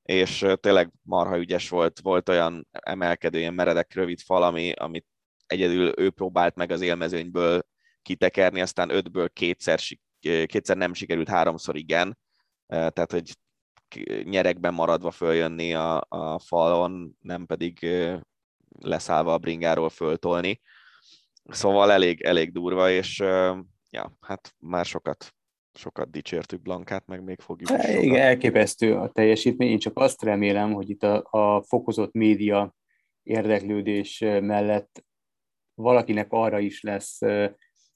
[0.03, 5.07] és tényleg marha ügyes volt, volt olyan emelkedő, ilyen meredek, rövid fal, ami, amit
[5.47, 7.63] egyedül ő próbált meg az élmezőnyből
[8.03, 9.81] kitekerni, aztán ötből kétszer,
[10.21, 12.19] kétszer nem sikerült, háromszor igen,
[12.67, 13.33] tehát hogy
[14.23, 17.87] nyerekben maradva följönni a, a falon, nem pedig
[18.79, 20.61] leszállva a bringáról föltolni.
[21.45, 23.19] Szóval elég, elég durva, és
[23.91, 25.35] ja, hát már sokat
[25.75, 28.03] sokat dicsértük Blankát, meg még fogjuk is sokat.
[28.03, 29.69] Igen, elképesztő a teljesítmény.
[29.69, 32.75] Én csak azt remélem, hogy itt a, a fokozott média
[33.23, 35.05] érdeklődés mellett
[35.75, 37.19] valakinek arra is lesz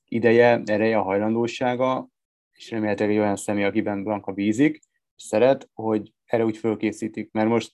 [0.04, 2.08] ideje, ereje, a hajlandósága,
[2.52, 4.78] és remélhetőleg egy olyan személy, akiben Blanka bízik,
[5.16, 7.72] és szeret, hogy erre úgy fölkészítik, mert most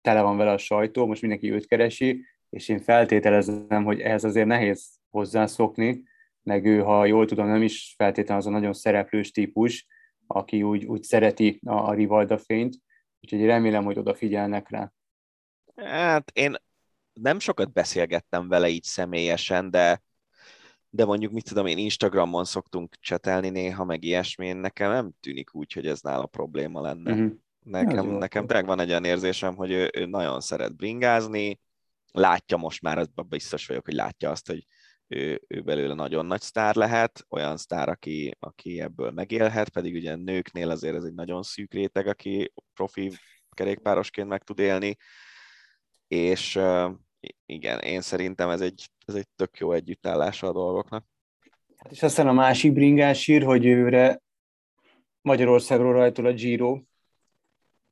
[0.00, 4.46] tele van vele a sajtó, most mindenki őt keresi, és én feltételezem, hogy ehhez azért
[4.46, 6.02] nehéz hozzászokni,
[6.44, 9.86] meg ő, ha jól tudom, nem is feltétlenül az a nagyon szereplős típus,
[10.26, 12.76] aki úgy, úgy szereti a, a Rivalda fényt,
[13.20, 14.92] úgyhogy remélem, hogy odafigyelnek rá.
[15.76, 16.54] Hát én
[17.12, 20.02] nem sokat beszélgettem vele így személyesen, de,
[20.88, 25.72] de mondjuk, mit tudom én, Instagramon szoktunk csetelni néha, meg ilyesmi, nekem nem tűnik úgy,
[25.72, 27.12] hogy ez nála probléma lenne.
[27.12, 27.32] Uh-huh.
[27.60, 31.60] Nekem, ja, nekem tényleg van egy olyan érzésem, hogy ő, ő nagyon szeret bringázni,
[32.12, 34.66] látja most már, abban biztos vagyok, hogy látja azt, hogy
[35.08, 40.14] ő, ő belőle nagyon nagy sztár lehet, olyan sztár, aki, aki ebből megélhet, pedig ugye
[40.14, 43.12] nőknél azért ez egy nagyon szűk réteg, aki profi
[43.50, 44.96] kerékpárosként meg tud élni,
[46.08, 46.60] és
[47.46, 51.06] igen, én szerintem ez egy, ez egy tök jó együttállása a dolgoknak.
[51.76, 54.22] Hát és aztán a másik bringás ír, hogy őre
[55.20, 56.80] Magyarországról rajtol a Giro,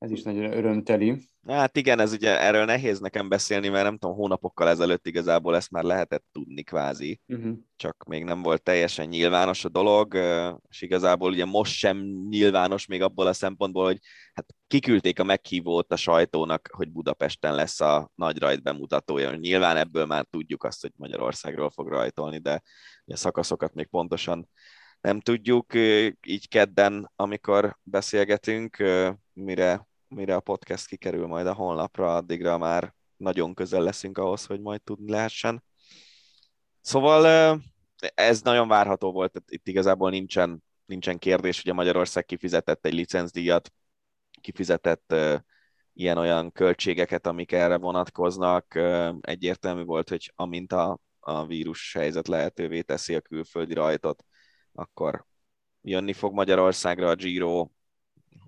[0.03, 1.31] ez is nagyon örömteli.
[1.47, 5.71] Hát igen, ez ugye erről nehéz nekem beszélni, mert nem tudom, hónapokkal ezelőtt igazából ezt
[5.71, 7.57] már lehetett tudni kvázi, uh-huh.
[7.77, 10.15] csak még nem volt teljesen nyilvános a dolog,
[10.69, 11.97] és igazából ugye most sem
[12.29, 13.99] nyilvános még abból a szempontból, hogy
[14.35, 19.35] hát kiküldték a meghívót a sajtónak, hogy Budapesten lesz a nagy rajt bemutatója.
[19.35, 22.63] Nyilván ebből már tudjuk azt, hogy Magyarországról fog rajtolni, de
[23.07, 24.49] a szakaszokat még pontosan
[25.01, 25.75] nem tudjuk.
[26.27, 28.77] Így kedden, amikor beszélgetünk,
[29.33, 34.61] mire mire a podcast kikerül majd a honlapra, addigra már nagyon közel leszünk ahhoz, hogy
[34.61, 35.65] majd tudni lehessen.
[36.81, 37.61] Szóval
[38.15, 43.73] ez nagyon várható volt, itt igazából nincsen, nincsen kérdés, hogy a Magyarország kifizetett egy licencdíjat,
[44.41, 45.15] kifizetett
[45.93, 48.75] ilyen-olyan költségeket, amik erre vonatkoznak.
[49.21, 54.25] Egyértelmű volt, hogy amint a, a vírus helyzet lehetővé teszi a külföldi rajtot,
[54.73, 55.27] akkor
[55.81, 57.69] jönni fog Magyarországra a Giro,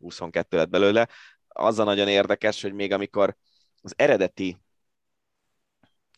[0.01, 1.09] 22 lett belőle
[1.57, 3.37] az a nagyon érdekes, hogy még amikor
[3.83, 4.59] az eredeti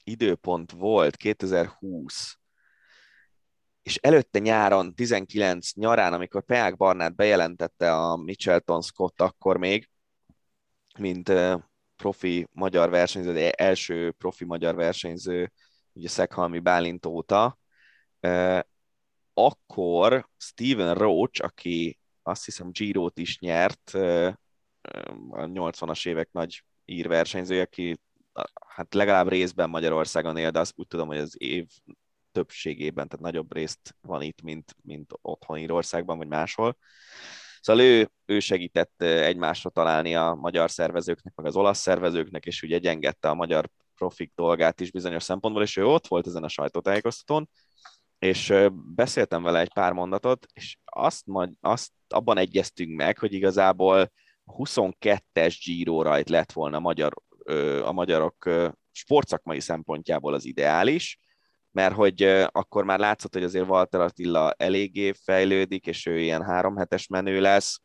[0.05, 2.39] időpont volt 2020,
[3.83, 9.89] és előtte nyáron, 19 nyarán, amikor Peák Barnát bejelentette a Michelton Scott akkor még,
[10.99, 11.33] mint
[11.97, 15.53] profi magyar versenyző, első profi magyar versenyző,
[15.93, 17.59] ugye Szekhalmi Bálint óta,
[19.35, 23.93] akkor Steven Roach, aki azt hiszem Giro-t is nyert,
[25.31, 28.01] a 80-as évek nagy írversenyzője, aki
[28.69, 31.67] hát legalább részben Magyarországon él, de azt úgy tudom, hogy az év
[32.33, 36.77] többségében, tehát nagyobb részt van itt, mint, mint otthon Írországban, vagy máshol.
[37.61, 42.79] Szóval ő, ő segített egymásra találni a magyar szervezőknek, meg az olasz szervezőknek, és ugye
[42.79, 47.49] gyengette a magyar profik dolgát is bizonyos szempontból, és ő ott volt ezen a sajtótájékoztatón,
[48.19, 48.55] és
[48.95, 54.13] beszéltem vele egy pár mondatot, és azt, majd, azt abban egyeztünk meg, hogy igazából
[54.47, 57.15] 22-es Giro rajt lett volna magyar,
[57.83, 58.51] a magyarok
[58.93, 61.19] sportszakmai szempontjából az ideális,
[61.71, 66.77] mert hogy akkor már látszott, hogy azért Walter Attila eléggé fejlődik, és ő ilyen három
[66.77, 67.81] hetes menő lesz,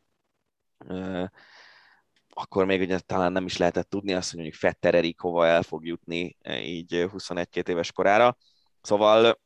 [2.30, 5.64] akkor még ugye talán nem is lehetett tudni azt, hogy mondjuk Fetter Erik hova el
[5.64, 8.38] fog jutni így 21-2 éves korára.
[8.82, 9.40] Szóval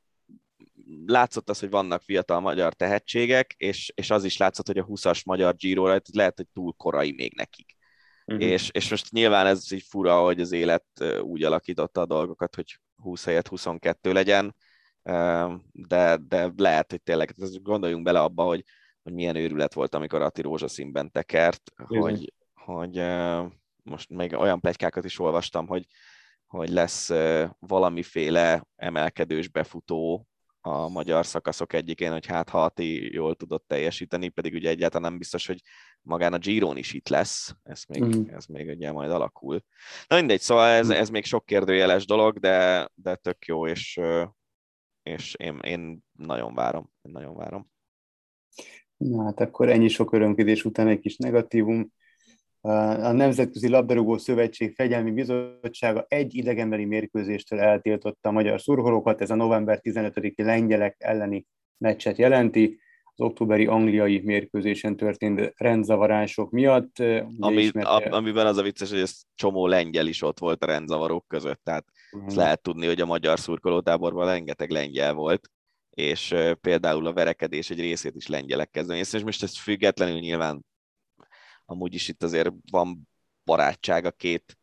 [1.06, 5.26] látszott az, hogy vannak fiatal magyar tehetségek, és, és az is látszott, hogy a 20-as
[5.26, 7.76] magyar Giro lehet, hogy túl korai még nekik.
[8.26, 8.46] Uh-huh.
[8.46, 10.86] És, és most nyilván ez így fura, hogy az élet
[11.22, 14.56] úgy alakította a dolgokat, hogy 20 helyett 22 legyen,
[15.72, 18.64] de, de lehet, hogy tényleg, gondoljunk bele abba, hogy,
[19.04, 22.00] hogy milyen őrület volt, amikor Ati rózsaszínben tekert, uh-huh.
[22.00, 23.04] hogy, hogy
[23.84, 25.86] most még olyan plegykákat is olvastam, hogy,
[26.48, 27.10] hogy lesz
[27.60, 30.28] valamiféle emelkedős befutó
[30.66, 35.20] a magyar szakaszok egyikén, hogy hát ha Ati jól tudott teljesíteni, pedig ugye egyáltalán nem
[35.20, 35.62] biztos, hogy
[36.02, 38.24] magán a Giron is itt lesz, ez még, mm.
[38.28, 39.64] ez még ugye majd alakul.
[40.08, 44.00] Na mindegy, szóval ez, ez még sok kérdőjeles dolog, de, de tök jó, és,
[45.04, 47.70] és én, én nagyon várom, én nagyon várom.
[48.98, 51.92] Na hát akkor ennyi sok örömködés után egy kis negatívum.
[52.66, 59.22] A Nemzetközi Labdarúgó Szövetség Fegyelmi Bizottsága egy idegenbeli mérkőzéstől eltiltotta a magyar szurkolókat.
[59.22, 61.46] Ez a november 15-i lengyelek elleni
[61.78, 62.80] meccset jelenti.
[63.04, 67.00] Az októberi angliai mérkőzésen történt rendzavarások miatt.
[67.40, 68.10] Ami, ismerte...
[68.10, 71.86] amiben az a vicces, hogy ez csomó lengyel is ott volt a rendzavarok között, tehát
[72.12, 72.28] uh-huh.
[72.28, 75.50] ezt lehet tudni, hogy a magyar szurkolótáborban rengeteg lengyel volt
[75.90, 80.66] és például a verekedés egy részét is lengyelek kezdeményezték, és most ezt függetlenül nyilván
[81.66, 83.10] amúgy is itt azért van
[83.46, 84.58] barátság a két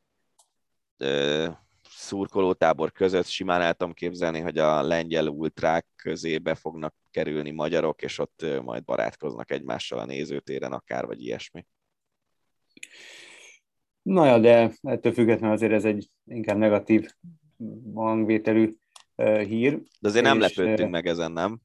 [0.96, 1.48] ö,
[1.88, 3.26] szurkolótábor között.
[3.26, 8.84] Simán el tudom képzelni, hogy a lengyel ultrák közébe fognak kerülni magyarok, és ott majd
[8.84, 11.66] barátkoznak egymással a nézőtéren akár, vagy ilyesmi.
[14.02, 17.08] Na ja, de ettől függetlenül azért ez egy inkább negatív
[17.94, 18.72] hangvételű
[19.46, 19.82] hír.
[20.00, 21.60] De azért nem lepődtünk meg ezen, nem?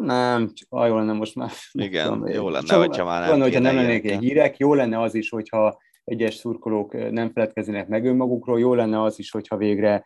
[0.00, 1.50] Nem, csak ah, jó lenne most már.
[1.72, 4.56] Igen, tudom, jó lenne, csak, hogyha már nem lenne, hogyha nem lennék egy hírek.
[4.56, 8.58] Jó lenne az is, hogyha egyes szurkolók nem feledkeznének meg önmagukról.
[8.58, 10.04] Jó lenne az is, hogyha végre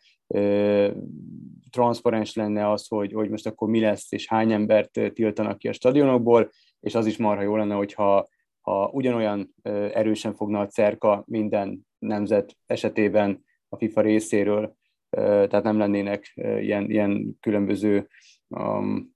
[1.71, 5.73] transzparens lenne az, hogy, hogy most akkor mi lesz, és hány embert tiltanak ki a
[5.73, 8.29] stadionokból, és az is marha jó lenne, hogyha
[8.61, 9.55] ha ugyanolyan
[9.93, 14.77] erősen fogna a cerka minden nemzet esetében a FIFA részéről,
[15.11, 18.09] tehát nem lennének ilyen, ilyen különböző
[18.49, 19.12] um,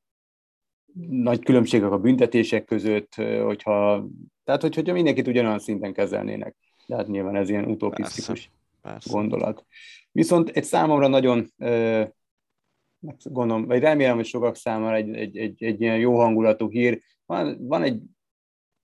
[1.08, 4.06] nagy különbségek a büntetések között, hogyha,
[4.44, 6.56] tehát hogy, hogyha mindenkit ugyanolyan szinten kezelnének.
[6.86, 8.50] De hát nyilván ez ilyen utopisztikus
[8.82, 9.64] persze, gondolat.
[10.12, 11.52] Viszont egy számomra nagyon,
[13.22, 17.02] gondolom, vagy remélem, hogy sokak számára egy, egy, egy, egy ilyen jó hangulatú hír.
[17.26, 18.00] Van, van egy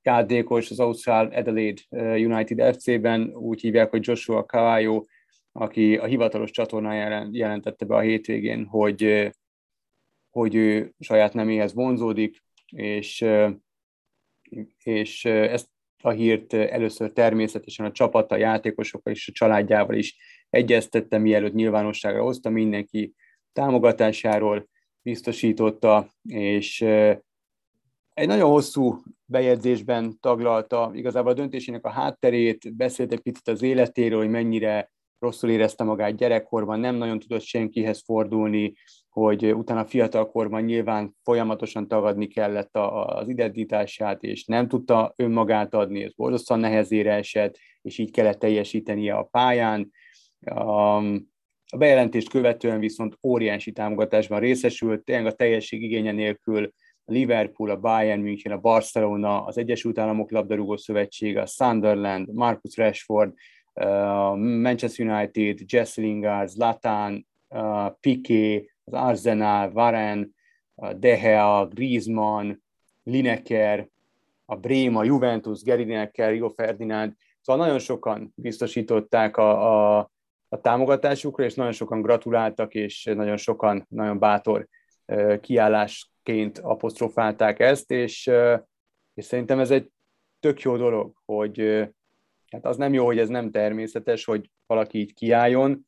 [0.03, 1.81] játékos az Ausztrál Adelaide
[2.17, 5.05] United FC-ben, úgy hívják, hogy Joshua Cavallo,
[5.53, 9.33] aki a hivatalos csatornáján jelentette be a hétvégén, hogy,
[10.33, 13.25] hogy ő saját neméhez vonzódik, és,
[14.83, 15.69] és ezt
[16.03, 20.17] a hírt először természetesen a csapata, játékosokkal és a családjával is
[20.51, 23.15] egyeztette, mielőtt nyilvánosságra hozta, mindenki
[23.53, 24.69] támogatásáról
[25.03, 26.81] biztosította, és
[28.15, 34.19] egy nagyon hosszú bejegyzésben taglalta igazából a döntésének a hátterét, beszélt egy picit az életéről,
[34.19, 38.75] hogy mennyire rosszul érezte magát gyerekkorban, nem nagyon tudott senkihez fordulni,
[39.13, 46.15] hogy utána fiatalkorban nyilván folyamatosan tagadni kellett az identitását, és nem tudta önmagát adni, ez
[46.15, 49.91] borzasztóan nehezére esett, és így kellett teljesítenie a pályán.
[50.45, 51.03] A
[51.77, 56.73] bejelentést követően viszont óriási támogatásban részesült, tényleg a teljesség igénye nélkül
[57.05, 62.77] a Liverpool, a Bayern München, a Barcelona, az Egyesült Államok labdarúgó szövetsége, a Sunderland, Marcus
[62.77, 63.33] Rashford,
[64.37, 67.27] Manchester United, Jesse Lingard, Zlatan,
[68.01, 70.27] Piqué, az Arsenal, Varane,
[70.97, 72.53] De Gea, Griezmann,
[73.03, 73.89] Lineker,
[74.45, 80.11] a Bréma, Juventus, Gary Lineker, Rio Ferdinand, szóval nagyon sokan biztosították a, a,
[80.49, 84.69] a támogatásukra, és nagyon sokan gratuláltak, és nagyon sokan nagyon bátor
[85.41, 88.31] kiállásként apostrofálták ezt, és,
[89.15, 89.91] és szerintem ez egy
[90.41, 91.89] tök jó dolog, hogy
[92.51, 95.87] hát az nem jó, hogy ez nem természetes, hogy valaki így kiálljon,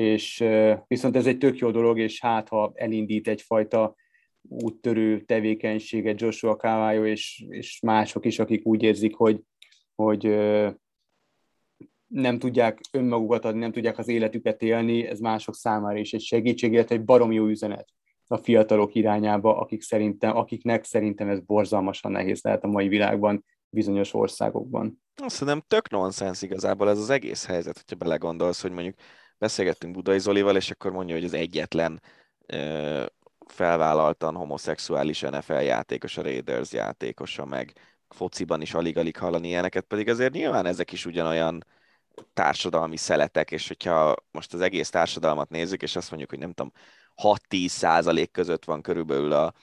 [0.00, 0.44] és
[0.86, 3.94] viszont ez egy tök jó dolog, és hát ha elindít egyfajta
[4.42, 9.40] úttörő tevékenységet Joshua Cavallo és, és mások is, akik úgy érzik, hogy,
[9.94, 10.24] hogy
[12.06, 16.72] nem tudják önmagukat adni, nem tudják az életüket élni, ez mások számára is egy segítség,
[16.72, 17.88] illetve egy barom jó üzenet
[18.26, 24.14] a fiatalok irányába, akik szerintem, akiknek szerintem ez borzalmasan nehéz lehet a mai világban, bizonyos
[24.14, 25.02] országokban.
[25.22, 28.94] Azt hiszem tök nonsens igazából ez az egész helyzet, hogyha belegondolsz, hogy mondjuk
[29.40, 32.02] beszélgettünk Budai Zolival, és akkor mondja, hogy az egyetlen
[32.46, 33.04] ö,
[33.46, 37.72] felvállaltan homoszexuális NFL játékos, a Raiders játékosa, meg
[38.08, 41.64] fociban is alig-alig hallani ilyeneket, pedig azért nyilván ezek is ugyanolyan
[42.34, 46.72] társadalmi szeletek, és hogyha most az egész társadalmat nézzük, és azt mondjuk, hogy nem tudom,
[47.22, 49.54] 6-10 százalék között van körülbelül a,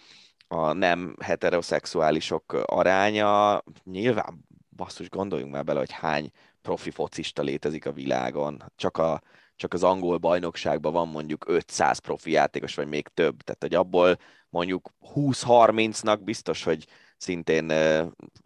[0.48, 7.92] a nem heteroszexuálisok aránya, nyilván basszus, gondoljunk már bele, hogy hány profi focista létezik a
[7.92, 8.64] világon.
[8.76, 9.22] Csak, a,
[9.58, 13.42] csak az angol bajnokságban van mondjuk 500 profi játékos, vagy még több.
[13.42, 14.18] Tehát, hogy abból
[14.50, 16.86] mondjuk 20-30-nak biztos, hogy
[17.18, 17.72] szintén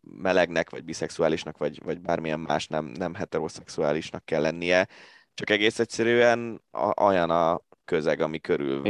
[0.02, 4.88] melegnek, vagy biszexuálisnak, vagy, vagy bármilyen más nem, nem heteroszexuálisnak kell lennie.
[5.34, 6.62] Csak egész egyszerűen
[7.02, 8.82] olyan a közeg, ami körül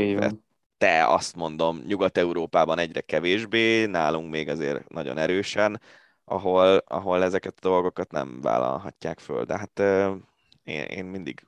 [0.78, 5.82] te azt mondom, Nyugat-Európában egyre kevésbé, nálunk még azért nagyon erősen,
[6.26, 9.45] ahol, ahol ezeket a dolgokat nem vállalhatják föl.
[9.45, 9.80] De hát
[10.63, 11.45] én, én mindig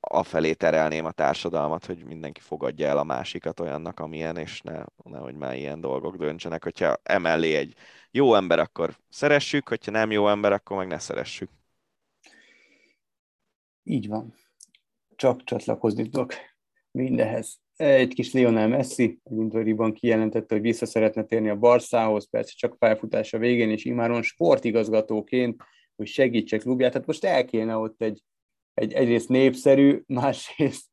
[0.00, 5.34] afelé terelném a társadalmat, hogy mindenki fogadja el a másikat olyannak, amilyen, és ne, nehogy
[5.34, 6.62] már ilyen dolgok döntsenek.
[6.62, 7.74] Hogyha emellé egy
[8.10, 11.50] jó ember, akkor szeressük, hogyha nem jó ember, akkor meg ne szeressük.
[13.82, 14.34] Így van.
[15.16, 16.32] Csak csatlakozni tudok
[16.90, 17.62] mindehez.
[17.76, 22.78] Egy kis Lionel Messi egy interjúban kijelentette, hogy vissza szeretne térni a Barszához, persze csak
[22.78, 25.62] pályafutása végén, és imáron sportigazgatóként,
[25.96, 26.92] hogy segítse klubját.
[26.92, 28.22] Tehát most el kéne ott egy,
[28.74, 30.86] egy egyrészt népszerű, másrészt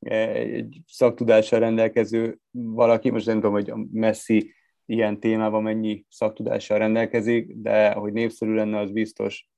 [0.00, 4.54] egy szaktudással rendelkező valaki, most nem tudom, hogy a Messi
[4.86, 9.48] ilyen témában mennyi szaktudással rendelkezik, de hogy népszerű lenne, az biztos,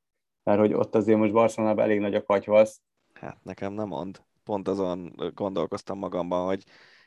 [0.42, 2.80] mert hogy ott azért most Barcelonában elég nagy a katyvasz.
[3.12, 4.22] Hát nekem nem mond.
[4.44, 6.64] Pont azon gondolkoztam magamban, hogy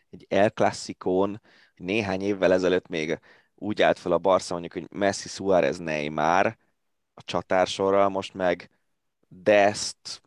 [0.10, 1.42] egy El Classicón
[1.76, 3.20] néhány évvel ezelőtt még
[3.56, 6.58] úgy állt fel a Barca, mondjuk, hogy Messi, Suárez, Neymar
[7.14, 8.70] a csatársorral, most meg
[9.28, 10.22] Dest,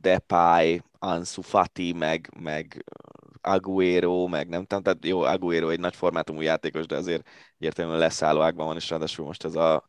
[0.00, 2.84] Depay, Ansu Fati, meg, meg
[3.40, 7.28] Aguero, meg nem tudom, tehát jó, Aguero egy nagy formátumú játékos, de azért
[7.58, 9.88] egyértelműen leszálló ágban van, és ráadásul most ez a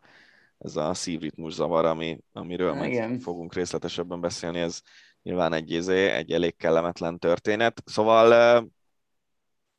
[0.58, 3.20] ez a szívritmus zavar, ami, amiről majd Igen.
[3.20, 4.82] fogunk részletesebben beszélni, ez
[5.22, 7.84] nyilván egy, izé, egy elég kellemetlen történet.
[7.86, 8.68] Szóval,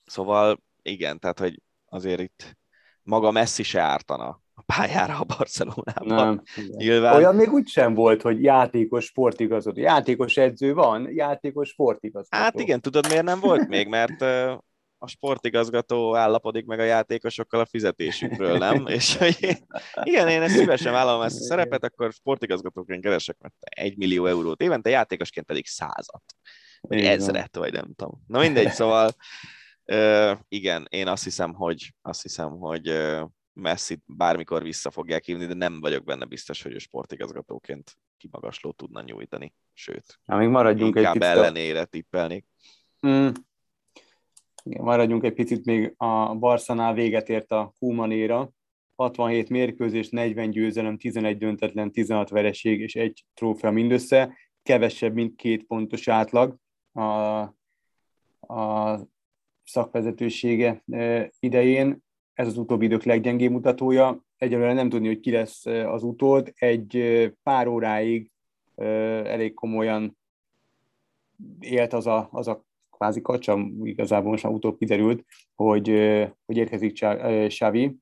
[0.05, 2.57] szóval igen, tehát hogy azért itt
[3.03, 6.43] maga Messi se ártana pályára a Barcelonában.
[6.55, 6.67] Nem.
[6.77, 7.15] Nyilván...
[7.15, 9.81] Olyan még úgy sem volt, hogy játékos sportigazgató.
[9.81, 12.43] Játékos edző van, játékos sportigazgató.
[12.43, 13.89] Hát igen, tudod miért nem volt még?
[13.89, 14.25] Mert
[15.05, 18.87] a sportigazgató állapodik meg a játékosokkal a fizetésükről, nem?
[18.97, 19.19] És
[20.03, 24.63] igen, én ezt szívesen vállalom ezt a szerepet, akkor sportigazgatóként keresek mert egy millió eurót
[24.63, 26.25] évente, játékosként pedig százat,
[26.81, 27.13] vagy igen.
[27.13, 28.25] ezret, vagy nem tudom.
[28.27, 29.11] Na mindegy, szóval
[30.49, 32.89] igen, én azt hiszem, hogy azt hiszem, hogy
[33.55, 39.03] Messi bármikor vissza fogják hívni, de nem vagyok benne biztos, hogy ő sportigazgatóként kimagasló tudna
[39.03, 39.55] nyújtani.
[39.73, 42.47] Sőt, Na, még maradjunk inkább egy picit ellenére tippelnék.
[43.07, 43.29] Mm.
[44.63, 48.51] Igen, maradjunk egy picit még a Barszanál véget ért a Kumanéra.
[48.97, 54.37] 67 mérkőzés, 40 győzelem, 11 döntetlen, 16 vereség és egy trófea mindössze.
[54.63, 56.57] Kevesebb, mint két pontos átlag
[56.93, 57.03] a,
[58.55, 59.01] a
[59.65, 60.85] szakvezetősége
[61.39, 62.04] idején
[62.35, 64.25] ez az utóbbi idők leggyengébb mutatója.
[64.37, 66.53] Egyelőre nem tudni, hogy ki lesz az utód.
[66.55, 66.99] Egy
[67.43, 68.31] pár óráig
[69.25, 70.17] elég komolyan
[71.61, 75.25] élt az a, az a kvázi kacsa, igazából most már utóbb kiderült,
[75.55, 75.89] hogy,
[76.47, 77.05] hogy érkezik
[77.49, 77.97] Xavi,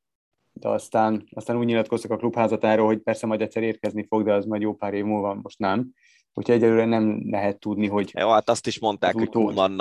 [0.53, 4.45] de aztán, aztán úgy nyilatkoztak a klubházatáról, hogy persze majd egyszer érkezni fog, de az
[4.45, 5.95] majd jó pár év múlva most nem.
[6.35, 8.11] Úgyhogy egyelőre nem lehet tudni, hogy...
[8.19, 9.81] Jó, hát azt is mondták, hogy Kuman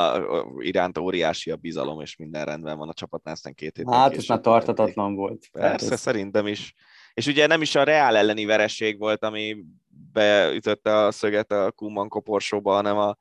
[0.59, 4.25] iránt óriási a bizalom, és minden rendben van a csapatnál, aztán két héten Hát, ez
[4.25, 5.47] már tartatatlan volt.
[5.51, 5.99] Persze, ez...
[5.99, 6.73] szerintem is.
[7.13, 9.65] És ugye nem is a Reál elleni vereség volt, ami
[10.13, 13.15] beütötte a szöget a Kuman koporsóba, hanem a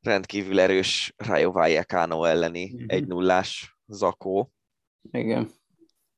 [0.00, 2.84] rendkívül erős Rayo Vallecano elleni mm-hmm.
[2.86, 4.52] egy nullás zakó.
[5.10, 5.50] Igen.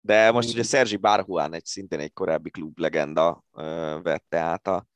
[0.01, 3.45] De most ugye Sergi Barhuán egy szintén egy korábbi klublegenda
[4.03, 4.87] vette át a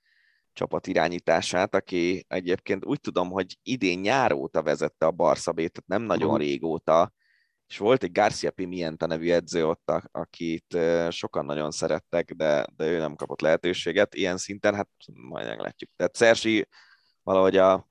[0.52, 6.02] csapat irányítását, aki egyébként úgy tudom, hogy idén nyár óta vezette a Barszabét, tehát nem
[6.08, 6.46] nagyon uh-huh.
[6.46, 7.12] régóta,
[7.66, 10.78] és volt egy Garcia Pimienta nevű edző ott, akit
[11.08, 15.90] sokan nagyon szerettek, de, de ő nem kapott lehetőséget ilyen szinten, hát majd meglátjuk.
[15.96, 16.68] Tehát Szersi
[17.22, 17.88] valahogy a, azt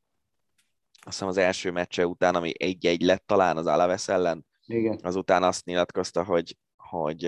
[1.02, 5.00] hiszem az első meccse után, ami egy-egy lett talán az Alaves ellen, Igen.
[5.02, 7.24] azután azt nyilatkozta, hogy, hogy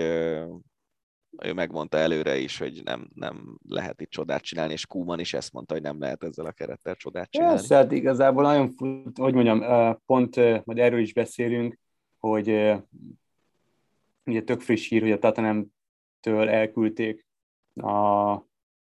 [1.38, 5.52] ő megmondta előre is, hogy nem, nem lehet itt csodát csinálni, és Kuman is ezt
[5.52, 7.54] mondta, hogy nem lehet ezzel a kerettel csodát csinálni.
[7.54, 8.74] Persze, hát igazából nagyon,
[9.14, 11.78] hogy mondjam, pont majd erről is beszélünk,
[12.18, 12.48] hogy
[14.24, 17.26] ugye tök friss hír, hogy a Tatanem-től elküldték,
[17.74, 18.32] a,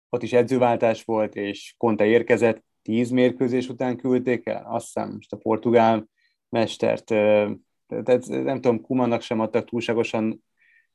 [0.09, 5.33] ott is edzőváltás volt, és Conte érkezett, tíz mérkőzés után küldték el, azt hiszem most
[5.33, 6.07] a portugál
[6.49, 10.43] mestert, tehát nem tudom, Kumannak sem adtak túlságosan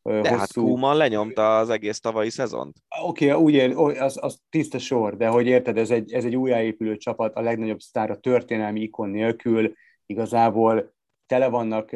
[0.02, 0.38] de hát hosszú...
[0.38, 2.76] hát Kuman lenyomta az egész tavalyi szezont.
[3.02, 6.36] Oké, okay, úgy ér, az, az tiszta sor, de hogy érted, ez egy, ez egy
[6.36, 9.72] újjáépülő csapat, a legnagyobb sztár a történelmi ikon nélkül,
[10.06, 10.94] igazából
[11.26, 11.90] tele vannak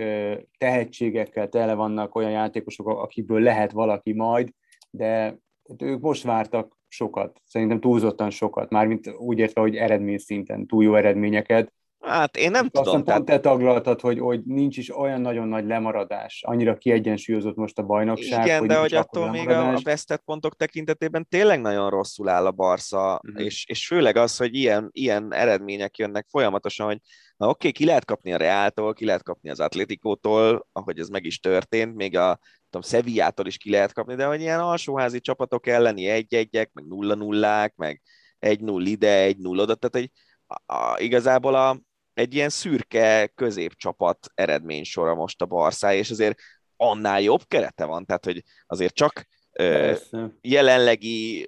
[0.58, 4.50] tehetségekkel, tele vannak olyan játékosok, akiből lehet valaki majd,
[4.90, 5.38] de
[5.78, 10.94] ők most vártak sokat, szerintem túlzottan sokat, mármint úgy értve, hogy eredmény szinten, túl jó
[10.94, 11.72] eredményeket,
[12.04, 12.94] Hát én nem tudom.
[12.94, 16.42] Aztán pont te taglaltad, hogy, hogy nincs is olyan nagyon nagy lemaradás.
[16.46, 18.44] Annyira kiegyensúlyozott most a bajnokság.
[18.44, 22.50] Igen, hogy de hogy attól még a vesztett pontok tekintetében tényleg nagyon rosszul áll a
[22.50, 23.44] Barca, uh-huh.
[23.44, 26.98] és, és főleg az, hogy ilyen, ilyen eredmények jönnek folyamatosan, hogy
[27.36, 31.08] na oké, okay, ki lehet kapni a Reáltól, ki lehet kapni az Atletikótól, ahogy ez
[31.08, 32.38] meg is történt, még a
[32.70, 37.74] tudom, Sevillától is ki lehet kapni, de hogy ilyen alsóházi csapatok elleni egy-egyek, meg nulla-nullák,
[37.76, 38.02] meg
[38.38, 40.10] egy-null ide, egy-null oda, tehát hogy
[40.46, 41.80] a, a, igazából a,
[42.14, 46.38] egy ilyen szürke középcsapat eredménysora most a Barszá, és azért
[46.76, 50.36] annál jobb kerete van, tehát hogy azért csak Persze.
[50.40, 51.46] jelenlegi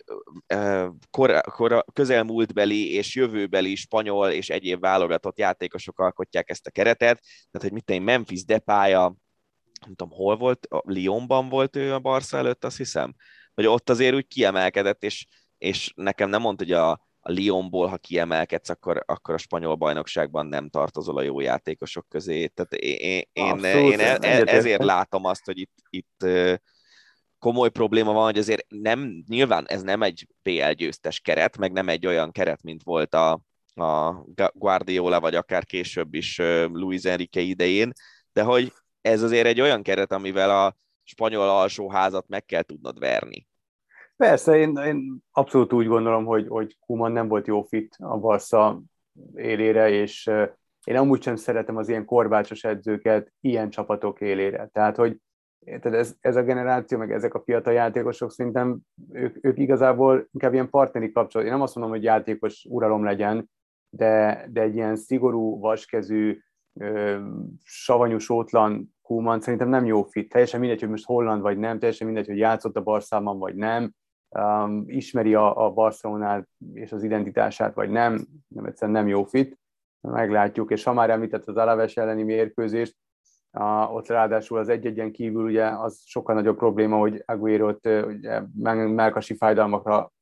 [1.11, 7.69] kor, kor, közelmúltbeli és jövőbeli spanyol és egyéb válogatott játékosok alkotják ezt a keretet, tehát
[7.69, 9.15] hogy mit én Memphis Depája,
[9.81, 13.15] nem tudom, hol volt, Lyonban volt ő a Barca előtt, azt hiszem,
[13.55, 15.27] hogy ott azért úgy kiemelkedett, és,
[15.59, 20.47] és nekem nem mondta, hogy a, a Lyonból, ha kiemelkedsz, akkor, akkor a spanyol bajnokságban
[20.47, 22.47] nem tartozol a jó játékosok közé.
[22.47, 26.27] Tehát én, én, Abszolút, én e, e, ezért látom azt, hogy itt, itt
[27.39, 31.89] komoly probléma van, hogy azért nem, nyilván ez nem egy BL győztes keret, meg nem
[31.89, 33.41] egy olyan keret, mint volt a,
[33.75, 36.39] a Guardiola, vagy akár később is
[36.73, 37.93] Luis Enrique idején,
[38.33, 43.47] de hogy ez azért egy olyan keret, amivel a spanyol alsóházat meg kell tudnod verni.
[44.17, 48.83] Persze, én, én abszolút úgy gondolom, hogy, hogy Kuman nem volt jó fit a Barca
[49.35, 50.31] élére, és
[50.85, 54.69] én amúgy sem szeretem az ilyen korbácsos edzőket ilyen csapatok élére.
[54.73, 55.21] Tehát, hogy
[55.59, 58.79] érted, ez, ez a generáció, meg ezek a fiatal játékosok szerintem
[59.13, 61.47] ők, ők igazából inkább ilyen partneri kapcsolat.
[61.47, 63.51] Én nem azt mondom, hogy játékos uralom legyen,
[63.89, 66.39] de, de egy ilyen szigorú, vaskezű,
[66.81, 67.19] ö,
[67.63, 70.29] savanyú, sótlan Kuman szerintem nem jó fit.
[70.29, 73.95] Teljesen mindegy, hogy most Holland vagy nem, teljesen mindegy, hogy játszott a Barszában vagy nem,
[74.29, 79.59] um, ismeri a, a Barcelonát és az identitását vagy nem, nem egyszerűen nem jó fit.
[80.01, 82.97] Meglátjuk, és ha már említett az Alaves elleni mérkőzést,
[83.59, 88.43] Uh, ott ráadásul az egy-egyen kívül ugye az sokkal nagyobb probléma, hogy Aguero-t ugye,
[88.87, 90.13] melkasi fájdalmakra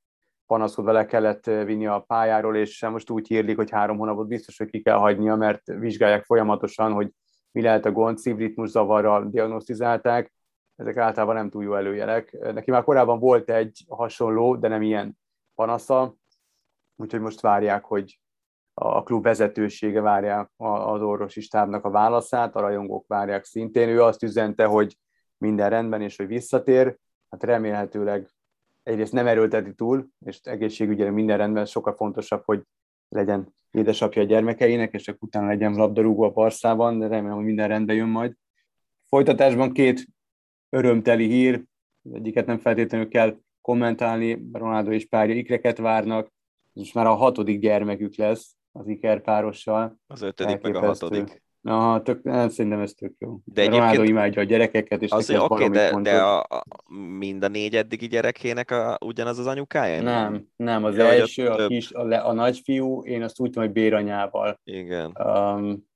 [0.47, 4.71] panaszkodva le kellett vinni a pályáról, és most úgy hírlik, hogy három hónapot biztos, hogy
[4.71, 7.11] ki kell hagynia, mert vizsgálják folyamatosan, hogy
[7.51, 10.33] mi lehet a gond, szívritmus zavarral diagnosztizálták,
[10.77, 12.39] ezek általában nem túl jó előjelek.
[12.53, 15.18] Neki már korábban volt egy hasonló, de nem ilyen
[15.55, 16.14] panasza,
[16.97, 18.20] úgyhogy most várják, hogy
[18.75, 23.89] a klub vezetősége várja az orvosi stábnak a válaszát, a rajongók várják szintén.
[23.89, 24.97] Ő azt üzente, hogy
[25.39, 26.99] minden rendben, és hogy visszatér.
[27.31, 28.29] Hát remélhetőleg
[28.83, 32.62] egyrészt nem erőlteti túl, és egészségügyre minden rendben, sokkal fontosabb, hogy
[33.09, 37.68] legyen édesapja a gyermekeinek, és csak utána legyen labdarúgó a Barszában, de remélem, hogy minden
[37.68, 38.33] rendben jön majd.
[39.03, 40.07] Folytatásban két
[40.75, 41.64] örömteli hír,
[42.12, 46.33] egyiket nem feltétlenül kell kommentálni, Ronaldo és párja ikreket várnak,
[46.72, 49.97] most már a hatodik gyermekük lesz, az Iker párossal.
[50.07, 51.43] Az ötödik, meg a hatodik.
[51.61, 53.39] Na, tök, hát szerintem ez tök jó.
[53.45, 56.64] De egyébként Ronaldo imádja a gyerekeket, és azért oké, okay, de, de a, a,
[57.18, 60.03] mind a négy eddigi gyerekének a, ugyanaz az anyukája?
[60.03, 61.68] Nem, nem, az ja, első, a, több...
[61.68, 65.12] kis, a, le, a nagyfiú, én azt úgy tudom, hogy béranyával Igen.
[65.25, 65.87] Um,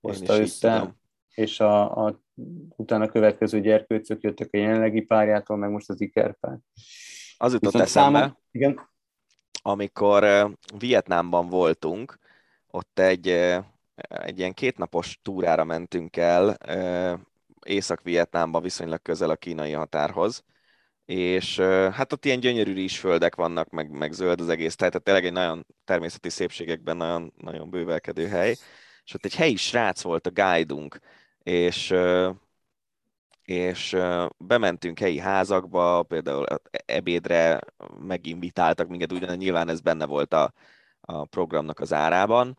[0.00, 0.96] hozta össze,
[1.38, 2.20] és a, a,
[2.76, 6.58] utána következő gyerkőcök jöttek a jelenlegi párjától, meg most az ikerpár.
[7.36, 8.80] Az jutott eszembe, számom, igen?
[9.62, 12.18] amikor Vietnámban voltunk,
[12.70, 13.28] ott egy,
[14.08, 16.56] egy ilyen kétnapos túrára mentünk el,
[17.64, 20.44] Észak-Vietnámban viszonylag közel a kínai határhoz,
[21.04, 21.58] és
[21.92, 25.66] hát ott ilyen gyönyörű rizsföldek vannak, meg, meg zöld az egész, tehát tényleg egy nagyon
[25.84, 28.56] természeti szépségekben nagyon, nagyon bővelkedő hely,
[29.04, 30.74] és ott egy helyi srác volt a guide
[31.48, 31.94] és
[33.42, 33.96] és
[34.36, 37.60] bementünk helyi házakba, például ebédre
[38.00, 40.52] meginvitáltak minket, ugyan nyilván ez benne volt a,
[41.00, 42.58] a programnak az árában,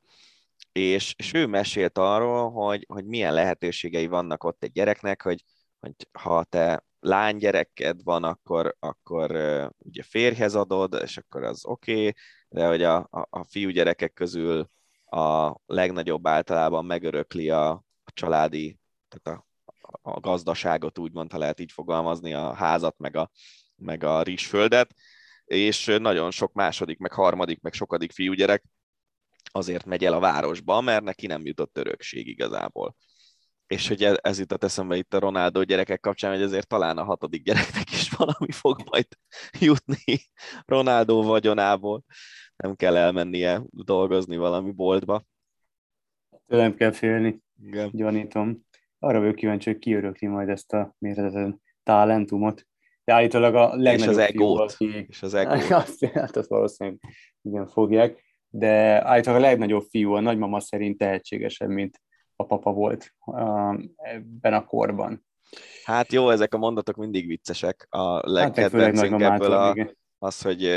[0.72, 5.44] és, és ő mesélt arról, hogy, hogy milyen lehetőségei vannak ott egy gyereknek, hogy,
[5.80, 9.32] hogy ha te lánygyereked van, akkor, akkor
[9.78, 12.14] ugye férjhez adod, és akkor az oké, okay,
[12.50, 14.70] de hogy a, a, a fiúgyerekek közül
[15.06, 17.70] a legnagyobb általában megörökli a,
[18.04, 18.79] a családi,
[19.10, 19.48] tehát a
[20.02, 23.32] a gazdaságot, úgymond, ha lehet így fogalmazni, a házat, meg a,
[23.76, 24.94] meg a rizsföldet,
[25.46, 28.64] és nagyon sok második, meg harmadik, meg sokadik fiúgyerek
[29.52, 32.96] azért megy el a városba, mert neki nem jutott örökség igazából.
[33.68, 37.04] És hogy ez, ez jutott eszembe itt a Ronaldo gyerekek kapcsán, hogy ezért talán a
[37.04, 39.08] hatodik gyereknek is valami fog majd
[39.60, 40.20] jutni
[40.66, 42.04] Ronaldo vagyonából.
[42.56, 45.24] Nem kell elmennie dolgozni valami boltba.
[46.48, 47.90] Tőlem kell félni, Igen.
[47.94, 48.68] gyanítom
[49.00, 52.68] arra vagyok kíváncsi, hogy kiörökli majd ezt a mérhetetlen talentumot.
[53.04, 54.72] De állítólag a legnagyobb és az egót.
[54.72, 55.72] Fiú, és az egót.
[55.72, 57.00] Azt, hát azt valószínűleg
[57.42, 58.24] igen fogják.
[58.50, 62.02] De állítólag a legnagyobb fiú, a nagymama szerint tehetségesebb, mint
[62.36, 63.14] a papa volt
[63.96, 65.26] ebben a korban.
[65.84, 67.88] Hát jó, ezek a mondatok mindig viccesek.
[67.90, 69.76] A hát, legkedvencünk hát, ebből a,
[70.18, 70.70] az, hogy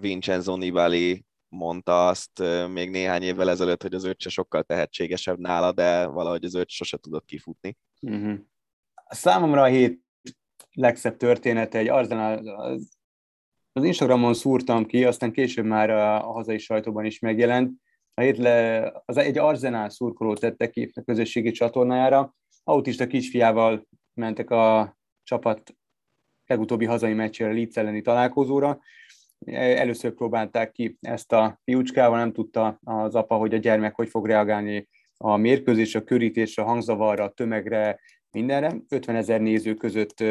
[0.00, 2.42] Vincenzo Nibali mondta azt
[2.72, 6.96] még néhány évvel ezelőtt, hogy az öccse sokkal tehetségesebb nála, de valahogy az öccse sose
[6.96, 7.76] tudott kifutni.
[8.00, 8.38] Uh-huh.
[9.08, 10.00] Számomra a hét
[10.72, 12.88] legszebb története egy Arsenal, az,
[13.72, 17.72] az Instagramon szúrtam ki, aztán később már a, a hazai sajtóban is megjelent.
[18.14, 22.34] A hét le, az egy Arsenal szurkoló tette ki a közösségi csatornájára.
[22.64, 25.76] Autista kisfiával mentek a csapat
[26.46, 28.80] legutóbbi hazai meccsére, Leeds elleni találkozóra,
[29.46, 34.26] Először próbálták ki ezt a fiúcskával, nem tudta az apa, hogy a gyermek hogy fog
[34.26, 38.00] reagálni a mérkőzés, a körítés, a hangzavarra, a tömegre,
[38.30, 38.76] mindenre.
[38.88, 40.24] 50 ezer néző között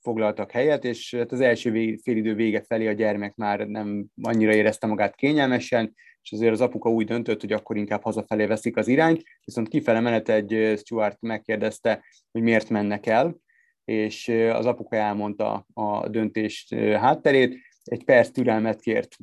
[0.00, 4.86] foglaltak helyet, és hát az első félidő vége felé a gyermek már nem annyira érezte
[4.86, 9.22] magát kényelmesen, és azért az apuka úgy döntött, hogy akkor inkább hazafelé veszik az irányt,
[9.44, 13.36] viszont kifele menet egy Stuart megkérdezte, hogy miért mennek el,
[13.84, 19.16] és az apuka elmondta a döntést hátterét, egy perc türelmet kért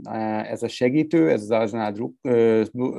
[0.43, 2.13] ez a segítő, ez az Arsenal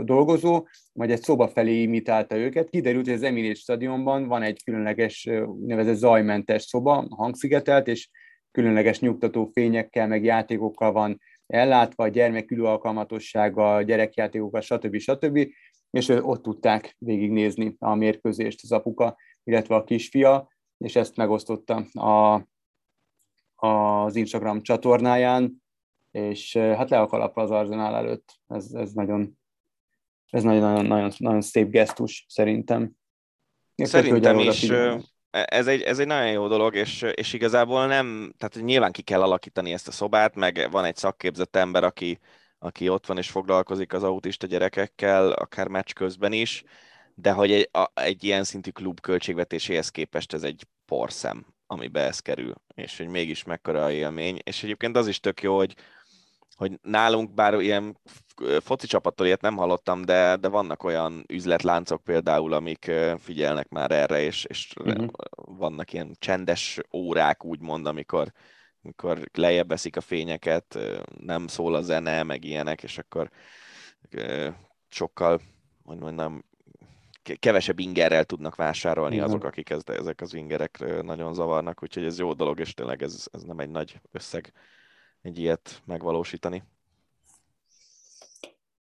[0.05, 2.71] dolgozó, majd egy szoba felé imitálta őket.
[2.71, 5.29] Kiderült, hogy az Emirates stadionban van egy különleges,
[5.67, 8.09] nevezett zajmentes szoba, hangszigetelt, és
[8.51, 14.97] különleges nyugtató fényekkel, meg játékokkal van ellátva, a gyermek ülőalkalmatossága, gyerekjátékokkal, stb.
[14.97, 15.49] stb.
[15.91, 20.49] És ott tudták végignézni a mérkőzést az apuka, illetve a kisfia
[20.85, 22.47] és ezt megosztotta a,
[23.61, 25.63] az Instagram csatornáján,
[26.11, 28.41] és hát le a kalapra az Arzenál előtt.
[28.47, 29.39] Ez, ez nagyon,
[30.31, 32.91] ez nagyon, nagyon, nagyon szép gesztus szerintem.
[33.75, 34.71] Szerintem is
[35.31, 39.23] ez egy, ez egy nagyon jó dolog, és, és igazából nem, tehát nyilván ki kell
[39.23, 42.19] alakítani ezt a szobát, meg van egy szakképzett ember, aki,
[42.59, 46.65] aki ott van és foglalkozik az autista gyerekekkel, akár meccs közben is,
[47.15, 52.21] de hogy egy, a, egy ilyen szintű klub költségvetéséhez képest ez egy porszem, amibe ez
[52.21, 55.75] kerül, és hogy mégis mekkora élmény, és egyébként az is tök jó, hogy
[56.57, 57.99] hogy nálunk bár ilyen
[58.61, 64.21] foci csapattól ilyet nem hallottam, de, de vannak olyan üzletláncok például, amik figyelnek már erre,
[64.21, 65.09] és, és uh-huh.
[65.45, 68.33] vannak ilyen csendes órák, úgymond, amikor,
[68.83, 70.79] amikor lejjebb veszik a fényeket,
[71.19, 73.31] nem szól a zene, meg ilyenek, és akkor
[74.89, 75.41] sokkal,
[75.85, 76.45] hogy mondjam,
[77.39, 79.31] kevesebb ingerrel tudnak vásárolni uh-huh.
[79.31, 83.29] azok, akik ez, ezek az ingerek nagyon zavarnak, úgyhogy ez jó dolog, és tényleg ez,
[83.33, 84.53] ez nem egy nagy összeg
[85.23, 86.63] egy ilyet megvalósítani.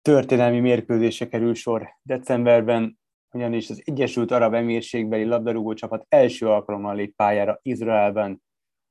[0.02, 2.98] Történelmi mérkőzése kerül sor decemberben,
[3.32, 8.42] ugyanis az Egyesült Arab Emírségbeli labdarúgó csapat első alkalommal lép pályára Izraelben.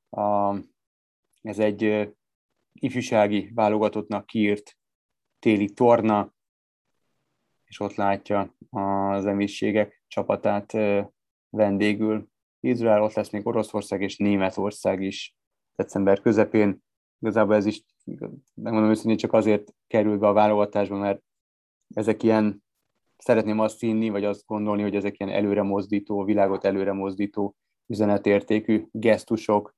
[0.10, 0.56] A,
[1.41, 2.10] ez egy
[2.74, 4.78] ifjúsági válogatottnak kiírt
[5.40, 6.34] téli torna,
[7.70, 10.72] és ott látja az emírségek csapatát
[11.50, 12.28] vendégül.
[12.60, 15.36] Izrael, ott lesz még Oroszország és Németország is
[15.76, 16.84] december közepén
[17.20, 17.84] igazából ez is,
[18.54, 21.22] megmondom őszintén, csak azért kerül be a válogatásba, mert
[21.96, 22.64] ezek ilyen,
[23.18, 27.56] szeretném azt hinni, vagy azt gondolni, hogy ezek ilyen előre mozdító, világot előre mozdító
[27.86, 29.76] üzenetértékű gesztusok.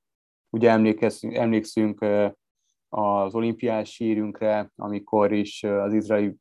[0.49, 2.05] Ugye emlékszünk, emlékszünk
[2.89, 6.35] az olimpiás sírünkre, amikor is az izraeli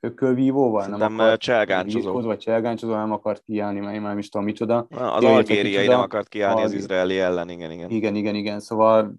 [0.00, 0.86] ökölvívóval?
[0.86, 2.20] Nem akart cselgáncsozó.
[2.20, 4.86] Vagy cselgáncsozó nem akart kiállni, mert én már nem is tudom micsoda.
[4.90, 7.90] Az algériai nem akart kiállni az izraeli ellen, igen, igen.
[7.90, 8.60] Igen, igen, igen.
[8.60, 9.14] Szóval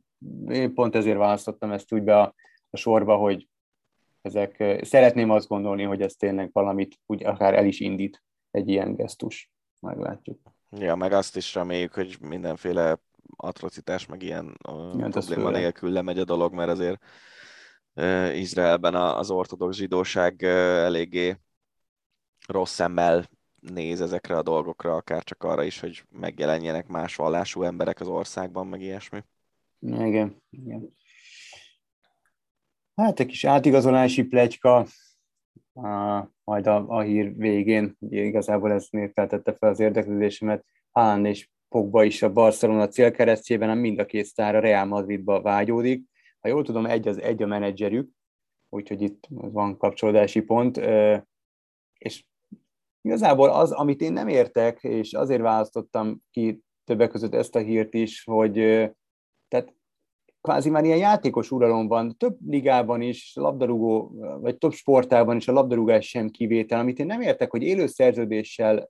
[0.50, 2.34] én pont ezért választottam ezt úgy be a,
[2.70, 3.48] a sorba, hogy
[4.22, 8.96] ezek, szeretném azt gondolni, hogy ez tényleg valamit úgy akár el is indít egy ilyen
[8.96, 9.52] gesztus.
[9.80, 10.40] Meglátjuk.
[10.70, 13.00] Ja, meg azt is reméljük, hogy mindenféle
[13.36, 14.58] atrocitás, meg ilyen
[14.94, 17.04] Igen, probléma nélkül lemegy a dolog, mert azért
[18.34, 21.38] Izraelben az ortodox zsidóság eléggé
[22.48, 28.00] rossz szemmel néz ezekre a dolgokra, akár csak arra is, hogy megjelenjenek más vallású emberek
[28.00, 29.20] az országban, meg ilyesmi.
[29.80, 30.96] Igen, igen.
[32.96, 34.86] Hát egy kis átigazolási plegyka,
[35.74, 41.50] a, majd a, a hír végén, ugye igazából ez feltette fel az érdeklődésemet, Haaland és
[41.70, 46.04] Pogba is a Barcelona célkeresztjében, mind a két sztár a Real Madridba vágyódik.
[46.42, 48.10] Ha jól tudom, egy az egy a menedzserük,
[48.70, 50.78] úgyhogy itt van kapcsolódási pont,
[51.98, 52.26] és
[53.02, 57.94] igazából az, amit én nem értek, és azért választottam ki többek között ezt a hírt
[57.94, 58.54] is, hogy
[59.48, 59.76] tehát
[60.42, 65.52] kvázi már ilyen játékos uralom van, több ligában is, labdarúgó, vagy több sportában is a
[65.52, 68.90] labdarúgás sem kivétel, amit én nem értek, hogy élő szerződéssel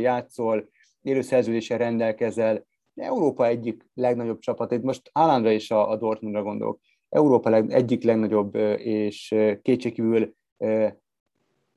[0.00, 0.68] játszol,
[1.00, 2.66] élő szerződéssel rendelkezel,
[3.00, 8.02] Európa egyik legnagyobb csapat, itt most állandra is a, a Dortmundra gondolok, Európa leg, egyik
[8.02, 10.34] legnagyobb és kétségkívül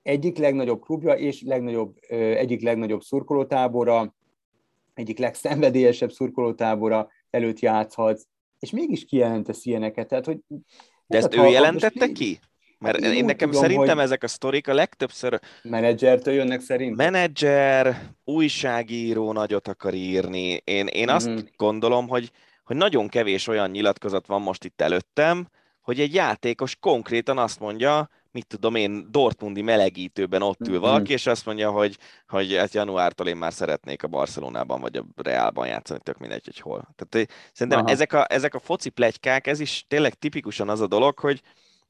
[0.01, 4.15] egyik legnagyobb klubja és legnagyobb, egyik legnagyobb szurkolótábora,
[4.93, 8.25] egyik legszenvedélyesebb szurkolótábora, előtt játszhatsz,
[8.59, 10.07] és mégis kijelentesz ilyeneket.
[10.07, 10.39] Tehát, hogy
[11.07, 12.39] De ezt ő jelentette ki?
[12.83, 14.05] Mert hát én, én nekem tudom, szerintem hogy...
[14.05, 15.39] ezek a sztorik a legtöbbször...
[15.61, 16.95] Menedzsertől jönnek szerint?
[16.95, 20.61] Menedzser, újságíró nagyot akar írni.
[20.63, 21.45] Én, én azt mm-hmm.
[21.55, 22.31] gondolom, hogy,
[22.63, 25.47] hogy nagyon kevés olyan nyilatkozat van most itt előttem,
[25.81, 30.81] hogy egy játékos konkrétan azt mondja, mit tudom én, Dortmundi melegítőben ott ül mhm.
[30.81, 31.97] valaki, és azt mondja, hogy,
[32.27, 36.59] hogy hát januártól én már szeretnék a Barcelonában vagy a Realban játszani, tök mindegy, hogy
[36.59, 36.87] hol.
[36.95, 41.19] Tehát szerintem ezek a, ezek a foci plegykák, ez is tényleg tipikusan az a dolog,
[41.19, 41.41] hogy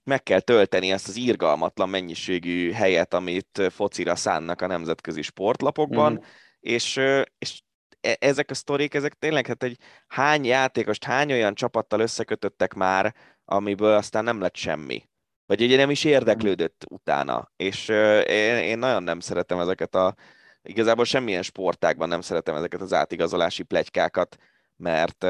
[0.04, 6.24] meg kell tölteni ezt az írgalmatlan mennyiségű helyet, amit focira szánnak a nemzetközi sportlapokban, mm.
[6.60, 7.00] és,
[7.38, 7.62] és
[8.02, 9.78] e, ezek a sztorik, ezek tényleg, hát egy
[10.08, 13.16] hány játékost, hány olyan csapattal összekötöttek már,
[13.46, 15.10] amiből aztán nem lett semmi.
[15.46, 17.52] Vagy ugye nem is érdeklődött utána.
[17.56, 17.88] És
[18.28, 20.16] én, én nagyon nem szeretem ezeket a,
[20.62, 24.38] igazából semmilyen sportágban nem szeretem ezeket az átigazolási plegykákat,
[24.76, 25.24] mert,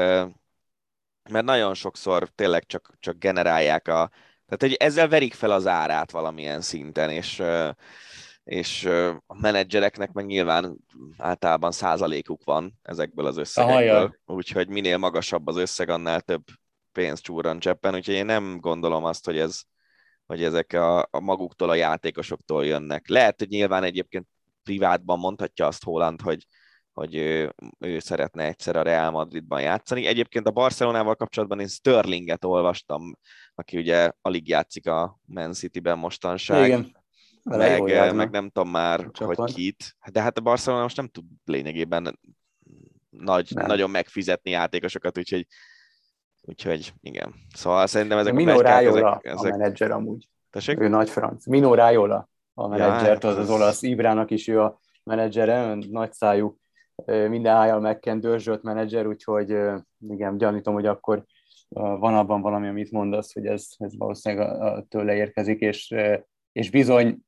[1.30, 4.10] mert nagyon sokszor tényleg csak, csak generálják a,
[4.56, 7.42] tehát hogy ezzel verik fel az árát valamilyen szinten, és,
[8.44, 8.84] és
[9.26, 10.76] a menedzsereknek meg nyilván
[11.16, 16.42] általában százalékuk van ezekből az összegekből, úgyhogy minél magasabb az összeg, annál több
[16.92, 19.60] pénzt csúran cseppen, úgyhogy én nem gondolom azt, hogy ez,
[20.26, 23.08] hogy ezek a, a maguktól, a játékosoktól jönnek.
[23.08, 24.26] Lehet, hogy nyilván egyébként
[24.62, 26.46] privátban mondhatja azt Holland, hogy,
[26.92, 30.06] hogy ő, ő szeretne egyszer a Real Madridban játszani.
[30.06, 33.18] Egyébként a Barcelonával kapcsolatban én Sterlinget olvastam,
[33.54, 36.66] aki ugye alig játszik a Man City-ben mostanság.
[36.66, 36.96] Igen.
[37.42, 39.96] Meg, meg nem tudom már, hogy kit.
[40.12, 42.18] De hát a Barcelona most nem tud lényegében
[43.10, 45.46] nagy, nagyon megfizetni játékosokat, úgyhogy
[46.46, 47.34] Úgyhogy igen.
[47.54, 49.52] Szóval szerintem ezek Mino a Rájola ezek...
[49.52, 50.28] a menedzser amúgy.
[50.50, 50.80] Tessék?
[50.80, 51.46] Ő nagy franc.
[51.46, 56.58] Mino Rájola a menedzser, ja, az az olasz Ibrának is ő a menedzsere, nagy szájú,
[57.06, 59.56] minden ájjal megkent dörzsölt menedzser, úgyhogy
[60.08, 61.24] igen, gyanítom, hogy akkor
[61.74, 65.94] van abban valami, amit mondasz, hogy ez, ez valószínűleg tőle érkezik, és,
[66.52, 67.18] és bizony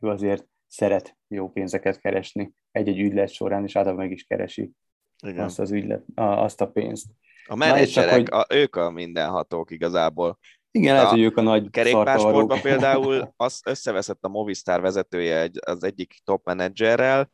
[0.00, 4.70] ő azért szeret jó pénzeket keresni egy-egy ügylet során, és általában meg is keresi
[5.26, 5.44] Igen.
[5.44, 7.06] azt az ügylet, azt a pénzt.
[7.46, 8.28] A menedzserek, hogy...
[8.30, 10.38] a, ők a mindenhatók igazából.
[10.70, 15.84] Igen, lehet, hogy ők a nagy Kerékpársportban például az összeveszett a Movistar vezetője egy, az
[15.84, 17.30] egyik top menedzserrel,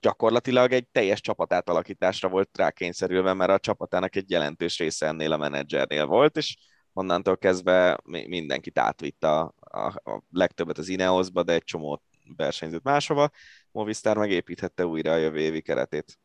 [0.00, 6.06] gyakorlatilag egy teljes csapatátalakításra volt rákényszerülve, mert a csapatának egy jelentős része ennél a menedzsernél
[6.06, 6.56] volt, és
[6.92, 12.02] onnantól kezdve mindenkit átvitt a, a, a legtöbbet az Ineosba, de egy csomó
[12.36, 13.30] versenyzőt máshova.
[13.70, 16.18] Movistar megépíthette újra a jövő évi keretét.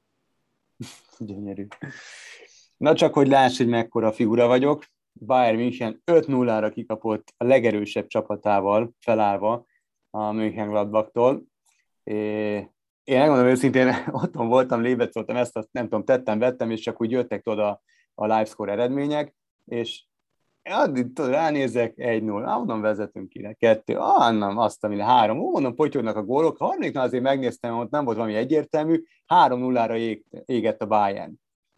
[1.18, 1.68] Gyönyörű.
[2.78, 4.86] Na csak, hogy láss, hogy mekkora figura vagyok.
[5.14, 9.66] Bayern München 5-0-ra kikapott a legerősebb csapatával felállva
[10.10, 11.44] a Mönchengladbachtól.
[13.10, 17.12] Én megmondom őszintén, otthon voltam, lébecoltam ezt, azt nem tudom, tettem, vettem, és csak úgy
[17.12, 17.82] jöttek oda
[18.16, 20.04] a livescore eredmények, és
[20.64, 25.52] addig tudod, ránézek, 1-0, ah, mondom, vezetünk ki, kettő, ah, nem, azt, ami három, ó,
[25.52, 30.82] mondom, potyognak a gólok, harmadiknál azért megnéztem, ott nem volt valami egyértelmű, 3-0-ra ég, égett
[30.82, 31.34] a Bayern.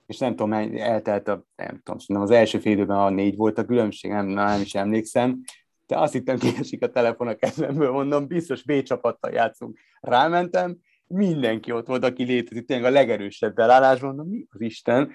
[0.06, 3.58] És nem tudom, eltelt a, nem tudom, nem az első fél időben a négy volt
[3.58, 5.42] a különbség, nem, nem is emlékszem,
[5.88, 9.78] de azt hittem, kiesik a telefon a kezemből, mondom, biztos B csapattal játszunk.
[10.00, 10.78] Rámentem,
[11.12, 15.12] mindenki ott volt, aki létezik, tényleg a legerősebb belállásban, mondom, mi az Isten,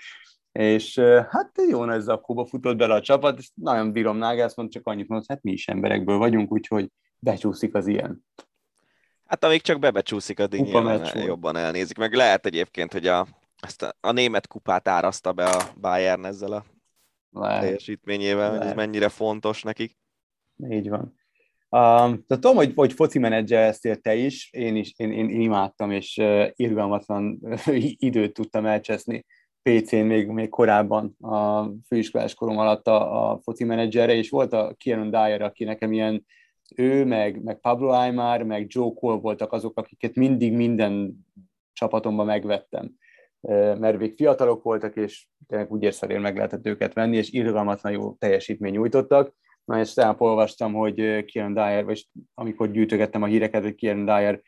[0.52, 0.98] és
[1.28, 5.28] hát jó nagy zakóba futott bele a csapat, és nagyon bírom Nagelsmann, csak annyit mondott,
[5.28, 8.24] hát mi is emberekből vagyunk, úgyhogy becsúszik az ilyen.
[9.26, 11.98] Hát amíg csak bebecsúszik, addig nyilván jobban elnézik.
[11.98, 13.26] Meg lehet egyébként, hogy a
[13.60, 16.64] ezt a, a német kupát áraszta be a Bayern ezzel a
[17.30, 17.60] Lehet.
[17.60, 18.58] teljesítményével, Lehet.
[18.58, 19.96] hogy ez mennyire fontos nekik.
[20.68, 21.14] Így van.
[21.76, 25.90] Um, tehát tudom, hogy, hogy foci menedzsereztél te is, én is, én, én, én imádtam,
[25.90, 27.40] és uh, irgalmatlan
[28.08, 29.24] időt tudtam elcseszni
[29.62, 34.74] PC-n még, még korábban a főiskolás korom alatt a, a foci menedzserre, és volt a
[34.76, 36.26] Kieran Dyer, aki nekem ilyen
[36.76, 41.26] ő, meg, meg Pablo Aymar, meg Joe Cole voltak azok, akiket mindig minden
[41.72, 42.94] csapatomban megvettem
[43.78, 48.14] mert még fiatalok voltak, és tényleg úgy érszerűen meg lehetett őket venni, és irgalmatlan jó
[48.14, 49.34] teljesítmény nyújtottak.
[49.66, 54.42] Na, és tegnap olvastam, hogy Kieran Dyer, vagy amikor gyűjtögettem a híreket, hogy Kieran Dyer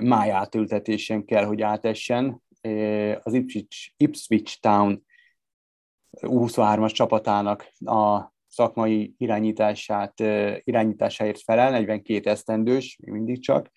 [0.00, 2.42] májátültetésen kell, hogy átessen.
[3.22, 5.04] Az Ipswich, Ipswich Town
[6.20, 10.20] 23-as csapatának a szakmai irányítását,
[10.64, 13.70] irányításáért felel, 42 esztendős, még mindig csak,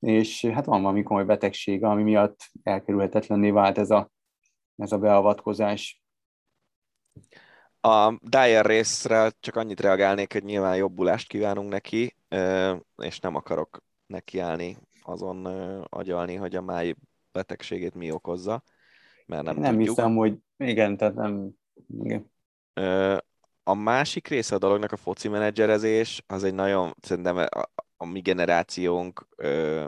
[0.00, 4.10] és hát van valami komoly betegség, ami miatt elkerülhetetlenné vált ez a,
[4.76, 6.02] ez a beavatkozás.
[7.86, 12.16] A Dyer részre csak annyit reagálnék, hogy nyilván jobbulást kívánunk neki,
[12.96, 15.46] és nem akarok nekiállni azon
[15.88, 16.94] agyalni, hogy a máj
[17.32, 18.62] betegségét mi okozza,
[19.26, 19.88] mert nem Nem tudjuk.
[19.96, 21.50] hiszem, hogy igen, tehát nem...
[22.02, 22.30] Igen.
[23.62, 27.46] A másik része a dolognak a foci menedzserezés, az egy nagyon, szerintem
[27.96, 29.86] a mi generációnk ö,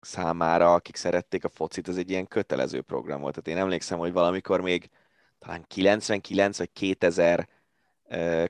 [0.00, 3.34] számára, akik szerették a focit, az egy ilyen kötelező program volt.
[3.34, 4.90] Tehát én emlékszem, hogy valamikor még
[5.40, 7.48] talán 99 vagy 2000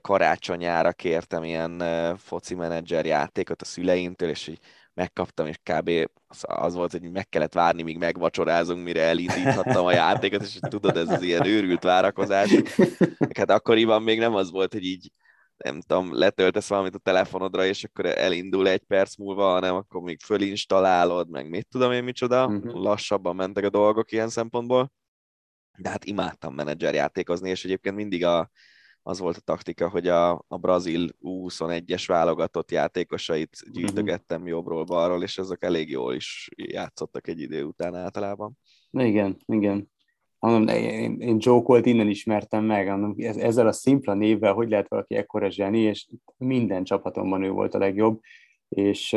[0.00, 1.82] karácsonyára kértem ilyen
[2.16, 4.58] foci menedzser játékot a szüleimtől, és így
[4.94, 5.90] megkaptam, és kb.
[6.40, 11.08] az volt, hogy meg kellett várni, míg megvacsorázunk, mire elindíthattam a játékot, és tudod, ez
[11.08, 12.50] az ilyen őrült várakozás.
[13.36, 15.10] Hát akkoriban még nem az volt, hogy így
[15.56, 20.20] nem tudom, letöltesz valamit a telefonodra, és akkor elindul egy perc múlva, hanem akkor még
[20.20, 22.82] fölinstalálod, meg mit tudom én micsoda, uh-huh.
[22.82, 24.92] lassabban mentek a dolgok ilyen szempontból.
[25.78, 28.50] De hát imádtam menedzser játékozni, és egyébként mindig a,
[29.02, 33.72] az volt a taktika, hogy a, a brazil U21-es válogatott játékosait mhm.
[33.72, 38.58] gyűjtögettem jobbról, balról, és ezek elég jól is játszottak egy idő után általában.
[38.90, 39.88] Igen, igen
[40.40, 44.88] mondom, én, én Joe Colt innen ismertem meg, mondom, ezzel a szimpla névvel, hogy lehet
[44.88, 48.20] valaki ekkora zseni, és minden csapatomban ő volt a legjobb,
[48.68, 49.16] és,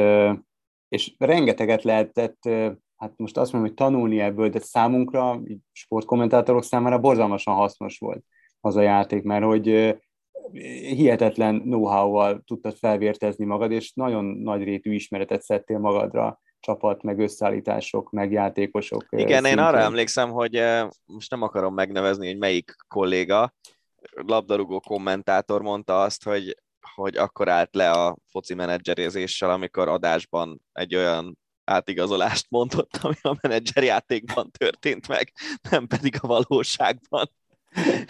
[0.87, 2.49] és rengeteget lehetett,
[2.97, 5.41] hát most azt mondom, hogy tanulni ebből, de számunkra,
[5.71, 8.23] sportkommentátorok számára borzalmasan hasznos volt
[8.61, 9.95] az a játék, mert hogy
[10.95, 18.11] hihetetlen know-how-val tudtad felvértezni magad, és nagyon nagy rétű ismeretet szedtél magadra csapat, meg összeállítások,
[18.11, 19.05] meg játékosok.
[19.09, 19.51] Igen, szintén.
[19.51, 20.63] én arra emlékszem, hogy
[21.05, 23.53] most nem akarom megnevezni, hogy melyik kolléga,
[24.11, 26.57] labdarúgó kommentátor mondta azt, hogy,
[26.95, 33.37] hogy akkor állt le a foci menedzserézéssel, amikor adásban egy olyan átigazolást mondott, ami a
[33.41, 35.33] menedzserjátékban történt meg,
[35.69, 37.31] nem pedig a valóságban.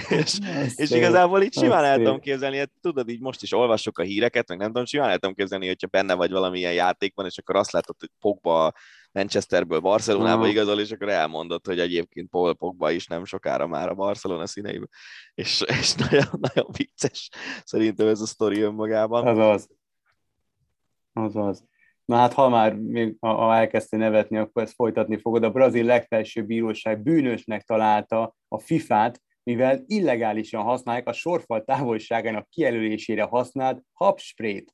[0.09, 0.39] és,
[0.75, 4.47] és igazából így simán el tudom képzelni, hát tudod, így most is olvassuk a híreket,
[4.47, 7.71] meg nem tudom, simán el tudom képzelni, hogyha benne vagy valamilyen játékban, és akkor azt
[7.71, 8.73] látod, hogy Pogba
[9.11, 13.93] Manchesterből Barcelonába igazol, és akkor elmondott, hogy egyébként Paul Pogba is nem sokára már a
[13.93, 14.89] Barcelona színeiben.
[15.33, 17.29] És, és nagyon, nagyon vicces
[17.63, 19.27] szerintem ez a sztori önmagában.
[19.27, 19.69] Az az.
[21.13, 21.63] Az az.
[22.05, 25.43] Na hát, ha már még, ha elkezdtél nevetni, akkor ezt folytatni fogod.
[25.43, 33.23] A brazil legfelsőbb bíróság bűnösnek találta a FIFA-t, mivel illegálisan használják a sorfal távolságának kijelölésére
[33.23, 34.73] használt habsprét.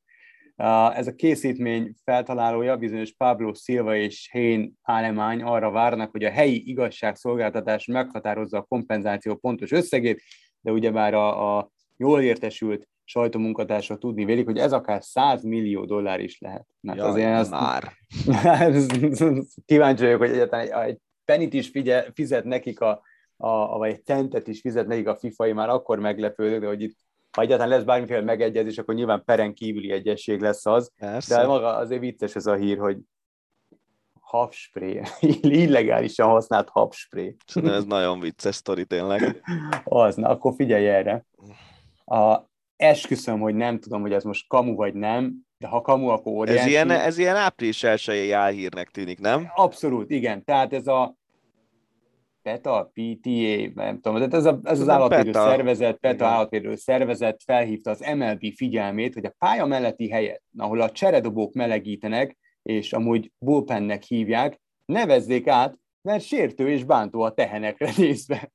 [0.93, 6.69] Ez a készítmény feltalálója, bizonyos Pablo Silva és Hein Alemány arra várnak, hogy a helyi
[6.69, 10.22] igazságszolgáltatás meghatározza a kompenzáció pontos összegét,
[10.61, 16.19] de ugyebár a, a jól értesült sajtómunkatársa tudni vélik, hogy ez akár 100 millió dollár
[16.19, 16.68] is lehet.
[16.81, 17.94] Mert Jaj, azért ezt, már.
[19.65, 23.02] kíváncsi vagyok, hogy egyáltalán egy penit is figyel, fizet nekik a,
[23.38, 26.98] a, vagy egy centet is fizet nekik a FIFA, már akkor meglepődök, de hogy itt
[27.31, 30.91] ha egyáltalán lesz bármiféle megegyezés, akkor nyilván peren kívüli egyesség lesz az.
[30.98, 31.36] Persze.
[31.36, 32.98] De maga azért vicces ez a hír, hogy
[34.19, 35.02] habspré,
[35.41, 37.36] illegálisan használt habspré.
[37.45, 39.41] Szerintem ez nagyon vicces sztori tényleg.
[39.84, 41.26] Az, na akkor figyelj erre.
[42.06, 42.49] A,
[42.80, 46.60] esküszöm, hogy nem tudom, hogy ez most kamu vagy nem, de ha kamu, akkor óriási.
[46.60, 49.51] Ez ilyen, ez ilyen április elsőjei álhírnek tűnik, nem?
[49.56, 50.43] Abszolút, igen.
[50.43, 51.18] Tehát ez a
[52.41, 55.49] PETA, PTA, nem tudom, ez, a, ez az állatvédő PETA.
[55.49, 56.27] szervezet, PETA Igen.
[56.27, 62.38] állatvédő szervezet felhívta az MLB figyelmét, hogy a pálya melletti helyet, ahol a cseredobók melegítenek,
[62.64, 68.51] és amúgy bullpennek hívják, nevezzék át, mert sértő és bántó a tehenekre nézve.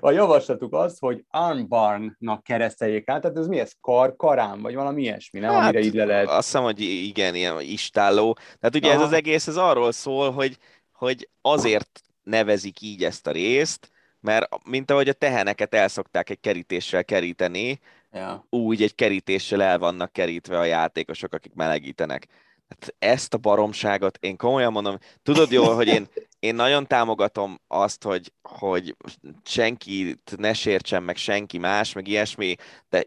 [0.00, 3.72] A javaslatuk az, hogy armbarnnak kereszteljék át, tehát ez mi ez?
[3.80, 5.52] Kar, karám, vagy valami ilyesmi, nem?
[5.52, 6.28] Hát, Amire így le lehet...
[6.28, 8.32] Azt hiszem, hogy igen, ilyen istálló.
[8.32, 9.00] Tehát ugye Aha.
[9.00, 10.58] ez az egész, ez arról szól, hogy,
[10.92, 13.90] hogy azért nevezik így ezt a részt,
[14.20, 17.80] mert mint ahogy a teheneket el szokták egy kerítéssel keríteni,
[18.12, 18.46] ja.
[18.50, 22.26] úgy egy kerítéssel el vannak kerítve a játékosok, akik melegítenek.
[22.72, 26.08] Hát ezt a baromságot, én komolyan mondom, tudod jól, hogy én,
[26.38, 28.96] én nagyon támogatom azt, hogy, hogy
[29.44, 32.54] senkit ne sértsen meg senki más, meg ilyesmi,
[32.88, 33.04] de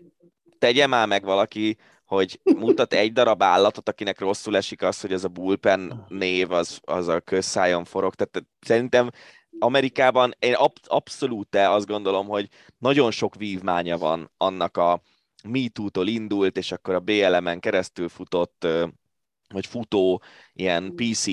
[0.57, 5.23] tegye már meg valaki, hogy mutat egy darab állatot, akinek rosszul esik az, hogy ez
[5.23, 8.15] a bullpen név az, az a közszájon forog.
[8.15, 9.09] Tehát szerintem
[9.59, 15.01] Amerikában én ab- abszolút azt gondolom, hogy nagyon sok vívmánya van annak a
[15.43, 18.67] MeToo-tól indult, és akkor a BLM-en keresztül futott,
[19.47, 20.21] vagy futó
[20.53, 21.25] ilyen PC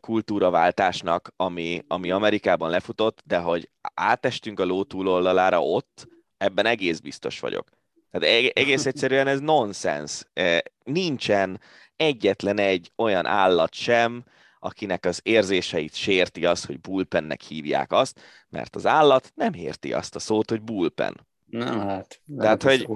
[0.00, 7.40] kultúraváltásnak, ami, ami Amerikában lefutott, de hogy átestünk a ló túloldalára ott, ebben egész biztos
[7.40, 7.68] vagyok.
[8.10, 10.22] Tehát egész egyszerűen ez nonsens.
[10.32, 11.60] E, nincsen
[11.96, 14.24] egyetlen egy olyan állat sem,
[14.58, 20.14] akinek az érzéseit sérti az, hogy bullpennek hívják azt, mert az állat nem érti azt
[20.14, 21.27] a szót, hogy bullpen.
[21.50, 22.20] Nem, hát.
[22.38, 22.86] Tehát, hogy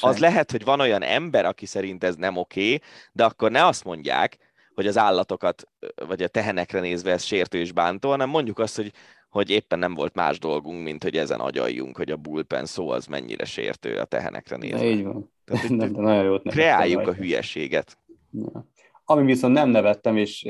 [0.00, 3.66] az lehet, hogy van olyan ember, aki szerint ez nem oké, okay, de akkor ne
[3.66, 4.38] azt mondják,
[4.74, 5.68] hogy az állatokat,
[6.06, 8.92] vagy a tehenekre nézve ez sértő és bántó, hanem mondjuk azt, hogy
[9.28, 13.06] hogy éppen nem volt más dolgunk, mint hogy ezen agyaljunk, hogy a bullpen szó az
[13.06, 14.78] mennyire sértő a tehenekre nézve.
[14.78, 15.32] De így van.
[15.44, 17.98] Tehát, nem, de nagyon jót kreáljuk a hülyeséget.
[18.32, 18.68] Ja.
[19.04, 20.42] Ami viszont nem nevettem, és,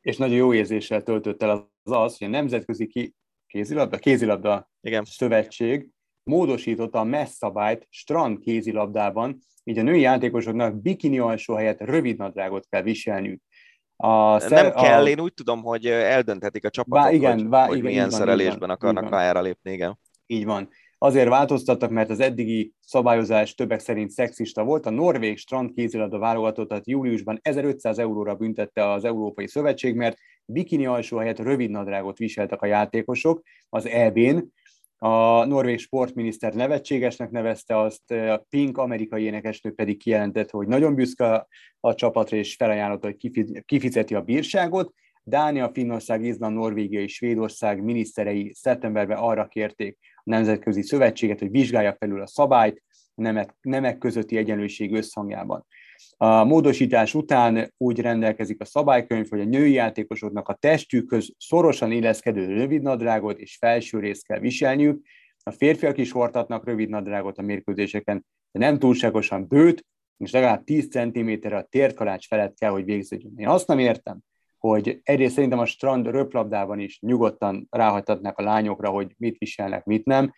[0.00, 3.14] és nagyon jó érzéssel töltött el az az, hogy a Nemzetközi ki,
[3.50, 5.04] kézilabda, kézilabda Igen.
[5.04, 5.88] Szövetség
[6.22, 12.66] módosította a messz szabályt strand kézilabdában, így a női játékosoknak bikini alsó helyett rövid nadrágot
[12.68, 13.42] kell viselniük.
[13.96, 15.08] A szer, nem kell, a...
[15.08, 18.18] én úgy tudom, hogy eldönthetik a csapatok, Bá, igen, hogy, bá, hogy igen, milyen van,
[18.18, 19.98] szerelésben van, akarnak pályára lépni, igen.
[20.26, 20.68] Így van.
[21.02, 24.86] Azért változtattak, mert az eddigi szabályozás többek szerint szexista volt.
[24.86, 31.16] A norvég strand kézilabda válogatottat júliusban 1500 euróra büntette az Európai Szövetség, mert bikini alsó
[31.16, 34.38] helyett rövid nadrágot viseltek a játékosok az EB-n,
[34.98, 41.46] a norvég sportminiszter nevetségesnek nevezte azt, a Pink amerikai énekesnő pedig kijelentette, hogy nagyon büszke
[41.80, 43.30] a csapatra, és felajánlotta, hogy
[43.64, 44.94] kifizeti a bírságot.
[45.30, 51.96] Dánia, Finnország, Izland, Norvégia és Svédország miniszterei szeptemberben arra kérték a Nemzetközi Szövetséget, hogy vizsgálja
[51.98, 52.82] felül a szabályt
[53.14, 55.66] nemek, nemek közötti egyenlőség összhangjában.
[56.16, 62.46] A módosítás után úgy rendelkezik a szabálykönyv, hogy a női játékosoknak a testükhöz szorosan illeszkedő
[62.46, 65.06] rövidnadrágot és felső részt kell viselniük,
[65.42, 69.84] a férfiak is hordhatnak rövidnadrágot a mérkőzéseken, de nem túlságosan bőt,
[70.16, 73.32] és legalább 10 cm a térkalács felett kell, hogy végződjön.
[73.36, 74.18] Én azt nem értem,
[74.60, 80.04] hogy egyrészt szerintem a strand röplabdában is nyugodtan ráhagytatnak a lányokra, hogy mit viselnek, mit
[80.04, 80.32] nem,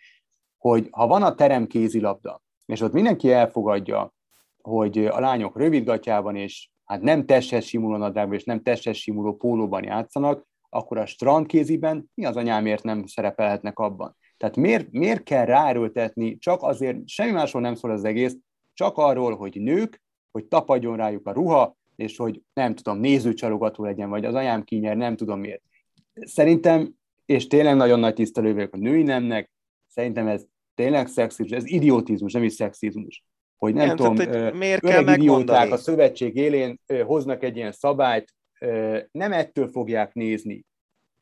[0.57, 4.13] hogy ha van a terem kézilabda, és ott mindenki elfogadja,
[4.61, 9.83] hogy a lányok rövidgatjában és hát nem testhez simuló nadrágban és nem testhez simuló pólóban
[9.83, 14.17] játszanak, akkor a strandkéziben mi az anyámért nem szerepelhetnek abban?
[14.37, 18.37] Tehát miért, miért kell ráerőltetni, csak azért, semmi másról nem szól az egész,
[18.73, 20.01] csak arról, hogy nők,
[20.31, 24.97] hogy tapadjon rájuk a ruha, és hogy nem tudom, nézőcsalogató legyen, vagy az anyám kinyer,
[24.97, 25.61] nem tudom miért.
[26.13, 26.93] Szerintem,
[27.25, 29.51] és tényleg nagyon nagy tisztelő vagyok a női nemnek,
[29.87, 33.23] szerintem ez tényleg szexizmus, ez idiotizmus, nem is szexizmus.
[33.57, 35.71] Hogy nem Igen, tudom, tehát, miért kell megmondani?
[35.71, 38.33] a szövetség élén hoznak egy ilyen szabályt,
[39.11, 40.65] nem ettől fogják nézni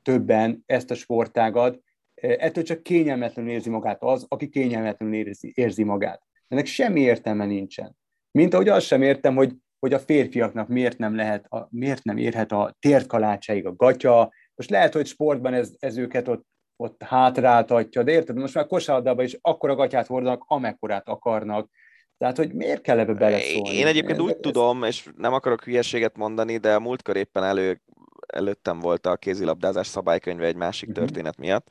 [0.01, 1.79] többen ezt a sportágat,
[2.15, 6.21] ettől csak kényelmetlenül érzi magát az, aki kényelmetlenül érzi, érzi magát.
[6.47, 7.95] Ennek semmi értelme nincsen.
[8.31, 12.17] Mint ahogy azt sem értem, hogy, hogy a férfiaknak miért nem lehet, a, miért nem
[12.17, 14.31] érhet a térkalácsáig a gatya.
[14.55, 16.45] Most lehet, hogy sportban ez, ez őket ott,
[16.75, 21.69] ott hátráltatja, de érted, most már kosárlabdában is akkora gatyát hordanak, amekkorát akarnak.
[22.17, 23.75] Tehát, hogy miért kell ebbe beleszólni?
[23.75, 24.37] Én egyébként úgy ez...
[24.41, 27.81] tudom, és nem akarok hülyeséget mondani, de múltkor éppen elő,
[28.27, 31.03] előttem volt a kézilabdázás szabálykönyve egy másik uh-huh.
[31.05, 31.67] történet miatt,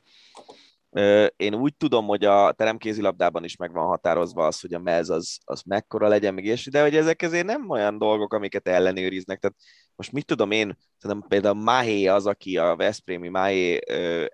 [1.35, 5.37] én úgy tudom, hogy a teremkézilabdában is meg van határozva az, hogy a mez az,
[5.43, 9.39] az mekkora legyen, meg és de hogy ezek azért nem olyan dolgok, amiket ellenőriznek.
[9.39, 9.57] Tehát
[9.95, 13.79] most mit tudom én, szerintem például Mahé az, aki a Veszprémi Mahé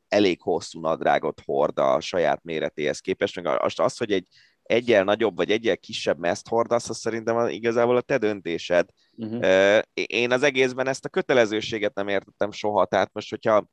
[0.08, 4.28] elég hosszú nadrágot hord a saját méretéhez képest, meg az, az hogy egy
[4.64, 8.90] egyel nagyobb vagy egyel kisebb mezt hordasz, az szerintem igazából a te döntésed.
[9.12, 9.82] Uh-huh.
[9.94, 13.68] Én az egészben ezt a kötelezőséget nem értettem soha, tehát most, hogyha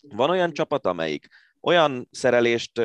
[0.00, 1.26] van olyan csapat, amelyik
[1.60, 2.80] olyan szerelést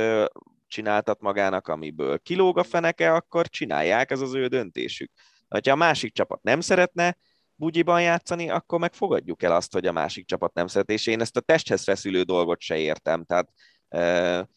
[0.67, 5.11] csináltat magának, amiből kilóg a feneke, akkor csinálják, ez az ő döntésük.
[5.49, 7.17] Ha a másik csapat nem szeretne
[7.55, 11.21] bugyiban játszani, akkor meg fogadjuk el azt, hogy a másik csapat nem szeret, és én
[11.21, 13.23] ezt a testhez feszülő dolgot se értem.
[13.23, 13.49] Tehát
[13.89, 14.47] e,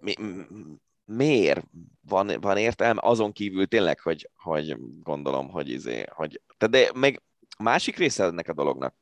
[0.00, 0.14] mi,
[1.04, 1.64] miért
[2.00, 3.00] van, van értelme?
[3.04, 7.22] Azon kívül tényleg, hogy, hogy gondolom, hogy izé, hogy, de még
[7.56, 8.94] a másik része ennek a dolognak,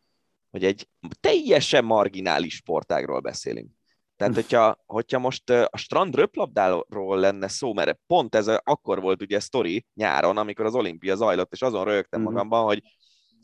[0.51, 0.89] hogy egy
[1.21, 3.71] teljesen marginális sportágról beszélünk.
[4.16, 9.41] Tehát, hogyha, hogyha most a strand röplabdáról lenne szó, mert pont ez akkor volt ugye
[9.41, 12.35] sztori nyáron, amikor az olimpia zajlott, és azon rögtem uh-huh.
[12.35, 12.82] magamban, hogy